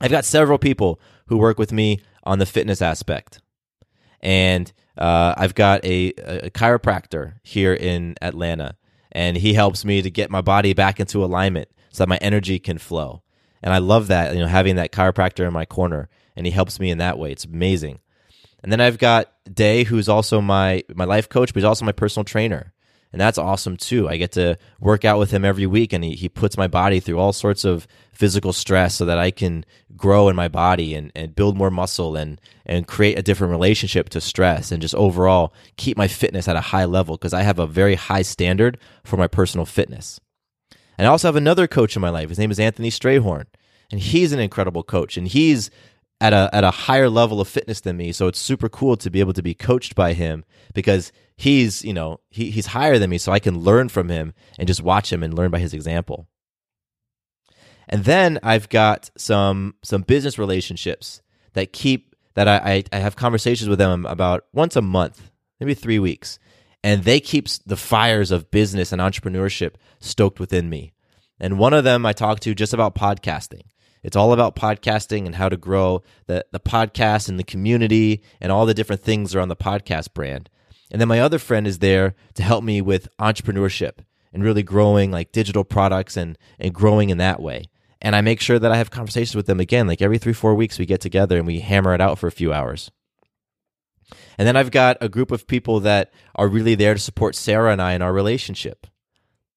I've 0.00 0.10
got 0.10 0.24
several 0.24 0.56
people 0.56 0.98
who 1.26 1.36
work 1.36 1.58
with 1.58 1.72
me 1.72 2.00
on 2.24 2.38
the 2.38 2.46
fitness 2.46 2.80
aspect, 2.80 3.42
and 4.20 4.72
uh, 5.00 5.34
I've 5.36 5.54
got 5.54 5.84
a, 5.84 6.08
a 6.10 6.50
chiropractor 6.50 7.34
here 7.42 7.74
in 7.74 8.14
Atlanta, 8.20 8.76
and 9.10 9.36
he 9.36 9.54
helps 9.54 9.84
me 9.84 10.02
to 10.02 10.10
get 10.10 10.30
my 10.30 10.42
body 10.42 10.74
back 10.74 11.00
into 11.00 11.24
alignment 11.24 11.68
so 11.90 12.02
that 12.02 12.08
my 12.08 12.18
energy 12.18 12.58
can 12.58 12.78
flow. 12.78 13.22
And 13.62 13.72
I 13.72 13.78
love 13.78 14.08
that, 14.08 14.34
you 14.34 14.40
know, 14.40 14.46
having 14.46 14.76
that 14.76 14.92
chiropractor 14.92 15.46
in 15.46 15.52
my 15.52 15.64
corner, 15.64 16.08
and 16.36 16.46
he 16.46 16.52
helps 16.52 16.78
me 16.78 16.90
in 16.90 16.98
that 16.98 17.18
way. 17.18 17.32
It's 17.32 17.44
amazing. 17.44 18.00
And 18.62 18.70
then 18.70 18.80
I've 18.80 18.98
got 18.98 19.32
Day, 19.52 19.84
who's 19.84 20.08
also 20.08 20.40
my 20.40 20.84
my 20.94 21.04
life 21.04 21.28
coach, 21.28 21.52
but 21.52 21.60
he's 21.60 21.64
also 21.64 21.84
my 21.84 21.92
personal 21.92 22.24
trainer. 22.24 22.72
And 23.12 23.20
that's 23.20 23.38
awesome 23.38 23.76
too. 23.76 24.08
I 24.08 24.16
get 24.16 24.32
to 24.32 24.56
work 24.78 25.04
out 25.04 25.18
with 25.18 25.32
him 25.32 25.44
every 25.44 25.66
week 25.66 25.92
and 25.92 26.04
he, 26.04 26.14
he 26.14 26.28
puts 26.28 26.56
my 26.56 26.68
body 26.68 27.00
through 27.00 27.18
all 27.18 27.32
sorts 27.32 27.64
of 27.64 27.88
physical 28.12 28.52
stress 28.52 28.94
so 28.94 29.04
that 29.04 29.18
I 29.18 29.30
can 29.30 29.64
grow 29.96 30.28
in 30.28 30.36
my 30.36 30.46
body 30.46 30.94
and, 30.94 31.10
and 31.14 31.34
build 31.34 31.56
more 31.56 31.70
muscle 31.70 32.14
and, 32.14 32.40
and 32.64 32.86
create 32.86 33.18
a 33.18 33.22
different 33.22 33.50
relationship 33.50 34.08
to 34.10 34.20
stress 34.20 34.70
and 34.70 34.80
just 34.80 34.94
overall 34.94 35.52
keep 35.76 35.96
my 35.96 36.06
fitness 36.06 36.46
at 36.46 36.56
a 36.56 36.60
high 36.60 36.84
level 36.84 37.16
because 37.16 37.34
I 37.34 37.42
have 37.42 37.58
a 37.58 37.66
very 37.66 37.96
high 37.96 38.22
standard 38.22 38.78
for 39.02 39.16
my 39.16 39.26
personal 39.26 39.66
fitness. 39.66 40.20
And 40.96 41.06
I 41.06 41.10
also 41.10 41.28
have 41.28 41.36
another 41.36 41.66
coach 41.66 41.96
in 41.96 42.02
my 42.02 42.10
life. 42.10 42.28
His 42.28 42.38
name 42.38 42.50
is 42.50 42.60
Anthony 42.60 42.90
Strayhorn. 42.90 43.46
And 43.90 44.00
he's 44.00 44.32
an 44.32 44.38
incredible 44.38 44.84
coach. 44.84 45.16
And 45.16 45.26
he's 45.26 45.70
at 46.20 46.32
a 46.32 46.50
at 46.52 46.64
a 46.64 46.70
higher 46.70 47.08
level 47.08 47.40
of 47.40 47.48
fitness 47.48 47.80
than 47.80 47.96
me. 47.96 48.12
So 48.12 48.28
it's 48.28 48.38
super 48.38 48.68
cool 48.68 48.96
to 48.98 49.10
be 49.10 49.20
able 49.20 49.32
to 49.32 49.42
be 49.42 49.54
coached 49.54 49.94
by 49.94 50.12
him 50.12 50.44
because 50.74 51.12
he's, 51.40 51.82
you 51.82 51.94
know, 51.94 52.20
he, 52.28 52.50
he's 52.50 52.66
higher 52.66 52.98
than 52.98 53.08
me, 53.08 53.16
so 53.16 53.32
I 53.32 53.38
can 53.38 53.60
learn 53.60 53.88
from 53.88 54.10
him 54.10 54.34
and 54.58 54.68
just 54.68 54.82
watch 54.82 55.10
him 55.10 55.22
and 55.22 55.32
learn 55.32 55.50
by 55.50 55.58
his 55.58 55.72
example. 55.72 56.28
And 57.88 58.04
then 58.04 58.38
I've 58.42 58.68
got 58.68 59.10
some 59.16 59.74
some 59.82 60.02
business 60.02 60.38
relationships 60.38 61.22
that 61.54 61.72
keep 61.72 62.14
that 62.34 62.46
I, 62.46 62.84
I, 62.92 62.98
have 62.98 63.16
conversations 63.16 63.68
with 63.68 63.80
them 63.80 64.06
about 64.06 64.44
once 64.52 64.76
a 64.76 64.82
month, 64.82 65.32
maybe 65.58 65.74
three 65.74 65.98
weeks, 65.98 66.38
and 66.84 67.02
they 67.02 67.18
keep 67.18 67.48
the 67.66 67.76
fires 67.76 68.30
of 68.30 68.50
business 68.50 68.92
and 68.92 69.00
entrepreneurship 69.00 69.74
stoked 69.98 70.38
within 70.38 70.70
me. 70.70 70.92
And 71.40 71.58
one 71.58 71.72
of 71.72 71.82
them 71.84 72.06
I 72.06 72.12
talked 72.12 72.42
to 72.44 72.54
just 72.54 72.74
about 72.74 72.94
podcasting. 72.94 73.62
It's 74.02 74.16
all 74.16 74.32
about 74.32 74.56
podcasting 74.56 75.26
and 75.26 75.34
how 75.34 75.48
to 75.48 75.56
grow 75.56 76.02
the, 76.26 76.44
the 76.52 76.60
podcast 76.60 77.28
and 77.28 77.38
the 77.38 77.44
community 77.44 78.22
and 78.40 78.52
all 78.52 78.66
the 78.66 78.74
different 78.74 79.02
things 79.02 79.34
around 79.34 79.48
the 79.48 79.56
podcast 79.56 80.14
brand. 80.14 80.48
And 80.90 81.00
then 81.00 81.08
my 81.08 81.20
other 81.20 81.38
friend 81.38 81.66
is 81.66 81.78
there 81.78 82.14
to 82.34 82.42
help 82.42 82.64
me 82.64 82.80
with 82.80 83.08
entrepreneurship 83.18 83.98
and 84.32 84.42
really 84.42 84.62
growing 84.62 85.10
like 85.10 85.32
digital 85.32 85.64
products 85.64 86.16
and, 86.16 86.36
and 86.58 86.74
growing 86.74 87.10
in 87.10 87.18
that 87.18 87.40
way. 87.40 87.66
And 88.02 88.16
I 88.16 88.20
make 88.22 88.40
sure 88.40 88.58
that 88.58 88.72
I 88.72 88.76
have 88.76 88.90
conversations 88.90 89.36
with 89.36 89.46
them 89.46 89.60
again. 89.60 89.86
Like 89.86 90.02
every 90.02 90.18
three, 90.18 90.32
four 90.32 90.54
weeks, 90.54 90.78
we 90.78 90.86
get 90.86 91.00
together 91.00 91.36
and 91.36 91.46
we 91.46 91.60
hammer 91.60 91.94
it 91.94 92.00
out 92.00 92.18
for 92.18 92.26
a 92.26 92.32
few 92.32 92.52
hours. 92.52 92.90
And 94.38 94.48
then 94.48 94.56
I've 94.56 94.70
got 94.70 94.96
a 95.00 95.08
group 95.08 95.30
of 95.30 95.46
people 95.46 95.80
that 95.80 96.12
are 96.34 96.48
really 96.48 96.74
there 96.74 96.94
to 96.94 97.00
support 97.00 97.34
Sarah 97.34 97.72
and 97.72 97.82
I 97.82 97.92
in 97.92 98.02
our 98.02 98.12
relationship. 98.12 98.86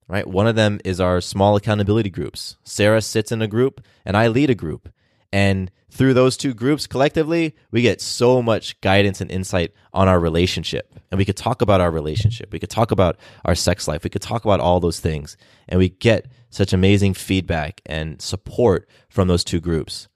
Right? 0.07 0.27
One 0.27 0.47
of 0.47 0.55
them 0.55 0.81
is 0.84 0.99
our 0.99 1.21
small 1.21 1.55
accountability 1.55 2.09
groups. 2.09 2.57
Sarah 2.63 3.01
sits 3.01 3.31
in 3.31 3.41
a 3.41 3.47
group 3.47 3.81
and 4.05 4.17
I 4.17 4.27
lead 4.27 4.49
a 4.49 4.55
group. 4.55 4.89
And 5.34 5.71
through 5.89 6.13
those 6.13 6.38
two 6.38 6.53
groups 6.53 6.86
collectively, 6.86 7.55
we 7.71 7.81
get 7.81 8.01
so 8.01 8.43
much 8.43 8.79
guidance 8.81 9.19
and 9.19 9.31
insight 9.31 9.73
on 9.91 10.07
our 10.07 10.19
relationship. 10.19 10.93
And 11.09 11.17
we 11.17 11.25
could 11.25 11.36
talk 11.36 11.63
about 11.63 11.81
our 11.81 11.89
relationship. 11.89 12.53
We 12.53 12.59
could 12.59 12.69
talk 12.69 12.91
about 12.91 13.17
our 13.43 13.55
sex 13.55 13.88
life. 13.88 14.03
We 14.03 14.11
could 14.11 14.21
talk 14.21 14.45
about 14.45 14.59
all 14.59 14.79
those 14.79 14.99
things. 14.99 15.36
And 15.67 15.79
we 15.79 15.89
get 15.89 16.27
such 16.51 16.71
amazing 16.71 17.15
feedback 17.15 17.81
and 17.84 18.21
support 18.21 18.88
from 19.09 19.27
those 19.27 19.43
two 19.43 19.59
groups. 19.59 20.07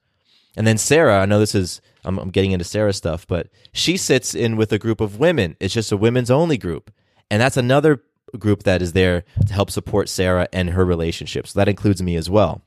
And 0.56 0.68
then 0.68 0.78
Sarah, 0.78 1.20
I 1.20 1.26
know 1.26 1.40
this 1.40 1.54
is, 1.54 1.80
I'm, 2.04 2.16
I'm 2.18 2.30
getting 2.30 2.52
into 2.52 2.64
Sarah 2.64 2.92
stuff, 2.92 3.26
but 3.26 3.48
she 3.72 3.96
sits 3.96 4.36
in 4.36 4.56
with 4.56 4.72
a 4.72 4.78
group 4.78 5.00
of 5.00 5.18
women. 5.18 5.56
It's 5.58 5.74
just 5.74 5.90
a 5.90 5.96
women's 5.96 6.30
only 6.30 6.58
group. 6.58 6.92
And 7.28 7.42
that's 7.42 7.56
another 7.56 8.04
group 8.38 8.62
that 8.62 8.82
is 8.82 8.92
there 8.92 9.24
to 9.48 9.52
help 9.52 9.72
support 9.72 10.08
Sarah 10.08 10.46
and 10.52 10.70
her 10.70 10.84
relationship. 10.84 11.48
So 11.48 11.58
that 11.58 11.68
includes 11.68 12.00
me 12.00 12.14
as 12.14 12.30
well. 12.30 12.62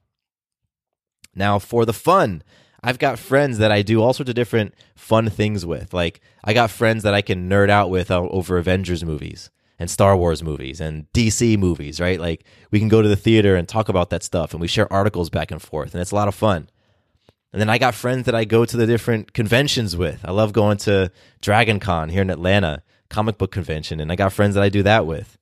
Now, 1.36 1.60
for 1.60 1.86
the 1.86 1.94
fun, 1.94 2.44
I've 2.84 3.00
got 3.00 3.20
friends 3.20 3.58
that 3.60 3.72
I 3.72 3.82
do 3.82 4.02
all 4.02 4.14
sorts 4.14 4.30
of 4.30 4.36
different 4.36 4.74
fun 4.96 5.30
things 5.30 5.66
with. 5.66 5.94
Like, 5.94 6.20
I 6.44 6.54
got 6.54 6.72
friends 6.72 7.04
that 7.04 7.14
I 7.14 7.22
can 7.22 7.50
nerd 7.50 7.70
out 7.70 7.90
with 7.90 8.10
over 8.10 8.58
Avengers 8.58 9.04
movies 9.04 9.50
and 9.78 9.90
Star 9.90 10.18
Wars 10.18 10.44
movies 10.44 10.82
and 10.82 11.12
DC 11.14 11.58
movies, 11.58 12.00
right? 12.00 12.20
Like, 12.20 12.44
we 12.72 12.80
can 12.80 12.88
go 12.88 13.02
to 13.02 13.08
the 13.08 13.16
theater 13.16 13.56
and 13.56 13.68
talk 13.68 13.88
about 13.88 14.10
that 14.10 14.24
stuff 14.24 14.52
and 14.52 14.62
we 14.62 14.68
share 14.68 14.92
articles 14.92 15.30
back 15.30 15.52
and 15.52 15.62
forth, 15.62 15.94
and 15.94 16.02
it's 16.02 16.12
a 16.12 16.16
lot 16.16 16.28
of 16.28 16.36
fun. 16.36 16.70
And 17.54 17.60
then 17.60 17.70
I 17.70 17.78
got 17.78 17.96
friends 17.96 18.26
that 18.26 18.36
I 18.36 18.46
go 18.46 18.64
to 18.66 18.78
the 18.78 18.88
different 18.88 19.34
conventions 19.34 19.98
with. 19.98 20.24
I 20.24 20.32
love 20.32 20.54
going 20.54 20.78
to 20.80 21.12
Dragon 21.42 21.80
Con 21.80 22.10
here 22.10 22.22
in 22.22 22.30
Atlanta, 22.30 22.82
comic 23.10 23.38
book 23.38 23.52
convention, 23.52 24.00
and 24.00 24.12
I 24.12 24.16
got 24.16 24.34
friends 24.34 24.56
that 24.56 24.64
I 24.64 24.70
do 24.70 24.84
that 24.84 25.06
with. 25.06 25.38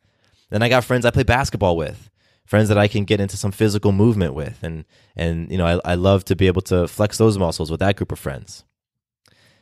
Then 0.50 0.64
I 0.64 0.70
got 0.70 0.84
friends 0.84 1.06
I 1.06 1.12
play 1.12 1.24
basketball 1.24 1.78
with 1.78 2.10
friends 2.50 2.68
that 2.68 2.80
I 2.80 2.88
can 2.88 3.06
get 3.06 3.22
into 3.22 3.38
some 3.38 3.52
physical 3.52 3.92
movement 3.92 4.34
with. 4.34 4.58
And, 4.64 4.86
and 5.16 5.52
you 5.52 5.58
know, 5.60 5.68
I, 5.86 5.92
I 5.92 5.94
love 5.94 6.26
to 6.26 6.36
be 6.36 6.48
able 6.48 6.64
to 6.64 6.88
flex 6.88 7.20
those 7.20 7.38
muscles 7.38 7.70
with 7.70 7.80
that 7.80 7.96
group 7.96 8.12
of 8.12 8.18
friends. 8.18 8.64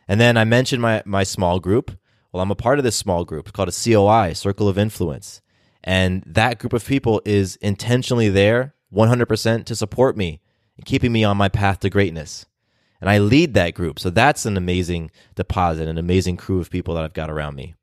And 0.08 0.22
then 0.22 0.38
I 0.38 0.46
mentioned 0.46 0.82
my, 0.82 1.04
my 1.06 1.24
small 1.24 1.60
group. 1.60 1.92
Well, 2.32 2.42
I'm 2.42 2.50
a 2.50 2.56
part 2.56 2.80
of 2.80 2.86
this 2.86 2.96
small 2.96 3.26
group 3.26 3.48
It's 3.48 3.52
called 3.52 3.68
a 3.68 3.74
COI, 3.74 4.32
Circle 4.32 4.70
of 4.70 4.78
Influence. 4.78 5.42
And 5.84 6.24
that 6.26 6.60
group 6.60 6.72
of 6.72 6.86
people 6.86 7.22
is 7.26 7.58
intentionally 7.58 8.30
there 8.30 8.74
100% 8.94 9.66
to 9.66 9.76
support 9.76 10.16
me 10.16 10.40
and 10.78 10.86
keeping 10.86 11.12
me 11.12 11.26
on 11.26 11.36
my 11.36 11.50
path 11.50 11.82
to 11.82 11.90
greatness. 11.90 12.46
And 13.02 13.10
I 13.10 13.18
lead 13.18 13.54
that 13.56 13.74
group. 13.74 14.00
So 14.00 14.10
that's 14.10 14.46
an 14.46 14.56
amazing 14.56 15.12
deposit, 15.36 15.90
an 15.90 15.98
amazing 15.98 16.38
crew 16.38 16.62
of 16.62 16.70
people 16.70 16.96
that 16.96 17.04
I've 17.04 17.12
got 17.12 17.30
around 17.30 17.56
me. 17.56 17.76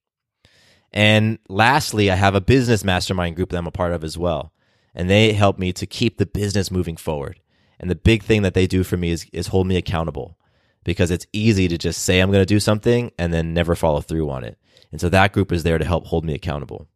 And 0.95 1.41
lastly, 1.51 2.11
I 2.11 2.15
have 2.15 2.35
a 2.35 2.41
business 2.41 2.85
mastermind 2.85 3.37
group 3.37 3.51
that 3.51 3.59
I'm 3.59 3.67
a 3.67 3.71
part 3.71 3.93
of 3.93 4.03
as 4.03 4.17
well 4.17 4.51
and 4.95 5.11
they 5.11 5.33
help 5.33 5.59
me 5.59 5.73
to 5.73 5.87
keep 5.87 6.19
the 6.19 6.27
business 6.27 6.71
moving 6.71 6.97
forward. 6.97 7.41
And 7.79 7.91
the 7.91 7.97
big 7.97 8.23
thing 8.23 8.43
that 8.43 8.55
they 8.55 8.67
do 8.67 8.85
for 8.85 8.97
me 8.97 9.11
is, 9.11 9.27
is 9.33 9.49
hold 9.49 9.67
me 9.67 9.77
accountable 9.77 10.39
because 10.85 11.11
it's 11.11 11.27
easy 11.33 11.67
to 11.69 11.79
just 11.79 12.03
say 12.03 12.21
I'm 12.21 12.31
going 12.31 12.43
to 12.43 12.47
do 12.47 12.61
something 12.61 13.11
and 13.19 13.33
then 13.33 13.55
never 13.55 13.75
follow 13.75 14.01
through 14.01 14.31
on 14.31 14.45
it. 14.45 14.59
And 14.93 15.01
so 15.01 15.09
that 15.09 15.33
group 15.33 15.51
is 15.51 15.63
there 15.63 15.79
to 15.79 15.85
help 15.85 16.07
hold 16.07 16.25
me 16.25 16.35
accountable. 16.35 16.87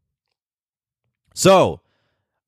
So 1.35 1.81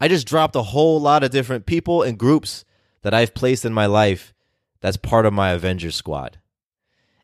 I 0.01 0.09
just 0.09 0.27
dropped 0.27 0.57
a 0.57 0.63
whole 0.63 1.01
lot 1.01 1.25
of 1.25 1.31
different 1.31 1.67
people 1.67 2.03
and 2.03 2.19
groups 2.19 2.65
that 3.03 3.15
I've 3.15 3.35
placed 3.35 3.65
in 3.65 3.73
my 3.73 3.87
life 3.87 4.33
that's 4.81 4.97
part 4.97 5.27
of 5.27 5.33
my 5.33 5.51
Avengers 5.51 5.95
squad. 5.95 6.39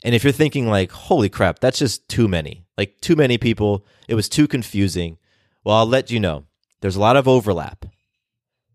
And 0.05 0.14
if 0.14 0.24
you're 0.24 0.33
thinking 0.33 0.68
like, 0.68 0.93
holy 0.93 1.29
crap, 1.29 1.59
that's 1.59 1.79
just 1.79 2.09
too 2.09 2.29
many, 2.29 2.66
like 2.77 3.01
too 3.01 3.16
many 3.16 3.39
people, 3.39 3.87
it 4.09 4.14
was 4.14 4.29
too 4.29 4.47
confusing. 4.47 5.18
Well, 5.64 5.77
I'll 5.77 5.87
let 5.87 6.11
you 6.11 6.20
know. 6.20 6.45
There's 6.81 6.97
a 6.97 7.01
lot 7.01 7.16
of 7.16 7.27
overlap 7.27 7.87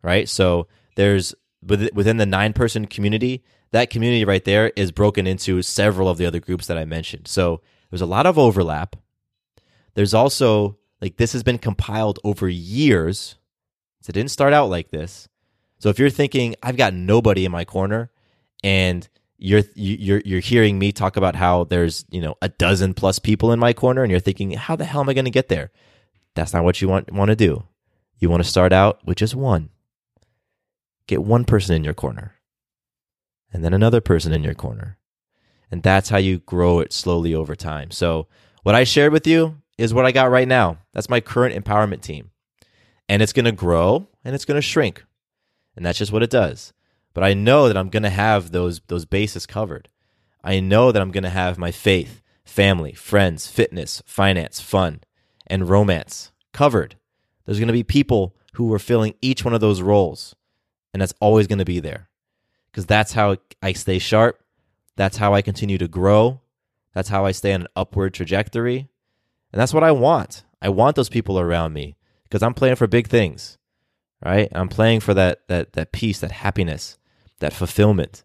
right? 0.02 0.28
So 0.28 0.68
there's 0.96 1.34
within 1.64 2.18
the 2.18 2.26
nine 2.26 2.54
person 2.54 2.88
community, 2.88 3.44
that 3.72 3.90
community 3.90 4.26
right 4.26 4.44
there 4.44 4.72
is 4.76 4.92
broken 4.92 5.28
into 5.28 5.62
several 5.62 6.10
of 6.10 6.18
the 6.18 6.26
other 6.26 6.40
groups 6.40 6.68
that 6.68 6.78
I 6.78 6.86
mentioned. 6.86 7.28
So 7.28 7.62
there's 7.90 8.02
a 8.02 8.08
lot 8.08 8.26
of 8.26 8.38
overlap. 8.38 8.96
There's 9.94 10.14
also 10.14 10.78
like 11.02 11.18
this 11.18 11.34
has 11.34 11.44
been 11.44 11.58
compiled 11.58 12.20
over 12.24 12.50
years. 12.50 13.36
So 14.02 14.10
it 14.10 14.14
didn't 14.14 14.32
start 14.32 14.54
out 14.54 14.70
like 14.70 14.90
this. 14.90 15.28
So 15.80 15.90
if 15.90 16.00
you're 16.00 16.10
thinking 16.10 16.56
I've 16.64 16.78
got 16.78 16.94
nobody 16.94 17.46
in 17.46 17.52
my 17.52 17.66
corner 17.66 18.12
and 18.64 19.08
you're 19.38 19.64
you're 19.76 20.22
you're 20.24 20.40
hearing 20.40 20.78
me 20.78 20.92
talk 20.92 21.18
about 21.18 21.36
how 21.36 21.64
there's, 21.64 22.06
you 22.12 22.22
know, 22.22 22.36
a 22.42 22.50
dozen 22.50 22.94
plus 22.94 23.20
people 23.20 23.52
in 23.52 23.60
my 23.60 23.74
corner 23.74 24.04
and 24.04 24.12
you're 24.12 24.20
thinking 24.20 24.52
how 24.52 24.76
the 24.76 24.86
hell 24.86 25.02
am 25.02 25.10
I 25.10 25.14
going 25.14 25.26
to 25.26 25.32
get 25.32 25.50
there? 25.50 25.72
That's 26.36 26.54
not 26.54 26.64
what 26.64 26.82
you 26.82 26.88
want 26.88 27.12
want 27.12 27.30
to 27.30 27.36
do. 27.36 27.64
You 28.20 28.30
want 28.30 28.44
to 28.44 28.50
start 28.50 28.72
out 28.72 29.06
with 29.06 29.18
just 29.18 29.34
one 29.34 29.70
get 31.08 31.24
one 31.24 31.46
person 31.46 31.76
in 31.76 31.84
your 31.84 31.94
corner 31.94 32.36
and 33.54 33.64
then 33.64 33.74
another 33.74 34.02
person 34.02 34.34
in 34.34 34.44
your 34.44 34.54
corner. 34.54 34.98
And 35.70 35.84
that's 35.84 36.10
how 36.10 36.18
you 36.18 36.40
grow 36.40 36.80
it 36.80 36.94
slowly 36.94 37.34
over 37.34 37.56
time. 37.56 37.92
So, 37.92 38.28
what 38.64 38.76
I 38.76 38.84
shared 38.84 39.14
with 39.14 39.26
you 39.26 39.58
is 39.78 39.94
what 39.94 40.06
I 40.06 40.12
got 40.12 40.30
right 40.30 40.48
now. 40.48 40.78
That's 40.94 41.10
my 41.10 41.20
current 41.20 41.56
empowerment 41.56 42.02
team. 42.02 42.32
And 43.10 43.22
it's 43.22 43.34
going 43.34 43.46
to 43.46 43.52
grow 43.52 44.08
and 44.24 44.36
it's 44.36 44.46
going 44.46 44.58
to 44.58 44.62
shrink. 44.62 45.04
And 45.76 45.86
that's 45.86 45.98
just 45.98 46.12
what 46.12 46.24
it 46.24 46.30
does. 46.30 46.74
But 47.14 47.24
I 47.24 47.34
know 47.34 47.68
that 47.68 47.78
I'm 47.78 47.90
going 47.90 48.04
to 48.04 48.10
have 48.10 48.52
those 48.52 48.82
those 48.88 49.06
bases 49.06 49.46
covered. 49.46 49.90
I 50.44 50.60
know 50.60 50.92
that 50.92 51.02
I'm 51.02 51.12
going 51.12 51.24
to 51.24 51.30
have 51.30 51.58
my 51.58 51.72
faith, 51.72 52.22
family, 52.46 52.94
friends, 52.94 53.48
fitness, 53.48 54.02
finance, 54.06 54.60
fun, 54.60 55.02
and 55.48 55.70
romance 55.70 56.32
covered. 56.54 56.96
There's 57.46 57.60
going 57.60 57.68
to 57.68 57.74
be 57.74 57.84
people 57.84 58.36
who 58.54 58.72
are 58.74 58.80
filling 58.80 59.16
each 59.22 59.44
one 59.46 59.54
of 59.54 59.62
those 59.62 59.82
roles 59.82 60.36
and 60.94 61.02
that's 61.02 61.14
always 61.20 61.48
going 61.48 61.60
to 61.60 61.66
be 61.66 61.80
there 61.80 62.10
because 62.72 62.86
that's 62.86 63.14
how 63.14 63.38
I 63.62 63.74
stay 63.74 64.00
sharp. 64.00 64.44
That's 64.96 65.18
how 65.18 65.34
I 65.34 65.42
continue 65.42 65.78
to 65.78 65.88
grow. 65.88 66.42
That's 66.94 67.10
how 67.10 67.26
I 67.26 67.32
stay 67.32 67.54
on 67.54 67.62
an 67.62 67.68
upward 67.76 68.14
trajectory. 68.14 68.90
And 69.52 69.60
that's 69.60 69.74
what 69.74 69.84
I 69.84 69.92
want. 69.92 70.44
I 70.62 70.70
want 70.70 70.96
those 70.96 71.10
people 71.10 71.40
around 71.40 71.74
me 71.74 71.98
because 72.24 72.44
I'm 72.44 72.54
playing 72.54 72.76
for 72.76 72.88
big 72.88 73.08
things, 73.08 73.58
right? 74.24 74.50
I'm 74.52 74.70
playing 74.70 75.00
for 75.00 75.14
that, 75.14 75.48
that, 75.48 75.74
that 75.74 75.92
peace, 75.92 76.20
that 76.20 76.32
happiness, 76.32 76.98
that 77.40 77.54
fulfillment. 77.54 78.24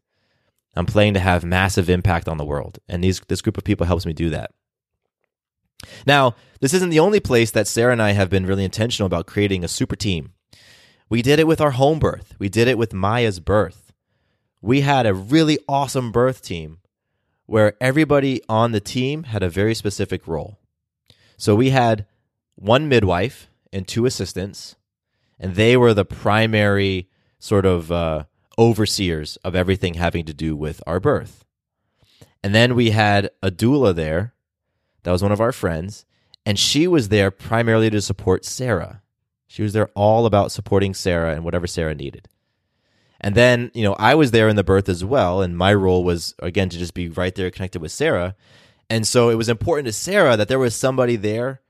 I'm 0.75 0.87
playing 0.87 1.15
to 1.15 1.21
have 1.21 1.45
massive 1.45 1.89
impact 1.89 2.29
on 2.29 2.37
the 2.37 2.45
world. 2.45 2.79
And 2.89 3.03
these, 3.03 3.21
this 3.29 3.41
group 3.41 3.57
of 3.57 3.65
people 3.65 3.87
helps 3.87 4.07
me 4.07 4.13
do 4.13 4.31
that. 4.31 4.53
Now, 6.07 6.35
this 6.61 6.75
isn't 6.75 6.91
the 6.91 7.01
only 7.01 7.21
place 7.21 7.51
that 7.53 7.67
Sarah 7.67 7.93
and 7.93 8.03
I 8.03 8.13
have 8.13 8.31
been 8.31 8.47
really 8.47 8.65
intentional 8.65 9.07
about 9.07 9.27
creating 9.27 9.65
a 9.65 9.69
super 9.69 9.97
team 9.97 10.33
we 11.09 11.23
did 11.23 11.39
it 11.39 11.47
with 11.47 11.61
our 11.61 11.73
home 11.73 11.99
birth. 11.99 12.35
We 12.39 12.49
did 12.49 12.69
it 12.69 12.79
with 12.79 12.93
Maya's 12.93 13.41
birth. 13.41 13.93
We 14.61 14.81
had 14.81 15.07
a 15.07 15.15
really 15.15 15.59
awesome 15.69 16.11
birth 16.11 16.43
team 16.43 16.79
where 17.47 17.75
everybody 17.81 18.43
on 18.49 18.73
the 18.73 18.81
team 18.81 19.25
had 19.25 19.43
a 19.43 19.49
very 19.49 19.75
specific 19.75 20.27
role. 20.27 20.59
So 21.37 21.55
we 21.55 21.71
had 21.71 22.07
one 22.57 22.89
midwife 22.89 23.49
and 23.73 23.87
two 23.87 24.07
assistants, 24.07 24.75
and 25.39 25.55
they 25.55 25.77
were 25.77 25.95
the 25.95 26.05
primary 26.05 27.09
sort 27.39 27.67
of 27.67 27.93
uh, 27.93 28.25
overseers 28.59 29.37
of 29.45 29.55
everything 29.55 29.95
having 29.95 30.25
to 30.25 30.35
do 30.35 30.57
with 30.57 30.83
our 30.87 30.99
birth. 30.99 31.45
And 32.43 32.55
then 32.55 32.75
we 32.75 32.91
had 32.91 33.31
a 33.43 33.51
doula 33.51 33.95
there, 33.95 34.35
that 35.03 35.13
was 35.13 35.23
one 35.23 35.33
of 35.33 35.41
our 35.41 35.53
friends, 35.53 36.05
and 36.45 36.59
she 36.59 36.89
was 36.89 37.11
there 37.11 37.31
primarily 37.31 37.91
to 37.91 38.01
support 38.01 38.45
Sarah. 38.45 39.03
She 39.47 39.63
was 39.63 39.73
there 39.73 39.91
all 39.95 40.27
about 40.27 40.53
supporting 40.53 40.95
Sarah 40.95 41.35
and 41.35 41.45
whatever 41.45 41.67
Sarah 41.67 41.95
needed. 41.95 42.29
And 43.21 43.35
then, 43.35 43.71
you 43.75 43.83
know, 43.83 43.95
I 43.95 44.15
was 44.15 44.31
there 44.31 44.49
in 44.49 44.57
the 44.57 44.65
birth 44.65 44.89
as 44.89 45.05
well. 45.05 45.41
And 45.41 45.57
my 45.57 45.73
role 45.73 46.05
was, 46.05 46.35
again, 46.41 46.69
to 46.69 46.79
just 46.79 46.95
be 46.95 47.09
right 47.09 47.35
there 47.35 47.51
connected 47.51 47.81
with 47.81 47.93
Sarah. 47.93 48.35
And 48.91 49.07
so 49.07 49.31
it 49.31 49.37
was 49.37 49.49
important 49.49 49.87
to 49.87 49.93
Sarah 49.93 50.37
that 50.37 50.49
there 50.49 50.59
was 50.59 50.75
somebody 50.75 51.17
there 51.17 51.61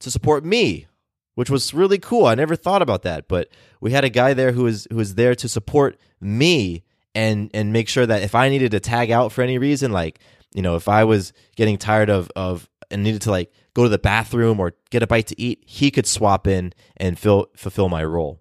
to 0.00 0.10
support 0.10 0.44
me, 0.44 0.86
which 1.34 1.48
was 1.48 1.72
really 1.72 1.98
cool. 1.98 2.26
I 2.26 2.34
never 2.34 2.56
thought 2.56 2.82
about 2.82 3.02
that. 3.02 3.28
But 3.28 3.48
we 3.80 3.92
had 3.92 4.04
a 4.04 4.10
guy 4.10 4.34
there 4.34 4.52
who 4.52 4.64
was, 4.64 4.86
who 4.90 4.96
was 4.96 5.14
there 5.14 5.34
to 5.36 5.48
support 5.48 5.98
me 6.20 6.82
and, 7.14 7.50
and 7.54 7.72
make 7.72 7.88
sure 7.88 8.04
that 8.04 8.22
if 8.22 8.34
I 8.34 8.48
needed 8.48 8.72
to 8.72 8.80
tag 8.80 9.10
out 9.10 9.32
for 9.32 9.42
any 9.42 9.58
reason, 9.58 9.92
like 9.92 10.20
you 10.56 10.62
know, 10.62 10.74
if 10.76 10.88
I 10.88 11.04
was 11.04 11.34
getting 11.54 11.76
tired 11.76 12.08
of 12.08 12.30
of 12.34 12.68
and 12.90 13.02
needed 13.02 13.22
to 13.22 13.30
like 13.30 13.52
go 13.74 13.82
to 13.82 13.88
the 13.88 13.98
bathroom 13.98 14.60
or 14.60 14.74
get 14.90 15.02
a 15.02 15.06
bite 15.06 15.26
to 15.28 15.40
eat, 15.40 15.62
he 15.66 15.90
could 15.90 16.06
swap 16.06 16.46
in 16.46 16.72
and 16.96 17.18
fill, 17.18 17.48
fulfill 17.56 17.88
my 17.88 18.04
role. 18.04 18.40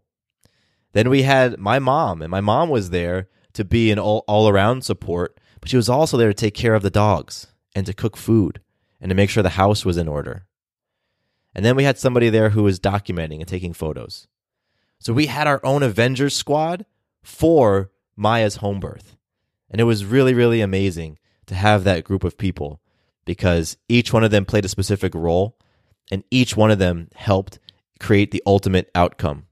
Then 0.94 1.10
we 1.10 1.24
had 1.24 1.60
my 1.60 1.80
mom, 1.80 2.22
and 2.22 2.32
my 2.32 2.42
mom 2.42 2.70
was 2.70 2.90
there 2.90 3.28
to 3.54 3.66
be 3.66 3.92
an 3.92 4.00
all, 4.00 4.24
all 4.28 4.48
around 4.48 4.84
support, 4.84 5.40
but 5.60 5.70
she 5.70 5.76
was 5.76 5.90
also 5.90 6.16
there 6.16 6.30
to 6.30 6.34
take 6.34 6.54
care 6.54 6.74
of 6.74 6.84
the 6.84 6.90
dogs 6.90 7.48
and 7.76 7.86
to 7.86 7.94
cook 7.94 8.16
food 8.16 8.62
and 9.02 9.10
to 9.10 9.16
make 9.16 9.30
sure 9.30 9.44
the 9.44 9.50
house 9.50 9.84
was 9.84 9.98
in 9.98 10.08
order. 10.08 10.46
And 11.54 11.66
then 11.66 11.76
we 11.76 11.84
had 11.84 11.98
somebody 11.98 12.30
there 12.30 12.52
who 12.52 12.64
was 12.64 12.80
documenting 12.80 13.40
and 13.40 13.48
taking 13.48 13.74
photos. 13.74 14.28
So 15.00 15.14
we 15.14 15.28
had 15.28 15.48
our 15.48 15.60
own 15.64 15.84
Avengers 15.84 16.36
squad 16.36 16.86
for 17.24 17.92
Maya's 18.16 18.58
home 18.58 18.80
birth. 18.80 19.16
And 19.70 19.82
it 19.82 19.86
was 19.86 20.06
really, 20.06 20.34
really 20.34 20.62
amazing 20.62 21.18
to 21.48 21.56
have 21.56 21.84
that 21.84 22.04
group 22.04 22.24
of 22.24 22.38
people 22.38 22.82
because 23.26 23.78
each 23.90 24.14
one 24.14 24.24
of 24.24 24.32
them 24.32 24.46
played 24.46 24.66
a 24.66 24.70
specific 24.70 25.14
role 25.16 25.58
and 26.12 26.24
each 26.32 26.56
one 26.56 26.72
of 26.72 26.80
them 26.80 27.10
helped 27.16 27.60
create 28.00 28.32
the 28.32 28.44
ultimate 28.46 28.90
outcome, 28.94 29.46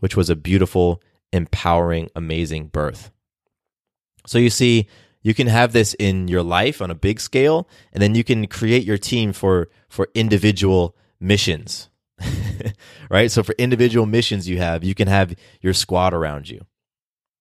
which 0.00 0.16
was 0.16 0.30
a 0.30 0.36
beautiful, 0.36 1.02
empowering, 1.32 2.08
amazing 2.16 2.68
birth. 2.68 3.10
So 4.26 4.38
you 4.38 4.50
see, 4.50 4.88
you 5.22 5.34
can 5.34 5.46
have 5.46 5.72
this 5.72 5.94
in 5.94 6.28
your 6.28 6.42
life 6.42 6.80
on 6.80 6.90
a 6.90 6.94
big 6.94 7.20
scale, 7.20 7.68
and 7.92 8.02
then 8.02 8.14
you 8.14 8.24
can 8.24 8.46
create 8.46 8.84
your 8.84 8.98
team 8.98 9.32
for 9.32 9.68
for 9.88 10.08
individual 10.14 10.96
missions. 11.20 11.90
right? 13.10 13.30
So 13.30 13.42
for 13.42 13.54
individual 13.58 14.06
missions 14.06 14.48
you 14.48 14.58
have, 14.58 14.84
you 14.84 14.94
can 14.94 15.08
have 15.08 15.34
your 15.60 15.74
squad 15.74 16.14
around 16.14 16.48
you. 16.48 16.60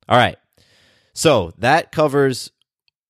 All 0.07 0.17
right. 0.17 0.37
So 1.13 1.51
that 1.57 1.91
covers 1.91 2.51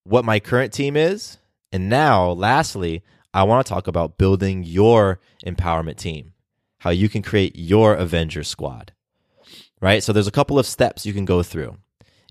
what 0.04 0.26
my 0.26 0.40
current 0.40 0.74
team 0.74 0.96
is. 0.96 1.39
And 1.72 1.90
now, 1.90 2.32
lastly, 2.32 3.04
I 3.34 3.44
want 3.44 3.66
to 3.66 3.70
talk 3.70 3.88
about 3.88 4.18
building 4.18 4.64
your 4.64 5.20
empowerment 5.46 5.98
team, 5.98 6.34
how 6.80 6.90
you 6.90 7.10
can 7.10 7.22
create 7.22 7.56
your 7.56 7.94
Avenger 7.94 8.44
squad. 8.44 8.94
Right? 9.82 10.04
So 10.04 10.12
there's 10.12 10.28
a 10.28 10.32
couple 10.32 10.60
of 10.60 10.66
steps 10.66 11.06
you 11.06 11.14
can 11.14 11.26
go 11.26 11.44
through. 11.44 11.78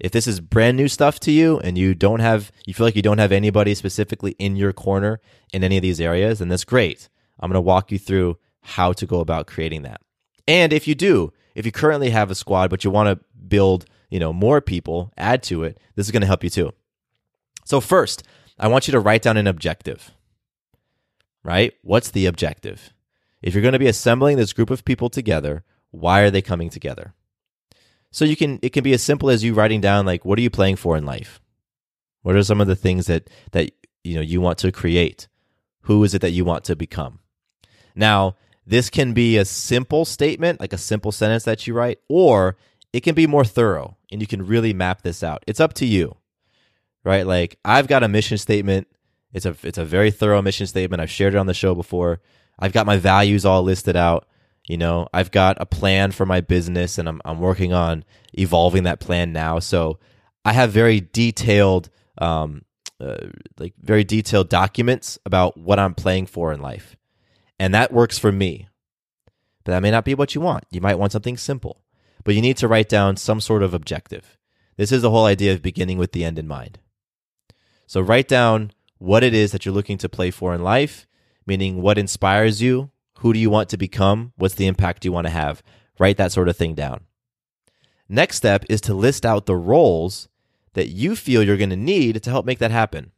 If 0.01 0.12
this 0.12 0.26
is 0.26 0.41
brand 0.41 0.76
new 0.76 0.86
stuff 0.86 1.18
to 1.20 1.32
you 1.32 1.59
and 1.61 1.76
you 1.76 1.95
don't 1.95 2.20
have, 2.20 2.53
you 2.66 2.74
feel 2.74 2.86
like 2.86 2.97
you 2.97 3.03
don't 3.03 3.18
have 3.18 3.32
anybody 3.32 3.74
specifically 3.74 4.32
in 4.39 4.55
your 4.55 4.72
corner 4.72 5.20
in 5.53 5.64
any 5.64 5.76
of 5.76 5.82
these 5.82 6.01
areas, 6.01 6.39
then 6.39 6.49
that's 6.49 6.64
great. 6.64 7.09
I'm 7.41 7.49
going 7.49 7.55
to 7.55 7.61
walk 7.61 7.91
you 7.91 7.99
through 7.99 8.39
how 8.61 8.93
to 8.93 9.07
go 9.07 9.20
about 9.20 9.47
creating 9.47 9.82
that. 9.82 10.01
And 10.47 10.72
if 10.72 10.86
you 10.86 10.95
do, 10.95 11.32
if 11.55 11.66
you 11.66 11.72
currently 11.72 12.11
have 12.11 12.30
a 12.30 12.36
squad 12.36 12.70
but 12.70 12.84
you 12.84 12.91
want 12.91 13.09
to 13.09 13.24
build, 13.49 13.86
you 14.11 14.20
know, 14.20 14.32
more 14.32 14.61
people, 14.61 15.12
add 15.16 15.43
to 15.45 15.64
it, 15.64 15.78
this 15.97 16.07
is 16.07 16.12
going 16.12 16.20
to 16.20 16.26
help 16.26 16.45
you 16.45 16.51
too. 16.51 16.72
So 17.64 17.80
first, 17.80 18.22
I 18.59 18.68
want 18.68 18.88
you 18.88 18.92
to 18.92 19.00
write 19.00 19.22
down 19.22 19.36
an 19.36 19.46
objective. 19.46 20.12
Right? 21.44 21.74
What's 21.82 22.11
the 22.11 22.26
objective? 22.26 22.92
If 23.40 23.54
you're 23.54 23.62
going 23.62 23.72
to 23.72 23.78
be 23.78 23.86
assembling 23.86 24.36
this 24.36 24.52
group 24.52 24.70
of 24.70 24.84
people 24.84 25.09
together, 25.09 25.64
why 25.90 26.20
are 26.20 26.30
they 26.30 26.42
coming 26.42 26.70
together? 26.70 27.14
So 28.11 28.24
you 28.24 28.36
can 28.36 28.59
it 28.62 28.72
can 28.72 28.82
be 28.82 28.92
as 28.94 29.02
simple 29.02 29.30
as 29.30 29.44
you 29.44 29.54
writing 29.54 29.80
down 29.80 30.06
like 30.06 30.24
what 30.24 30.38
are 30.38 30.42
you 30.42 30.50
playing 30.50 30.76
for 30.76 30.96
in 30.96 31.04
life? 31.04 31.40
What 32.22 32.36
are 32.36 32.42
some 32.42 32.61
of 32.61 32.66
the 32.66 32.76
things 32.76 33.06
that 33.06 33.30
that 33.52 33.70
you 34.02 34.16
know 34.16 34.22
you 34.22 34.40
want 34.40 34.59
to 34.59 34.72
create? 34.72 35.28
Who 35.82 36.02
is 36.04 36.14
it 36.14 36.22
that 36.22 36.30
you 36.30 36.44
want 36.44 36.64
to 36.64 36.76
become? 36.76 37.20
Now, 37.94 38.36
this 38.66 38.90
can 38.90 39.12
be 39.12 39.36
a 39.36 39.44
simple 39.44 40.04
statement, 40.04 40.61
like 40.61 40.72
a 40.72 40.78
simple 40.78 41.12
sentence 41.12 41.44
that 41.44 41.66
you 41.66 41.74
write, 41.74 41.98
or 42.09 42.56
it 42.92 43.00
can 43.00 43.14
be 43.14 43.26
more 43.26 43.44
thorough 43.44 43.96
and 44.11 44.20
you 44.20 44.26
can 44.26 44.46
really 44.46 44.72
map 44.72 45.02
this 45.02 45.22
out. 45.22 45.44
It's 45.46 45.61
up 45.61 45.74
to 45.74 45.86
you. 45.86 46.16
Right? 47.09 47.26
Like 47.26 47.59
I've 47.64 47.88
got 47.88 48.02
a 48.02 48.09
mission 48.09 48.36
statement. 48.36 48.86
It's 49.32 49.46
a 49.46 49.56
it's 49.62 49.78
a 49.78 49.84
very 49.86 50.11
thorough 50.11 50.42
mission 50.42 50.66
statement. 50.66 51.00
I've 51.00 51.11
shared 51.11 51.34
it 51.34 51.38
on 51.38 51.46
the 51.46 51.54
show 51.54 51.74
before. 51.74 52.20
I've 52.59 52.74
got 52.74 52.84
my 52.84 52.98
values 52.98 53.46
all 53.46 53.62
listed 53.62 53.96
out. 53.96 54.28
You 54.68 54.76
know, 54.76 55.09
I've 55.14 55.30
got 55.30 55.56
a 55.59 55.64
plan 55.64 56.12
for 56.12 56.26
my 56.26 56.42
business 56.42 56.98
and 56.98 57.09
I'm, 57.09 57.22
I'm 57.24 57.40
working 57.40 57.72
on 57.72 58.04
evolving 58.34 58.82
that 58.82 59.00
plan 59.00 59.32
now. 59.32 59.59
So 59.59 59.98
I 60.44 60.52
have 60.52 60.70
very 60.70 61.00
detailed, 61.00 61.88
um, 62.18 62.66
uh, 63.00 63.28
like 63.59 63.72
very 63.80 64.04
detailed 64.04 64.50
documents 64.50 65.18
about 65.24 65.56
what 65.56 65.78
I'm 65.78 65.94
playing 65.94 66.26
for 66.26 66.52
in 66.52 66.61
life. 66.61 66.94
And 67.59 67.72
that 67.72 67.90
works 67.90 68.18
for 68.18 68.30
me. 68.30 68.68
But 69.64 69.72
that 69.72 69.80
may 69.80 69.90
not 69.90 70.04
be 70.04 70.14
what 70.14 70.34
you 70.34 70.42
want. 70.42 70.64
You 70.70 70.82
might 70.82 70.98
want 70.98 71.12
something 71.12 71.38
simple, 71.38 71.80
but 72.22 72.34
you 72.34 72.42
need 72.42 72.59
to 72.59 72.68
write 72.68 72.90
down 72.90 73.16
some 73.16 73.40
sort 73.40 73.62
of 73.62 73.72
objective. 73.72 74.36
This 74.76 74.92
is 74.92 75.00
the 75.00 75.11
whole 75.11 75.24
idea 75.24 75.54
of 75.54 75.62
beginning 75.62 75.96
with 75.96 76.12
the 76.12 76.24
end 76.26 76.38
in 76.38 76.46
mind. 76.46 76.78
So 77.89 78.03
write 78.03 78.28
down 78.28 78.72
what 78.99 79.24
it 79.24 79.32
is 79.32 79.51
that 79.53 79.64
you're 79.64 79.74
looking 79.74 79.97
to 79.99 80.11
play 80.11 80.30
for 80.30 80.55
in 80.55 80.62
life, 80.62 81.07
meaning 81.47 81.80
what 81.80 81.97
inspires 81.97 82.61
you, 82.61 82.91
who 83.20 83.32
do 83.32 83.39
you 83.39 83.49
want 83.49 83.70
to 83.70 83.78
become? 83.78 84.34
What's 84.36 84.57
the 84.57 84.66
impact 84.66 85.07
you 85.07 85.11
want 85.11 85.26
to 85.26 85.32
have? 85.32 85.62
Write 85.99 86.18
that 86.18 86.30
sort 86.30 86.51
of 86.51 86.57
thing 86.57 86.74
down. 86.74 87.01
Next 88.07 88.36
step 88.36 88.66
is 88.68 88.82
to 88.82 88.95
list 88.95 89.24
out 89.24 89.47
the 89.47 89.57
roles 89.57 90.28
that 90.74 90.89
you 90.89 91.16
feel 91.16 91.43
you're 91.43 91.57
going 91.57 91.70
to 91.70 91.76
need 91.76 92.22
to 92.22 92.30
help 92.30 92.45
make 92.45 92.59
that 92.59 92.70
happen. 92.70 93.11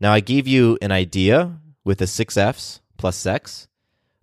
Now, 0.00 0.14
I 0.14 0.20
gave 0.20 0.48
you 0.48 0.78
an 0.80 0.90
idea 0.90 1.60
with 1.84 1.98
the 1.98 2.06
six 2.06 2.38
F's 2.38 2.80
plus 2.96 3.16
sex. 3.16 3.68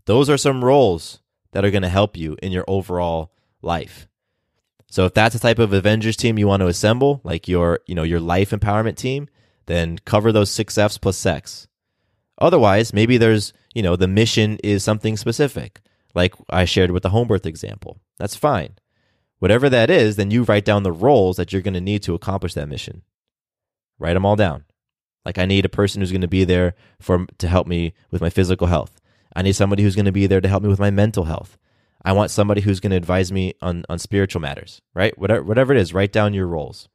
Those 0.05 0.27
are 0.27 0.38
some 0.38 0.65
roles 0.65 1.21
that 1.51 1.63
are 1.63 1.71
going 1.71 1.84
to 1.84 1.88
help 1.88 2.17
you 2.17 2.36
in 2.41 2.51
your 2.51 2.65
overall 2.67 3.32
life. 3.61 4.09
So 4.89 5.05
if 5.05 5.13
that's 5.13 5.33
the 5.33 5.39
type 5.39 5.59
of 5.59 5.71
Avengers 5.71 6.17
team 6.17 6.39
you 6.39 6.47
want 6.47 6.61
to 6.61 6.67
assemble, 6.67 7.21
like 7.23 7.47
your, 7.47 7.79
you 7.85 7.93
know, 7.93 8.03
your 8.03 8.19
life 8.19 8.49
empowerment 8.49 8.95
team, 8.95 9.27
then 9.67 9.99
cover 9.99 10.31
those 10.31 10.49
six 10.49 10.77
F's 10.77 10.97
plus 10.97 11.15
sex. 11.15 11.67
Otherwise, 12.39 12.93
maybe 12.93 13.17
there's, 13.17 13.53
you 13.75 13.83
know, 13.83 13.95
the 13.95 14.07
mission 14.07 14.57
is 14.63 14.83
something 14.83 15.15
specific, 15.15 15.81
like 16.15 16.33
I 16.49 16.65
shared 16.65 16.91
with 16.91 17.03
the 17.03 17.09
home 17.09 17.27
birth 17.27 17.45
example. 17.45 17.99
That's 18.17 18.35
fine. 18.35 18.77
Whatever 19.37 19.69
that 19.69 19.89
is, 19.89 20.15
then 20.15 20.31
you 20.31 20.43
write 20.43 20.65
down 20.65 20.83
the 20.83 20.91
roles 20.91 21.37
that 21.37 21.53
you're 21.53 21.61
going 21.61 21.73
to 21.75 21.81
need 21.81 22.01
to 22.03 22.15
accomplish 22.15 22.55
that 22.55 22.67
mission. 22.67 23.03
Write 23.99 24.13
them 24.13 24.25
all 24.25 24.35
down. 24.35 24.65
Like 25.23 25.37
I 25.37 25.45
need 25.45 25.65
a 25.65 25.69
person 25.69 26.01
who's 26.01 26.11
going 26.11 26.21
to 26.21 26.27
be 26.27 26.45
there 26.45 26.73
for 26.99 27.25
to 27.37 27.47
help 27.47 27.67
me 27.67 27.93
with 28.09 28.21
my 28.21 28.29
physical 28.29 28.67
health. 28.67 28.99
I 29.35 29.43
need 29.43 29.55
somebody 29.55 29.83
who's 29.83 29.95
going 29.95 30.05
to 30.05 30.11
be 30.11 30.27
there 30.27 30.41
to 30.41 30.47
help 30.47 30.63
me 30.63 30.69
with 30.69 30.79
my 30.79 30.89
mental 30.89 31.25
health. 31.25 31.57
I 32.03 32.13
want 32.13 32.31
somebody 32.31 32.61
who's 32.61 32.79
going 32.79 32.91
to 32.91 32.97
advise 32.97 33.31
me 33.31 33.53
on 33.61 33.85
on 33.89 33.99
spiritual 33.99 34.41
matters, 34.41 34.81
right? 34.93 35.17
Whatever 35.17 35.43
whatever 35.43 35.73
it 35.73 35.79
is, 35.79 35.93
write 35.93 36.11
down 36.11 36.33
your 36.33 36.47
roles. 36.47 36.87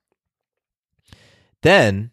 Then 1.62 2.10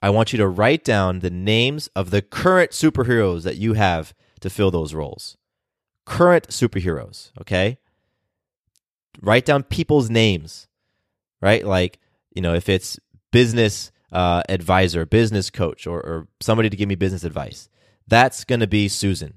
I 0.00 0.10
want 0.10 0.32
you 0.32 0.36
to 0.38 0.48
write 0.48 0.84
down 0.84 1.20
the 1.20 1.30
names 1.30 1.88
of 1.88 2.10
the 2.10 2.22
current 2.22 2.70
superheroes 2.70 3.42
that 3.42 3.56
you 3.56 3.72
have 3.74 4.14
to 4.40 4.50
fill 4.50 4.70
those 4.70 4.94
roles. 4.94 5.36
Current 6.04 6.48
superheroes, 6.48 7.32
okay? 7.40 7.78
Write 9.20 9.44
down 9.44 9.64
people's 9.64 10.08
names, 10.08 10.68
right? 11.42 11.66
Like, 11.66 11.98
you 12.32 12.40
know, 12.40 12.54
if 12.54 12.68
it's 12.68 12.98
business 13.32 13.90
uh, 14.12 14.42
advisor, 14.48 15.04
business 15.04 15.50
coach, 15.50 15.86
or, 15.86 16.00
or 16.00 16.28
somebody 16.40 16.70
to 16.70 16.76
give 16.76 16.88
me 16.88 16.94
business 16.94 17.24
advice, 17.24 17.68
that's 18.06 18.44
going 18.44 18.60
to 18.60 18.66
be 18.66 18.88
Susan. 18.88 19.34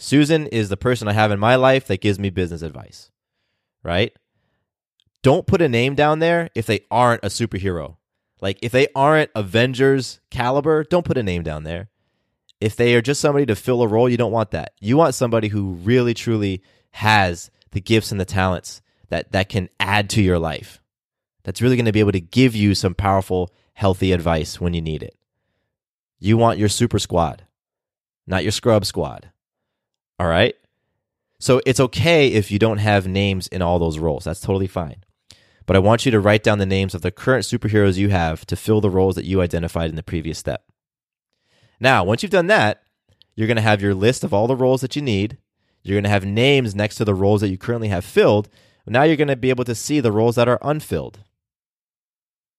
Susan 0.00 0.46
is 0.46 0.70
the 0.70 0.78
person 0.78 1.08
I 1.08 1.12
have 1.12 1.30
in 1.30 1.38
my 1.38 1.56
life 1.56 1.86
that 1.86 2.00
gives 2.00 2.18
me 2.18 2.30
business 2.30 2.62
advice, 2.62 3.10
right? 3.82 4.16
Don't 5.22 5.46
put 5.46 5.60
a 5.60 5.68
name 5.68 5.94
down 5.94 6.20
there 6.20 6.48
if 6.54 6.64
they 6.64 6.80
aren't 6.90 7.22
a 7.22 7.28
superhero. 7.28 7.96
Like 8.40 8.58
if 8.62 8.72
they 8.72 8.86
aren't 8.94 9.30
Avengers 9.34 10.20
caliber, 10.30 10.84
don't 10.84 11.04
put 11.04 11.18
a 11.18 11.22
name 11.22 11.42
down 11.42 11.64
there. 11.64 11.90
If 12.62 12.76
they 12.76 12.94
are 12.94 13.02
just 13.02 13.20
somebody 13.20 13.44
to 13.44 13.54
fill 13.54 13.82
a 13.82 13.86
role, 13.86 14.08
you 14.08 14.16
don't 14.16 14.32
want 14.32 14.52
that. 14.52 14.72
You 14.80 14.96
want 14.96 15.14
somebody 15.14 15.48
who 15.48 15.72
really 15.72 16.14
truly 16.14 16.62
has 16.92 17.50
the 17.72 17.80
gifts 17.82 18.10
and 18.10 18.18
the 18.18 18.24
talents 18.24 18.80
that 19.10 19.32
that 19.32 19.50
can 19.50 19.68
add 19.78 20.08
to 20.10 20.22
your 20.22 20.38
life. 20.38 20.82
That's 21.44 21.60
really 21.60 21.76
going 21.76 21.84
to 21.84 21.92
be 21.92 22.00
able 22.00 22.12
to 22.12 22.20
give 22.20 22.56
you 22.56 22.74
some 22.74 22.94
powerful, 22.94 23.50
healthy 23.74 24.12
advice 24.12 24.58
when 24.58 24.72
you 24.72 24.80
need 24.80 25.02
it. 25.02 25.14
You 26.18 26.38
want 26.38 26.58
your 26.58 26.70
super 26.70 26.98
squad, 26.98 27.44
not 28.26 28.44
your 28.44 28.52
scrub 28.52 28.86
squad. 28.86 29.30
All 30.20 30.28
right? 30.28 30.54
So 31.40 31.60
it's 31.66 31.80
okay 31.80 32.28
if 32.28 32.52
you 32.52 32.60
don't 32.60 32.78
have 32.78 33.08
names 33.08 33.48
in 33.48 33.62
all 33.62 33.80
those 33.80 33.98
roles. 33.98 34.24
That's 34.24 34.40
totally 34.40 34.68
fine 34.68 35.02
but 35.70 35.76
I 35.76 35.78
want 35.78 36.04
you 36.04 36.10
to 36.10 36.18
write 36.18 36.42
down 36.42 36.58
the 36.58 36.66
names 36.66 36.96
of 36.96 37.02
the 37.02 37.12
current 37.12 37.44
superheroes 37.44 37.96
you 37.96 38.08
have 38.08 38.44
to 38.46 38.56
fill 38.56 38.80
the 38.80 38.90
roles 38.90 39.14
that 39.14 39.24
you 39.24 39.40
identified 39.40 39.88
in 39.88 39.94
the 39.94 40.02
previous 40.02 40.36
step. 40.36 40.64
Now, 41.78 42.02
once 42.02 42.24
you've 42.24 42.32
done 42.32 42.48
that, 42.48 42.82
you're 43.36 43.46
going 43.46 43.54
to 43.54 43.62
have 43.62 43.80
your 43.80 43.94
list 43.94 44.24
of 44.24 44.34
all 44.34 44.48
the 44.48 44.56
roles 44.56 44.80
that 44.80 44.96
you 44.96 45.02
need. 45.02 45.38
You're 45.84 45.94
going 45.94 46.02
to 46.02 46.10
have 46.10 46.24
names 46.24 46.74
next 46.74 46.96
to 46.96 47.04
the 47.04 47.14
roles 47.14 47.40
that 47.40 47.50
you 47.50 47.56
currently 47.56 47.86
have 47.86 48.04
filled. 48.04 48.48
Now 48.84 49.04
you're 49.04 49.14
going 49.14 49.28
to 49.28 49.36
be 49.36 49.50
able 49.50 49.62
to 49.62 49.76
see 49.76 50.00
the 50.00 50.10
roles 50.10 50.34
that 50.34 50.48
are 50.48 50.58
unfilled. 50.60 51.20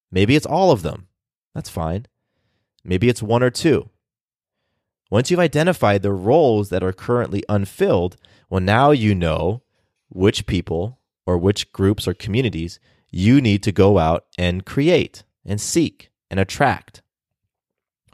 Maybe 0.09 0.38
it's 0.38 0.45
all 0.45 0.72
of 0.72 0.82
them. 0.82 1.07
That's 1.53 1.70
fine. 1.70 2.05
Maybe 2.86 3.09
it's 3.09 3.22
one 3.22 3.43
or 3.43 3.49
two. 3.49 3.89
Once 5.12 5.30
you've 5.30 5.39
identified 5.41 6.01
the 6.01 6.14
roles 6.14 6.70
that 6.70 6.82
are 6.82 6.93
currently 6.93 7.43
unfilled, 7.49 8.16
well, 8.49 8.62
now 8.62 8.91
you 8.91 9.14
know 9.14 9.62
which 10.09 10.47
people 10.47 10.99
or 11.28 11.38
which 11.38 11.72
groups 11.74 12.07
or 12.07 12.14
communities 12.14 12.80
you 13.12 13.41
need 13.41 13.62
to 13.62 13.74
go 13.74 13.99
out 13.99 14.26
and 14.38 14.66
create 14.66 15.24
and 15.45 15.59
seek 15.59 16.09
and 16.30 16.39
attract. 16.39 17.01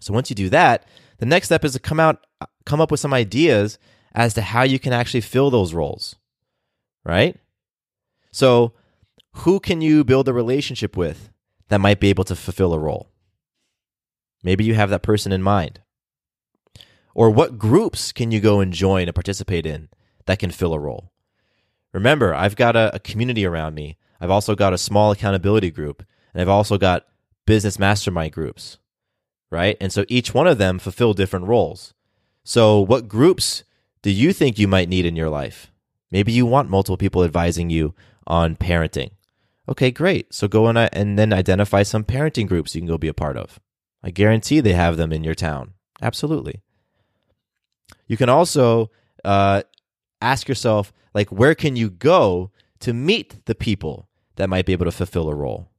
So 0.02 0.12
once 0.12 0.32
you 0.32 0.36
do 0.36 0.50
that, 0.50 0.86
the 1.20 1.26
next 1.28 1.48
step 1.48 1.64
is 1.64 1.74
to 1.74 1.80
come 1.80 2.00
out 2.00 2.26
come 2.66 2.82
up 2.82 2.91
with 2.91 3.00
some 3.00 3.14
ideas 3.14 3.78
as 4.14 4.34
to 4.34 4.41
how 4.41 4.64
you 4.64 4.80
can 4.80 4.91
actually 4.91 5.22
fill 5.22 5.52
those 5.52 5.74
roles. 5.74 6.16
Right? 7.06 7.39
So, 8.32 8.74
who 9.32 9.60
can 9.60 9.82
you 9.82 10.04
build 10.04 10.28
a 10.28 10.34
relationship 10.34 10.98
with 10.98 11.30
that 11.70 11.80
might 11.80 12.00
be 12.00 12.10
able 12.10 12.26
to 12.26 12.36
fulfill 12.36 12.74
a 12.74 12.80
role? 12.80 13.08
Maybe 14.43 14.66
you 14.66 14.74
have 14.74 14.89
that 14.89 15.04
person 15.04 15.32
in 15.32 15.41
mind. 15.41 15.80
Or 17.18 17.32
what 17.32 17.57
groups 17.57 18.11
can 18.11 18.30
you 18.30 18.39
go 18.39 18.59
and 18.59 18.72
join 18.72 19.07
and 19.07 19.15
participate 19.15 19.65
in 19.65 19.89
that 20.28 20.38
can 20.38 20.51
fill 20.51 20.72
a 20.76 20.80
role? 20.80 21.11
Remember, 21.91 22.36
I've 22.36 22.55
got 22.55 22.76
a, 22.76 22.93
a 22.93 22.99
community 22.99 23.43
around 23.43 23.74
me. 23.74 23.97
I've 24.22 24.30
also 24.30 24.53
got 24.53 24.72
a 24.72 24.78
small 24.78 25.09
accountability 25.09 25.72
group, 25.72 26.05
and 26.32 26.43
I've 26.43 26.47
also 26.47 26.78
got 26.78 27.07
business 27.47 27.80
mastermind 27.80 28.34
groups, 28.34 28.78
right? 29.49 29.78
And 29.82 29.91
so 29.91 30.05
each 30.07 30.36
one 30.36 30.45
of 30.45 30.59
them 30.59 30.78
fulfill 30.78 31.15
different 31.15 31.47
roles. 31.47 31.95
So, 32.43 32.80
what 32.80 33.07
groups 33.07 33.63
do 34.03 34.11
you 34.11 34.32
think 34.32 34.59
you 34.59 34.68
might 34.68 34.88
need 34.88 35.07
in 35.07 35.15
your 35.15 35.30
life? 35.30 35.72
Maybe 36.11 36.32
you 36.32 36.45
want 36.45 36.70
multiple 36.70 36.97
people 36.97 37.24
advising 37.24 37.72
you 37.72 37.95
on 38.28 38.55
parenting. 38.55 39.09
Okay, 39.68 39.89
great. 39.89 40.36
So 40.36 40.47
go 40.47 40.70
in 40.70 40.78
and 40.78 41.18
then 41.18 41.34
identify 41.34 41.82
some 41.82 42.03
parenting 42.03 42.47
groups 42.47 42.76
you 42.76 42.82
can 42.82 42.88
go 42.88 42.99
be 42.99 43.07
a 43.07 43.13
part 43.13 43.38
of. 43.38 43.59
I 44.03 44.11
guarantee 44.11 44.59
they 44.59 44.74
have 44.74 44.97
them 44.97 45.11
in 45.11 45.24
your 45.24 45.36
town. 45.36 45.74
Absolutely. 45.99 46.61
You 48.08 48.18
can 48.18 48.30
also 48.30 48.91
uh, 49.24 49.64
ask 50.22 50.47
yourself, 50.47 50.93
like, 51.14 51.32
where 51.32 51.55
can 51.55 51.76
you 51.76 51.89
go 51.89 52.51
to 52.80 52.93
meet 52.93 53.45
the 53.45 53.55
people 53.55 54.08
that 54.36 54.49
might 54.49 54.66
be 54.66 54.74
able 54.74 54.86
to 54.86 54.91
fulfill 54.91 55.30
a 55.30 55.36
role? 55.36 55.70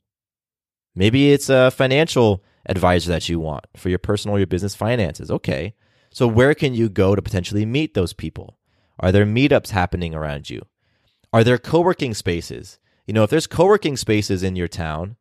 Maybe 0.94 1.32
it's 1.32 1.48
a 1.48 1.70
financial 1.70 2.42
advisor 2.66 3.08
that 3.10 3.28
you 3.28 3.38
want 3.38 3.66
for 3.76 3.88
your 3.88 3.98
personal 3.98 4.36
or 4.36 4.40
your 4.40 4.46
business 4.46 4.74
finances. 4.74 5.30
Okay. 5.30 5.74
So, 6.10 6.26
where 6.26 6.54
can 6.54 6.74
you 6.74 6.88
go 6.88 7.14
to 7.14 7.22
potentially 7.22 7.64
meet 7.64 7.94
those 7.94 8.12
people? 8.12 8.58
Are 8.98 9.12
there 9.12 9.26
meetups 9.26 9.70
happening 9.70 10.14
around 10.14 10.50
you? 10.50 10.62
Are 11.32 11.44
there 11.44 11.58
co 11.58 11.80
working 11.80 12.14
spaces? 12.14 12.78
You 13.06 13.14
know, 13.14 13.22
if 13.22 13.30
there's 13.30 13.46
co 13.46 13.66
working 13.66 13.96
spaces 13.96 14.42
in 14.42 14.56
your 14.56 14.68
town, 14.68 15.16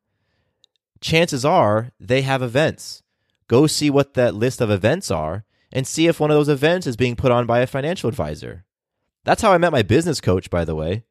chances 0.99 1.45
are 1.45 1.91
they 1.99 2.21
have 2.23 2.41
events. 2.41 3.03
Go 3.47 3.67
see 3.67 3.89
what 3.89 4.13
that 4.15 4.35
list 4.35 4.61
of 4.61 4.69
events 4.69 5.11
are 5.11 5.45
and 5.71 5.85
see 5.85 6.07
if 6.07 6.19
one 6.19 6.31
of 6.31 6.37
those 6.37 6.49
events 6.49 6.87
is 6.87 6.95
being 6.95 7.15
put 7.15 7.31
on 7.31 7.45
by 7.45 7.59
a 7.59 7.67
financial 7.67 8.07
advisor. 8.07 8.65
That's 9.23 9.41
how 9.41 9.51
I 9.51 9.57
met 9.57 9.71
my 9.71 9.83
business 9.83 10.21
coach, 10.21 10.49
by 10.49 10.63
the 10.63 10.75
way. 10.75 11.03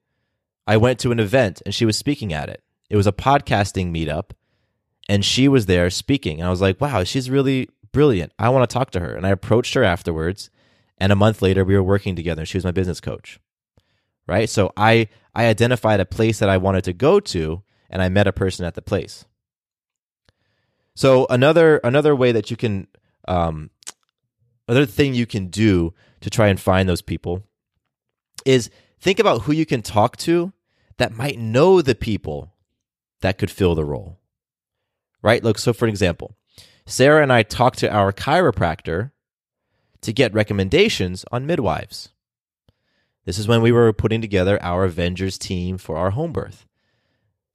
I 0.67 0.77
went 0.77 0.99
to 1.01 1.13
an 1.13 1.21
event 1.21 1.63
and 1.65 1.75
she 1.75 1.85
was 1.85 1.97
speaking 1.97 2.33
at 2.33 2.49
it. 2.49 2.63
It 2.89 2.97
was 2.97 3.07
a 3.07 3.13
podcasting 3.13 3.93
meetup 3.93 4.31
and 5.09 5.25
she 5.25 5.49
was 5.49 5.67
there 5.67 5.91
speaking. 5.91 6.41
And 6.41 6.47
I 6.47 6.51
was 6.51 6.61
like, 6.61 6.81
wow, 6.81 7.05
she's 7.05 7.31
really 7.31 7.69
brilliant. 7.93 8.33
I 8.39 8.49
want 8.49 8.69
to 8.69 8.73
talk 8.73 8.91
to 8.93 9.01
her. 9.01 9.15
And 9.15 9.27
I 9.27 9.31
approached 9.31 9.75
her 9.75 9.85
afterwards. 9.85 10.51
And 10.99 11.13
a 11.13 11.17
month 11.17 11.43
later, 11.43 11.65
we 11.65 11.75
were 11.75 11.83
working 11.83 12.17
together. 12.17 12.47
She 12.47 12.57
was 12.57 12.65
my 12.65 12.73
business 12.73 13.01
coach. 13.01 13.39
Right. 14.27 14.49
So 14.49 14.73
I, 14.77 15.09
I 15.35 15.47
identified 15.47 16.01
a 16.01 16.07
place 16.07 16.41
that 16.41 16.49
I 16.49 16.57
wanted 16.57 16.85
to 16.85 16.93
go 16.93 17.21
to 17.21 17.63
and 17.89 18.03
I 18.03 18.09
met 18.09 18.27
a 18.27 18.33
person 18.33 18.65
at 18.65 18.75
the 18.75 18.83
place. 18.83 19.25
So 20.95 21.27
another, 21.31 21.79
another 21.85 22.17
way 22.17 22.33
that 22.33 22.51
you 22.51 22.57
can, 22.57 22.89
um, 23.29 23.71
another 24.69 24.87
thing 24.87 25.15
you 25.15 25.27
can 25.27 25.47
do 25.47 25.95
to 26.21 26.31
try 26.31 26.49
and 26.49 26.61
find 26.61 26.89
those 26.89 27.03
people 27.03 27.43
is 28.45 28.71
think 29.01 29.19
about 29.19 29.43
who 29.43 29.53
you 29.53 29.67
can 29.67 29.83
talk 29.83 30.17
to 30.19 30.53
that 30.99 31.13
might 31.13 31.39
know 31.39 31.83
the 31.83 31.95
people 31.95 32.53
that 33.21 33.39
could 33.39 33.51
fill 33.51 33.75
the 33.75 33.85
role. 33.85 34.19
Right? 35.23 35.43
Look, 35.43 35.59
so 35.59 35.73
for 35.73 35.87
example, 35.89 36.37
Sarah 36.87 37.23
and 37.23 37.33
I 37.33 37.43
talked 37.43 37.79
to 37.81 37.93
our 37.93 38.13
chiropractor 38.13 39.11
to 40.03 40.13
get 40.13 40.33
recommendations 40.33 41.25
on 41.33 41.47
midwives. 41.47 42.11
This 43.25 43.39
is 43.39 43.49
when 43.49 43.61
we 43.61 43.73
were 43.73 43.93
putting 43.93 44.21
together 44.21 44.63
our 44.63 44.85
Avengers 44.85 45.37
team 45.37 45.79
for 45.79 45.97
our 45.97 46.11
home 46.11 46.33
birth. 46.33 46.65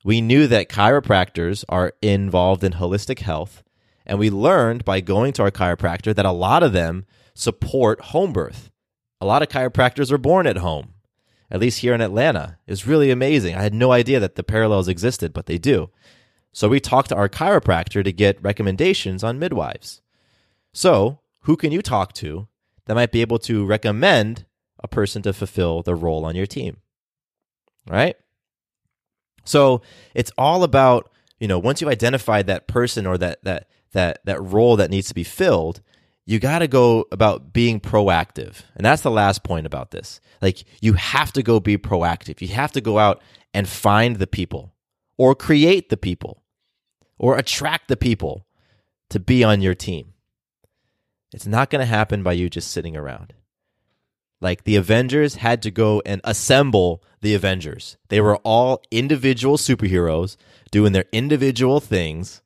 We 0.04 0.20
knew 0.20 0.48
that 0.48 0.68
chiropractors 0.68 1.64
are 1.70 1.94
involved 2.02 2.64
in 2.64 2.74
holistic 2.74 3.20
health, 3.20 3.64
and 4.12 4.20
we 4.20 4.30
learned 4.30 4.84
by 4.84 5.00
going 5.00 5.32
to 5.34 5.42
our 5.42 5.52
chiropractor 5.52 6.14
that 6.14 6.26
a 6.26 6.32
lot 6.32 6.62
of 6.62 6.74
them 6.74 7.06
support 7.34 8.02
home 8.02 8.34
birth 8.34 8.72
a 9.22 9.26
lot 9.26 9.44
of 9.44 9.50
chiropractors 9.50 10.12
are 10.12 10.18
born 10.18 10.48
at 10.48 10.58
home, 10.58 10.96
at 11.52 11.60
least 11.60 11.80
here 11.80 11.94
in 11.94 12.02
Atlanta. 12.02 12.58
It's 12.66 12.88
really 12.88 13.12
amazing. 13.12 13.56
I 13.56 13.62
had 13.62 13.74
no 13.74 13.92
idea 13.92 14.20
that 14.20 14.36
the 14.36 14.44
parallels 14.44 14.88
existed, 14.88 15.32
but 15.32 15.46
they 15.46 15.60
do. 15.60 15.92
So 16.52 16.68
we 16.68 16.80
talked 16.80 17.10
to 17.10 17.16
our 17.16 17.30
chiropractor 17.30 18.04
to 18.04 18.12
get 18.12 18.42
recommendations 18.44 19.24
on 19.24 19.40
midwives. 19.40 20.02
So, 20.74 21.20
who 21.42 21.56
can 21.56 21.72
you 21.72 21.82
talk 21.82 22.14
to 22.14 22.48
that 22.86 22.96
might 22.96 23.12
be 23.12 23.22
able 23.22 23.40
to 23.40 23.66
recommend 23.66 24.46
a 24.80 24.88
person 24.88 25.22
to 25.22 25.34
fulfill 25.34 25.82
the 25.84 25.96
role 25.96 26.26
on 26.26 26.36
your 26.36 26.46
team? 26.46 26.78
Right? 27.88 28.16
So, 29.44 29.82
it's 30.16 30.32
all 30.38 30.64
about, 30.64 31.12
you 31.40 31.48
know, 31.48 31.60
once 31.60 31.80
you've 31.80 31.90
identified 31.90 32.48
that 32.48 32.68
person 32.68 33.06
or 33.06 33.18
that 33.18 33.44
that 33.44 33.68
that 33.94 34.20
that 34.26 34.42
role 34.42 34.76
that 34.78 34.90
needs 34.90 35.08
to 35.10 35.14
be 35.14 35.24
filled, 35.24 35.82
you 36.26 36.40
got 36.40 36.60
to 36.60 36.68
go 36.68 37.06
about 37.12 37.54
being 37.54 37.80
proactive. 37.80 38.62
And 38.76 38.86
that's 38.86 39.02
the 39.02 39.12
last 39.12 39.44
point 39.44 39.66
about 39.66 39.92
this. 39.92 40.22
Like, 40.42 40.64
you 40.82 40.94
have 40.94 41.34
to 41.34 41.44
go 41.44 41.60
be 41.60 41.78
proactive. 41.78 42.42
You 42.42 42.50
have 42.50 42.72
to 42.74 42.82
go 42.82 43.00
out 43.00 43.22
and 43.54 43.68
find 43.68 44.18
the 44.18 44.28
people 44.28 44.74
or 45.18 45.36
create 45.36 45.90
the 45.90 45.98
people 45.98 46.42
or 47.18 47.38
attract 47.38 47.88
the 47.88 47.98
people 47.98 48.46
to 49.10 49.20
be 49.20 49.44
on 49.44 49.62
your 49.62 49.76
team. 49.76 50.14
It's 51.34 51.48
not 51.48 51.70
going 51.70 51.82
to 51.82 51.86
happen 51.86 52.24
by 52.24 52.34
you 52.34 52.50
just 52.50 52.72
sitting 52.72 52.96
around. 52.96 53.34
Like 54.42 54.64
the 54.64 54.76
Avengers 54.76 55.36
had 55.36 55.62
to 55.62 55.72
go 55.72 56.02
and 56.06 56.20
assemble 56.24 57.04
the 57.22 57.36
Avengers. 57.36 57.98
They 58.10 58.20
were 58.20 58.38
all 58.38 58.82
individual 58.90 59.58
superheroes 59.58 60.36
doing 60.72 60.94
their 60.94 61.06
individual 61.12 61.80
things 61.80 62.42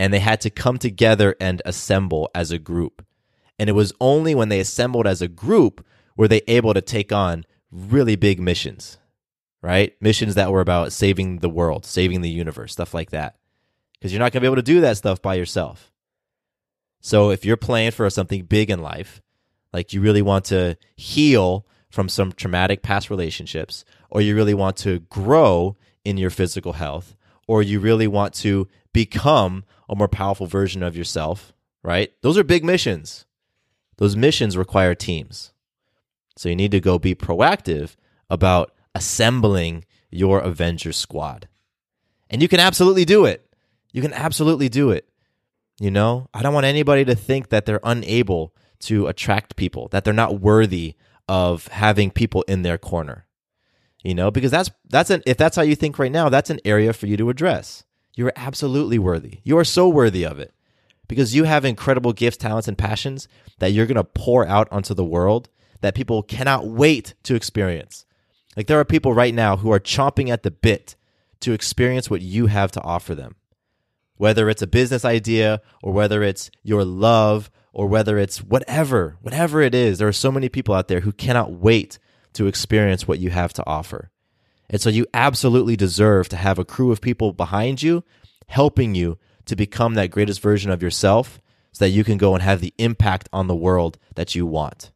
and 0.00 0.14
they 0.14 0.18
had 0.18 0.40
to 0.40 0.48
come 0.48 0.78
together 0.78 1.36
and 1.38 1.60
assemble 1.66 2.30
as 2.34 2.50
a 2.50 2.58
group. 2.58 3.04
And 3.58 3.68
it 3.68 3.74
was 3.74 3.92
only 4.00 4.34
when 4.34 4.48
they 4.48 4.58
assembled 4.58 5.06
as 5.06 5.20
a 5.20 5.28
group 5.28 5.84
were 6.16 6.26
they 6.26 6.40
able 6.48 6.72
to 6.72 6.80
take 6.80 7.12
on 7.12 7.44
really 7.70 8.16
big 8.16 8.40
missions, 8.40 8.96
right? 9.60 9.94
Missions 10.00 10.36
that 10.36 10.50
were 10.50 10.62
about 10.62 10.94
saving 10.94 11.40
the 11.40 11.50
world, 11.50 11.84
saving 11.84 12.22
the 12.22 12.30
universe, 12.30 12.72
stuff 12.72 12.94
like 12.94 13.10
that. 13.10 13.36
Because 13.92 14.10
you're 14.10 14.20
not 14.20 14.32
going 14.32 14.40
to 14.40 14.40
be 14.40 14.46
able 14.46 14.56
to 14.56 14.62
do 14.62 14.80
that 14.80 14.96
stuff 14.96 15.20
by 15.20 15.34
yourself. 15.34 15.92
So 17.02 17.28
if 17.28 17.44
you're 17.44 17.58
playing 17.58 17.90
for 17.90 18.08
something 18.08 18.46
big 18.46 18.70
in 18.70 18.80
life, 18.80 19.20
like 19.70 19.92
you 19.92 20.00
really 20.00 20.22
want 20.22 20.46
to 20.46 20.78
heal 20.96 21.66
from 21.90 22.08
some 22.08 22.32
traumatic 22.32 22.82
past 22.82 23.10
relationships, 23.10 23.84
or 24.08 24.22
you 24.22 24.34
really 24.34 24.54
want 24.54 24.78
to 24.78 25.00
grow 25.00 25.76
in 26.06 26.16
your 26.16 26.30
physical 26.30 26.72
health, 26.72 27.14
or 27.46 27.62
you 27.62 27.80
really 27.80 28.06
want 28.06 28.32
to 28.32 28.66
become 28.94 29.62
a 29.90 29.96
more 29.96 30.08
powerful 30.08 30.46
version 30.46 30.82
of 30.82 30.96
yourself, 30.96 31.52
right? 31.82 32.12
Those 32.22 32.38
are 32.38 32.44
big 32.44 32.64
missions. 32.64 33.26
Those 33.98 34.16
missions 34.16 34.56
require 34.56 34.94
teams. 34.94 35.52
So 36.36 36.48
you 36.48 36.56
need 36.56 36.70
to 36.70 36.80
go 36.80 36.98
be 36.98 37.14
proactive 37.14 37.96
about 38.30 38.72
assembling 38.94 39.84
your 40.10 40.38
Avenger 40.38 40.92
squad. 40.92 41.48
And 42.30 42.40
you 42.40 42.48
can 42.48 42.60
absolutely 42.60 43.04
do 43.04 43.24
it. 43.24 43.52
You 43.92 44.00
can 44.00 44.12
absolutely 44.12 44.68
do 44.68 44.90
it. 44.90 45.08
You 45.80 45.90
know, 45.90 46.28
I 46.32 46.42
don't 46.42 46.54
want 46.54 46.66
anybody 46.66 47.04
to 47.06 47.14
think 47.14 47.48
that 47.48 47.66
they're 47.66 47.80
unable 47.82 48.54
to 48.80 49.08
attract 49.08 49.56
people, 49.56 49.88
that 49.88 50.04
they're 50.04 50.14
not 50.14 50.40
worthy 50.40 50.94
of 51.28 51.66
having 51.68 52.10
people 52.10 52.42
in 52.42 52.62
their 52.62 52.78
corner. 52.78 53.26
You 54.04 54.14
know, 54.14 54.30
because 54.30 54.50
that's 54.50 54.70
that's 54.88 55.10
an 55.10 55.22
if 55.26 55.36
that's 55.36 55.56
how 55.56 55.62
you 55.62 55.74
think 55.74 55.98
right 55.98 56.12
now, 56.12 56.28
that's 56.28 56.48
an 56.48 56.60
area 56.64 56.92
for 56.92 57.06
you 57.06 57.18
to 57.18 57.28
address. 57.28 57.84
You 58.14 58.26
are 58.26 58.32
absolutely 58.36 58.98
worthy. 58.98 59.40
You 59.44 59.56
are 59.58 59.64
so 59.64 59.88
worthy 59.88 60.24
of 60.24 60.38
it 60.38 60.52
because 61.08 61.34
you 61.34 61.44
have 61.44 61.64
incredible 61.64 62.12
gifts, 62.12 62.36
talents, 62.36 62.68
and 62.68 62.78
passions 62.78 63.28
that 63.58 63.72
you're 63.72 63.86
going 63.86 63.96
to 63.96 64.04
pour 64.04 64.46
out 64.46 64.68
onto 64.70 64.94
the 64.94 65.04
world 65.04 65.48
that 65.80 65.94
people 65.94 66.22
cannot 66.22 66.66
wait 66.66 67.14
to 67.24 67.34
experience. 67.34 68.04
Like 68.56 68.66
there 68.66 68.80
are 68.80 68.84
people 68.84 69.14
right 69.14 69.34
now 69.34 69.56
who 69.56 69.72
are 69.72 69.80
chomping 69.80 70.28
at 70.28 70.42
the 70.42 70.50
bit 70.50 70.96
to 71.40 71.52
experience 71.52 72.10
what 72.10 72.20
you 72.20 72.46
have 72.46 72.70
to 72.72 72.82
offer 72.82 73.14
them. 73.14 73.36
Whether 74.16 74.50
it's 74.50 74.62
a 74.62 74.66
business 74.66 75.04
idea 75.04 75.62
or 75.82 75.92
whether 75.92 76.22
it's 76.22 76.50
your 76.62 76.84
love 76.84 77.50
or 77.72 77.86
whether 77.86 78.18
it's 78.18 78.42
whatever, 78.42 79.16
whatever 79.22 79.62
it 79.62 79.74
is, 79.74 79.98
there 79.98 80.08
are 80.08 80.12
so 80.12 80.30
many 80.30 80.48
people 80.48 80.74
out 80.74 80.88
there 80.88 81.00
who 81.00 81.12
cannot 81.12 81.52
wait 81.52 81.98
to 82.34 82.46
experience 82.46 83.08
what 83.08 83.18
you 83.18 83.30
have 83.30 83.52
to 83.54 83.66
offer. 83.66 84.10
And 84.70 84.80
so 84.80 84.88
you 84.88 85.06
absolutely 85.12 85.76
deserve 85.76 86.28
to 86.30 86.36
have 86.36 86.58
a 86.58 86.64
crew 86.64 86.92
of 86.92 87.00
people 87.00 87.32
behind 87.32 87.82
you 87.82 88.04
helping 88.46 88.94
you 88.94 89.18
to 89.44 89.56
become 89.56 89.94
that 89.94 90.10
greatest 90.10 90.40
version 90.40 90.70
of 90.70 90.82
yourself 90.82 91.40
so 91.72 91.84
that 91.84 91.90
you 91.90 92.04
can 92.04 92.16
go 92.16 92.34
and 92.34 92.42
have 92.42 92.60
the 92.60 92.72
impact 92.78 93.28
on 93.32 93.48
the 93.48 93.54
world 93.54 93.98
that 94.14 94.34
you 94.34 94.46
want. 94.46 94.92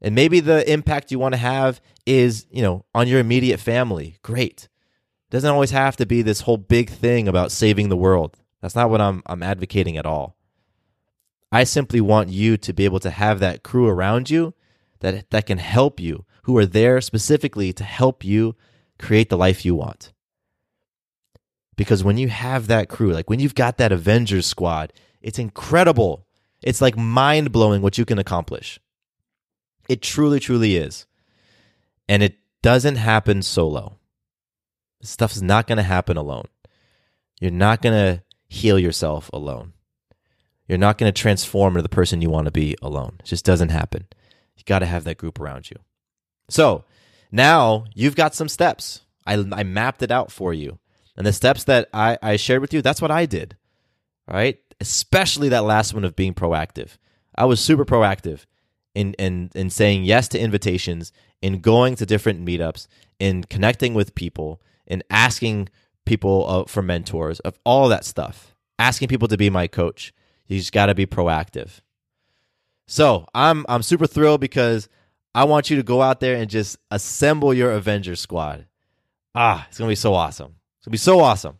And 0.00 0.14
maybe 0.14 0.40
the 0.40 0.70
impact 0.70 1.10
you 1.10 1.18
want 1.18 1.34
to 1.34 1.38
have 1.38 1.80
is, 2.04 2.46
you 2.50 2.62
know, 2.62 2.84
on 2.94 3.08
your 3.08 3.18
immediate 3.18 3.60
family. 3.60 4.18
Great. 4.22 4.68
Doesn't 5.30 5.50
always 5.50 5.70
have 5.70 5.96
to 5.96 6.06
be 6.06 6.22
this 6.22 6.42
whole 6.42 6.58
big 6.58 6.90
thing 6.90 7.28
about 7.28 7.50
saving 7.50 7.88
the 7.88 7.96
world. 7.96 8.38
That's 8.60 8.74
not 8.74 8.90
what 8.90 9.00
I'm 9.00 9.22
I'm 9.26 9.42
advocating 9.42 9.96
at 9.96 10.06
all. 10.06 10.36
I 11.50 11.64
simply 11.64 12.00
want 12.00 12.28
you 12.28 12.56
to 12.58 12.72
be 12.72 12.84
able 12.84 13.00
to 13.00 13.10
have 13.10 13.40
that 13.40 13.62
crew 13.62 13.88
around 13.88 14.30
you 14.30 14.54
that 15.00 15.30
that 15.30 15.46
can 15.46 15.58
help 15.58 15.98
you, 15.98 16.24
who 16.42 16.56
are 16.58 16.66
there 16.66 17.00
specifically 17.00 17.72
to 17.72 17.84
help 17.84 18.24
you 18.24 18.54
create 18.98 19.28
the 19.28 19.36
life 19.36 19.64
you 19.64 19.74
want. 19.74 20.12
Because 21.76 22.02
when 22.02 22.16
you 22.16 22.28
have 22.28 22.68
that 22.68 22.88
crew, 22.88 23.12
like 23.12 23.28
when 23.28 23.40
you've 23.40 23.54
got 23.54 23.76
that 23.78 23.92
Avengers 23.92 24.46
squad, 24.46 24.92
it's 25.20 25.38
incredible. 25.38 26.26
It's 26.62 26.80
like 26.80 26.96
mind 26.96 27.52
blowing 27.52 27.82
what 27.82 27.98
you 27.98 28.04
can 28.04 28.18
accomplish. 28.18 28.80
It 29.88 30.02
truly, 30.02 30.40
truly 30.40 30.76
is. 30.76 31.06
And 32.08 32.22
it 32.22 32.38
doesn't 32.62 32.96
happen 32.96 33.42
solo. 33.42 33.98
This 35.00 35.10
stuff 35.10 35.32
is 35.32 35.42
not 35.42 35.66
going 35.66 35.76
to 35.76 35.82
happen 35.82 36.16
alone. 36.16 36.46
You're 37.40 37.50
not 37.50 37.82
going 37.82 37.94
to 37.94 38.22
heal 38.48 38.78
yourself 38.78 39.28
alone. 39.32 39.74
You're 40.66 40.78
not 40.78 40.98
going 40.98 41.12
to 41.12 41.20
transform 41.20 41.74
into 41.74 41.82
the 41.82 41.88
person 41.88 42.22
you 42.22 42.30
want 42.30 42.46
to 42.46 42.50
be 42.50 42.76
alone. 42.82 43.16
It 43.20 43.26
just 43.26 43.44
doesn't 43.44 43.68
happen. 43.68 44.06
You 44.56 44.64
got 44.64 44.80
to 44.80 44.86
have 44.86 45.04
that 45.04 45.18
group 45.18 45.38
around 45.38 45.70
you. 45.70 45.76
So 46.48 46.84
now 47.36 47.84
you've 47.94 48.16
got 48.16 48.34
some 48.34 48.48
steps. 48.48 49.02
I, 49.26 49.34
I 49.52 49.62
mapped 49.62 50.02
it 50.02 50.10
out 50.10 50.32
for 50.32 50.52
you. 50.54 50.78
And 51.16 51.26
the 51.26 51.32
steps 51.32 51.64
that 51.64 51.88
I, 51.94 52.18
I 52.22 52.36
shared 52.36 52.60
with 52.60 52.74
you, 52.74 52.82
that's 52.82 53.00
what 53.02 53.10
I 53.10 53.26
did. 53.26 53.56
Right? 54.28 54.58
Especially 54.80 55.48
that 55.50 55.64
last 55.64 55.94
one 55.94 56.04
of 56.04 56.16
being 56.16 56.34
proactive. 56.34 56.98
I 57.36 57.44
was 57.44 57.60
super 57.60 57.84
proactive 57.84 58.46
in, 58.94 59.14
in, 59.14 59.50
in 59.54 59.70
saying 59.70 60.04
yes 60.04 60.28
to 60.28 60.40
invitations, 60.40 61.12
in 61.42 61.60
going 61.60 61.96
to 61.96 62.06
different 62.06 62.44
meetups, 62.44 62.86
in 63.18 63.44
connecting 63.44 63.94
with 63.94 64.14
people, 64.14 64.60
in 64.86 65.02
asking 65.10 65.68
people 66.04 66.46
uh, 66.48 66.64
for 66.64 66.82
mentors, 66.82 67.40
of 67.40 67.58
all 67.64 67.88
that 67.88 68.04
stuff, 68.04 68.54
asking 68.78 69.08
people 69.08 69.28
to 69.28 69.36
be 69.36 69.50
my 69.50 69.66
coach. 69.66 70.12
You 70.46 70.58
just 70.58 70.72
got 70.72 70.86
to 70.86 70.94
be 70.94 71.06
proactive. 71.06 71.80
So 72.86 73.26
I'm 73.34 73.66
I'm 73.68 73.82
super 73.82 74.06
thrilled 74.06 74.40
because 74.40 74.88
I 75.36 75.44
want 75.44 75.68
you 75.68 75.76
to 75.76 75.82
go 75.82 76.00
out 76.00 76.20
there 76.20 76.34
and 76.34 76.48
just 76.48 76.78
assemble 76.90 77.52
your 77.52 77.70
Avengers 77.72 78.20
squad. 78.20 78.64
Ah, 79.34 79.66
it's 79.68 79.76
gonna 79.76 79.90
be 79.90 79.94
so 79.94 80.14
awesome. 80.14 80.54
It's 80.78 80.86
gonna 80.86 80.92
be 80.92 80.96
so 80.96 81.20
awesome. 81.20 81.58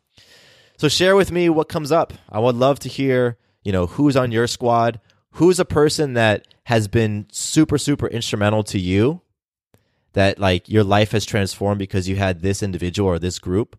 So 0.79 0.89
share 0.89 1.15
with 1.15 1.31
me 1.31 1.51
what 1.51 1.69
comes 1.69 1.93
up. 1.93 2.15
I 2.31 2.39
would 2.39 2.57
love 2.57 2.79
to 2.81 2.89
hear, 2.89 3.37
you 3.65 3.73
know, 3.73 3.85
who's 3.85 4.17
on 4.17 4.33
your 4.33 4.47
squad, 4.47 4.99
who's 5.33 5.61
a 5.61 5.67
person 5.67 6.15
that 6.15 6.49
has 6.65 6.89
been 6.89 7.27
super 7.31 7.77
super 7.77 8.07
instrumental 8.07 8.63
to 8.65 8.79
you, 8.79 9.21
that 10.15 10.39
like 10.39 10.71
your 10.71 10.83
life 10.83 11.13
has 11.13 11.27
transformed 11.27 11.79
because 11.79 12.09
you 12.09 12.17
had 12.17 12.41
this 12.41 12.63
individual 12.63 13.11
or 13.11 13.19
this 13.19 13.39
group, 13.39 13.79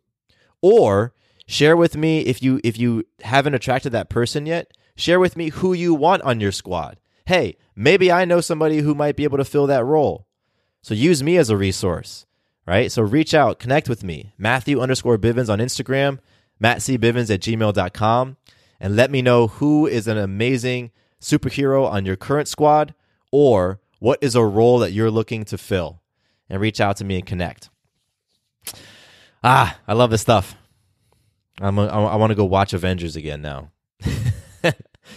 or 0.62 1.16
share 1.48 1.76
with 1.76 1.98
me 1.98 2.20
if 2.20 2.44
you 2.44 2.62
if 2.64 2.78
you 2.78 3.04
haven't 3.24 3.56
attracted 3.56 3.94
that 3.94 4.12
person 4.12 4.46
yet, 4.46 4.78
share 4.96 5.20
with 5.20 5.36
me 5.36 5.50
who 5.50 5.74
you 5.74 5.96
want 5.96 6.22
on 6.22 6.40
your 6.40 6.52
squad 6.52 7.00
hey, 7.28 7.58
maybe 7.78 8.12
I 8.12 8.26
know 8.26 8.42
somebody 8.42 8.80
who 8.80 8.96
might 8.96 9.16
be 9.16 9.24
able 9.24 9.38
to 9.38 9.46
fill 9.46 9.68
that 9.68 9.86
role. 9.86 10.28
So 10.82 10.94
use 10.94 11.22
me 11.22 11.38
as 11.38 11.50
a 11.50 11.56
resource, 11.56 12.26
right? 12.66 12.92
So 12.92 13.04
reach 13.04 13.34
out, 13.34 13.60
connect 13.60 13.88
with 13.88 14.04
me, 14.04 14.34
Matthew 14.38 14.82
underscore 14.82 15.18
Bivens 15.18 15.50
on 15.50 15.60
Instagram, 15.60 16.20
mattcbivens 16.62 17.34
at 17.34 17.42
gmail.com, 17.42 18.38
and 18.80 18.96
let 18.96 19.12
me 19.12 19.22
know 19.22 19.48
who 19.48 19.86
is 19.86 20.08
an 20.08 20.18
amazing 20.18 20.92
superhero 21.22 21.90
on 21.90 22.06
your 22.06 22.16
current 22.16 22.48
squad 22.48 22.94
or 23.32 23.80
what 24.00 24.20
is 24.22 24.36
a 24.36 24.44
role 24.44 24.80
that 24.80 24.92
you're 24.92 25.12
looking 25.12 25.46
to 25.46 25.58
fill. 25.58 26.02
And 26.50 26.62
reach 26.62 26.80
out 26.80 26.96
to 26.98 27.04
me 27.04 27.18
and 27.18 27.26
connect. 27.26 27.70
Ah, 29.44 29.78
I 29.86 29.94
love 29.94 30.12
this 30.12 30.22
stuff. 30.22 30.56
I'm 31.60 31.78
a, 31.78 31.88
I 31.88 32.16
want 32.16 32.32
to 32.32 32.36
go 32.36 32.46
watch 32.46 32.72
Avengers 32.72 33.18
again 33.18 33.42
now. 33.42 33.72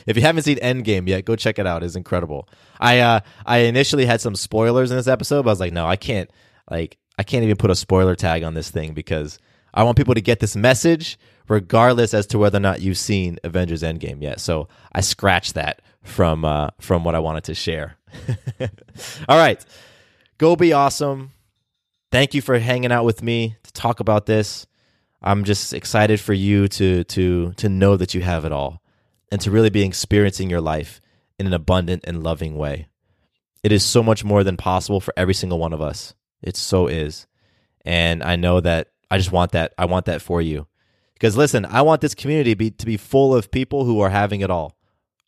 If 0.06 0.16
you 0.16 0.22
haven't 0.22 0.42
seen 0.42 0.58
Endgame 0.58 1.08
yet, 1.08 1.24
go 1.24 1.36
check 1.36 1.58
it 1.58 1.66
out. 1.66 1.82
It's 1.82 1.96
incredible. 1.96 2.48
I 2.78 3.00
uh 3.00 3.20
I 3.46 3.58
initially 3.58 4.06
had 4.06 4.20
some 4.20 4.34
spoilers 4.34 4.90
in 4.90 4.96
this 4.96 5.08
episode, 5.08 5.42
but 5.42 5.50
I 5.50 5.52
was 5.52 5.60
like, 5.60 5.72
no, 5.72 5.86
I 5.86 5.96
can't 5.96 6.30
like 6.70 6.98
I 7.18 7.22
can't 7.22 7.44
even 7.44 7.56
put 7.56 7.70
a 7.70 7.76
spoiler 7.76 8.14
tag 8.14 8.42
on 8.42 8.54
this 8.54 8.70
thing 8.70 8.94
because 8.94 9.38
I 9.74 9.82
want 9.82 9.96
people 9.96 10.14
to 10.14 10.20
get 10.20 10.40
this 10.40 10.56
message 10.56 11.18
regardless 11.48 12.14
as 12.14 12.26
to 12.28 12.38
whether 12.38 12.56
or 12.56 12.60
not 12.60 12.80
you've 12.80 12.98
seen 12.98 13.38
Avengers 13.44 13.82
Endgame 13.82 14.22
yet. 14.22 14.40
So 14.40 14.68
I 14.92 15.00
scratched 15.00 15.54
that 15.54 15.82
from 16.02 16.44
uh 16.44 16.70
from 16.80 17.04
what 17.04 17.14
I 17.14 17.18
wanted 17.18 17.44
to 17.44 17.54
share. 17.54 17.96
All 19.28 19.38
right. 19.38 19.64
Go 20.38 20.56
be 20.56 20.72
awesome. 20.72 21.32
Thank 22.10 22.34
you 22.34 22.40
for 22.40 22.58
hanging 22.58 22.90
out 22.90 23.04
with 23.04 23.22
me 23.22 23.56
to 23.62 23.72
talk 23.72 24.00
about 24.00 24.26
this. 24.26 24.66
I'm 25.22 25.44
just 25.44 25.74
excited 25.74 26.18
for 26.18 26.32
you 26.32 26.66
to 26.68 27.04
to 27.04 27.52
to 27.52 27.68
know 27.68 27.96
that 27.96 28.14
you 28.14 28.22
have 28.22 28.44
it 28.44 28.52
all 28.52 28.79
and 29.30 29.40
to 29.40 29.50
really 29.50 29.70
be 29.70 29.82
experiencing 29.82 30.50
your 30.50 30.60
life 30.60 31.00
in 31.38 31.46
an 31.46 31.52
abundant 31.52 32.04
and 32.06 32.22
loving 32.22 32.56
way. 32.56 32.88
It 33.62 33.72
is 33.72 33.84
so 33.84 34.02
much 34.02 34.24
more 34.24 34.42
than 34.42 34.56
possible 34.56 35.00
for 35.00 35.14
every 35.16 35.34
single 35.34 35.58
one 35.58 35.72
of 35.72 35.80
us. 35.80 36.14
It 36.42 36.56
so 36.56 36.86
is. 36.86 37.26
And 37.84 38.22
I 38.22 38.36
know 38.36 38.60
that 38.60 38.88
I 39.10 39.18
just 39.18 39.32
want 39.32 39.52
that. 39.52 39.74
I 39.76 39.86
want 39.86 40.06
that 40.06 40.22
for 40.22 40.40
you. 40.40 40.66
Because 41.14 41.36
listen, 41.36 41.66
I 41.66 41.82
want 41.82 42.00
this 42.00 42.14
community 42.14 42.52
to 42.52 42.56
be, 42.56 42.70
to 42.70 42.86
be 42.86 42.96
full 42.96 43.34
of 43.34 43.50
people 43.50 43.84
who 43.84 44.00
are 44.00 44.08
having 44.10 44.40
it 44.40 44.50
all, 44.50 44.76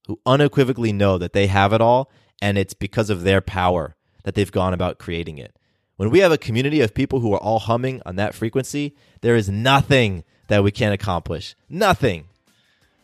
who 0.07 0.19
unequivocally 0.25 0.93
know 0.93 1.19
that 1.19 1.35
they 1.35 1.47
have 1.49 1.73
it 1.73 1.83
all, 1.83 2.11
and 2.41 2.57
it's 2.57 2.75
because 2.75 3.11
of 3.11 3.23
their 3.23 3.43
power 3.43 3.95
that 4.25 4.35
they've 4.35 4.51
gone 4.51 4.73
about 4.73 4.99
creating 4.99 5.37
it. 5.37 5.55
When 5.97 6.11
we 6.11 6.21
have 6.21 6.33
a 6.33 6.39
community 6.39 6.81
of 6.81 6.95
people 6.95 7.21
who 7.21 7.35
are 7.35 7.41
all 7.41 7.59
humming 7.59 8.01
on 8.07 8.17
that 8.17 8.35
frequency, 8.35 8.97
there 9.21 9.37
is 9.37 9.51
nothing 9.51 10.25
that 10.49 10.65
we 10.65 10.71
can't 10.71 10.95
accomplish. 10.95 11.55
Nothing. 11.69 12.25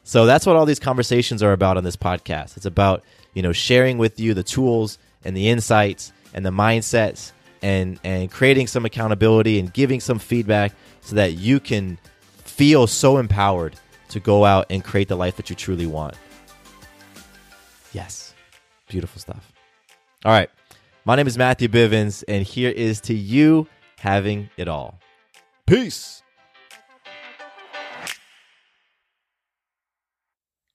So 0.09 0.25
that's 0.25 0.47
what 0.47 0.57
all 0.57 0.65
these 0.65 0.79
conversations 0.79 1.43
are 1.43 1.53
about 1.53 1.77
on 1.77 1.85
this 1.85 1.95
podcast. 1.95 2.57
It's 2.57 2.65
about, 2.65 3.05
you 3.35 3.43
know, 3.43 3.53
sharing 3.53 3.99
with 3.99 4.19
you 4.19 4.33
the 4.33 4.43
tools 4.43 4.97
and 5.23 5.37
the 5.37 5.51
insights 5.51 6.15
and 6.33 6.47
the 6.47 6.51
mindsets 6.51 7.33
and 7.61 8.01
and 8.03 8.31
creating 8.31 8.69
some 8.69 8.87
accountability 8.87 9.59
and 9.59 9.71
giving 9.71 10.01
some 10.01 10.19
feedback 10.19 10.73
so 11.03 11.15
that 11.17 11.35
you 11.35 11.61
can 11.61 11.99
feel 12.39 12.87
so 12.87 13.19
empowered 13.19 13.79
to 14.09 14.19
go 14.19 14.47
out 14.47 14.65
and 14.71 14.83
create 14.83 15.09
the 15.09 15.15
life 15.15 15.37
that 15.37 15.51
you 15.51 15.57
truly 15.57 15.85
want. 15.85 16.15
Yes. 17.93 18.33
Beautiful 18.89 19.21
stuff. 19.21 19.53
All 20.25 20.33
right. 20.33 20.49
My 21.05 21.17
name 21.17 21.27
is 21.27 21.37
Matthew 21.37 21.69
Bivens 21.69 22.25
and 22.27 22.47
here 22.47 22.71
is 22.71 23.03
to 23.03 23.15
you 23.15 23.67
having 23.99 24.49
it 24.57 24.69
all. 24.69 24.99
Peace. 25.67 26.23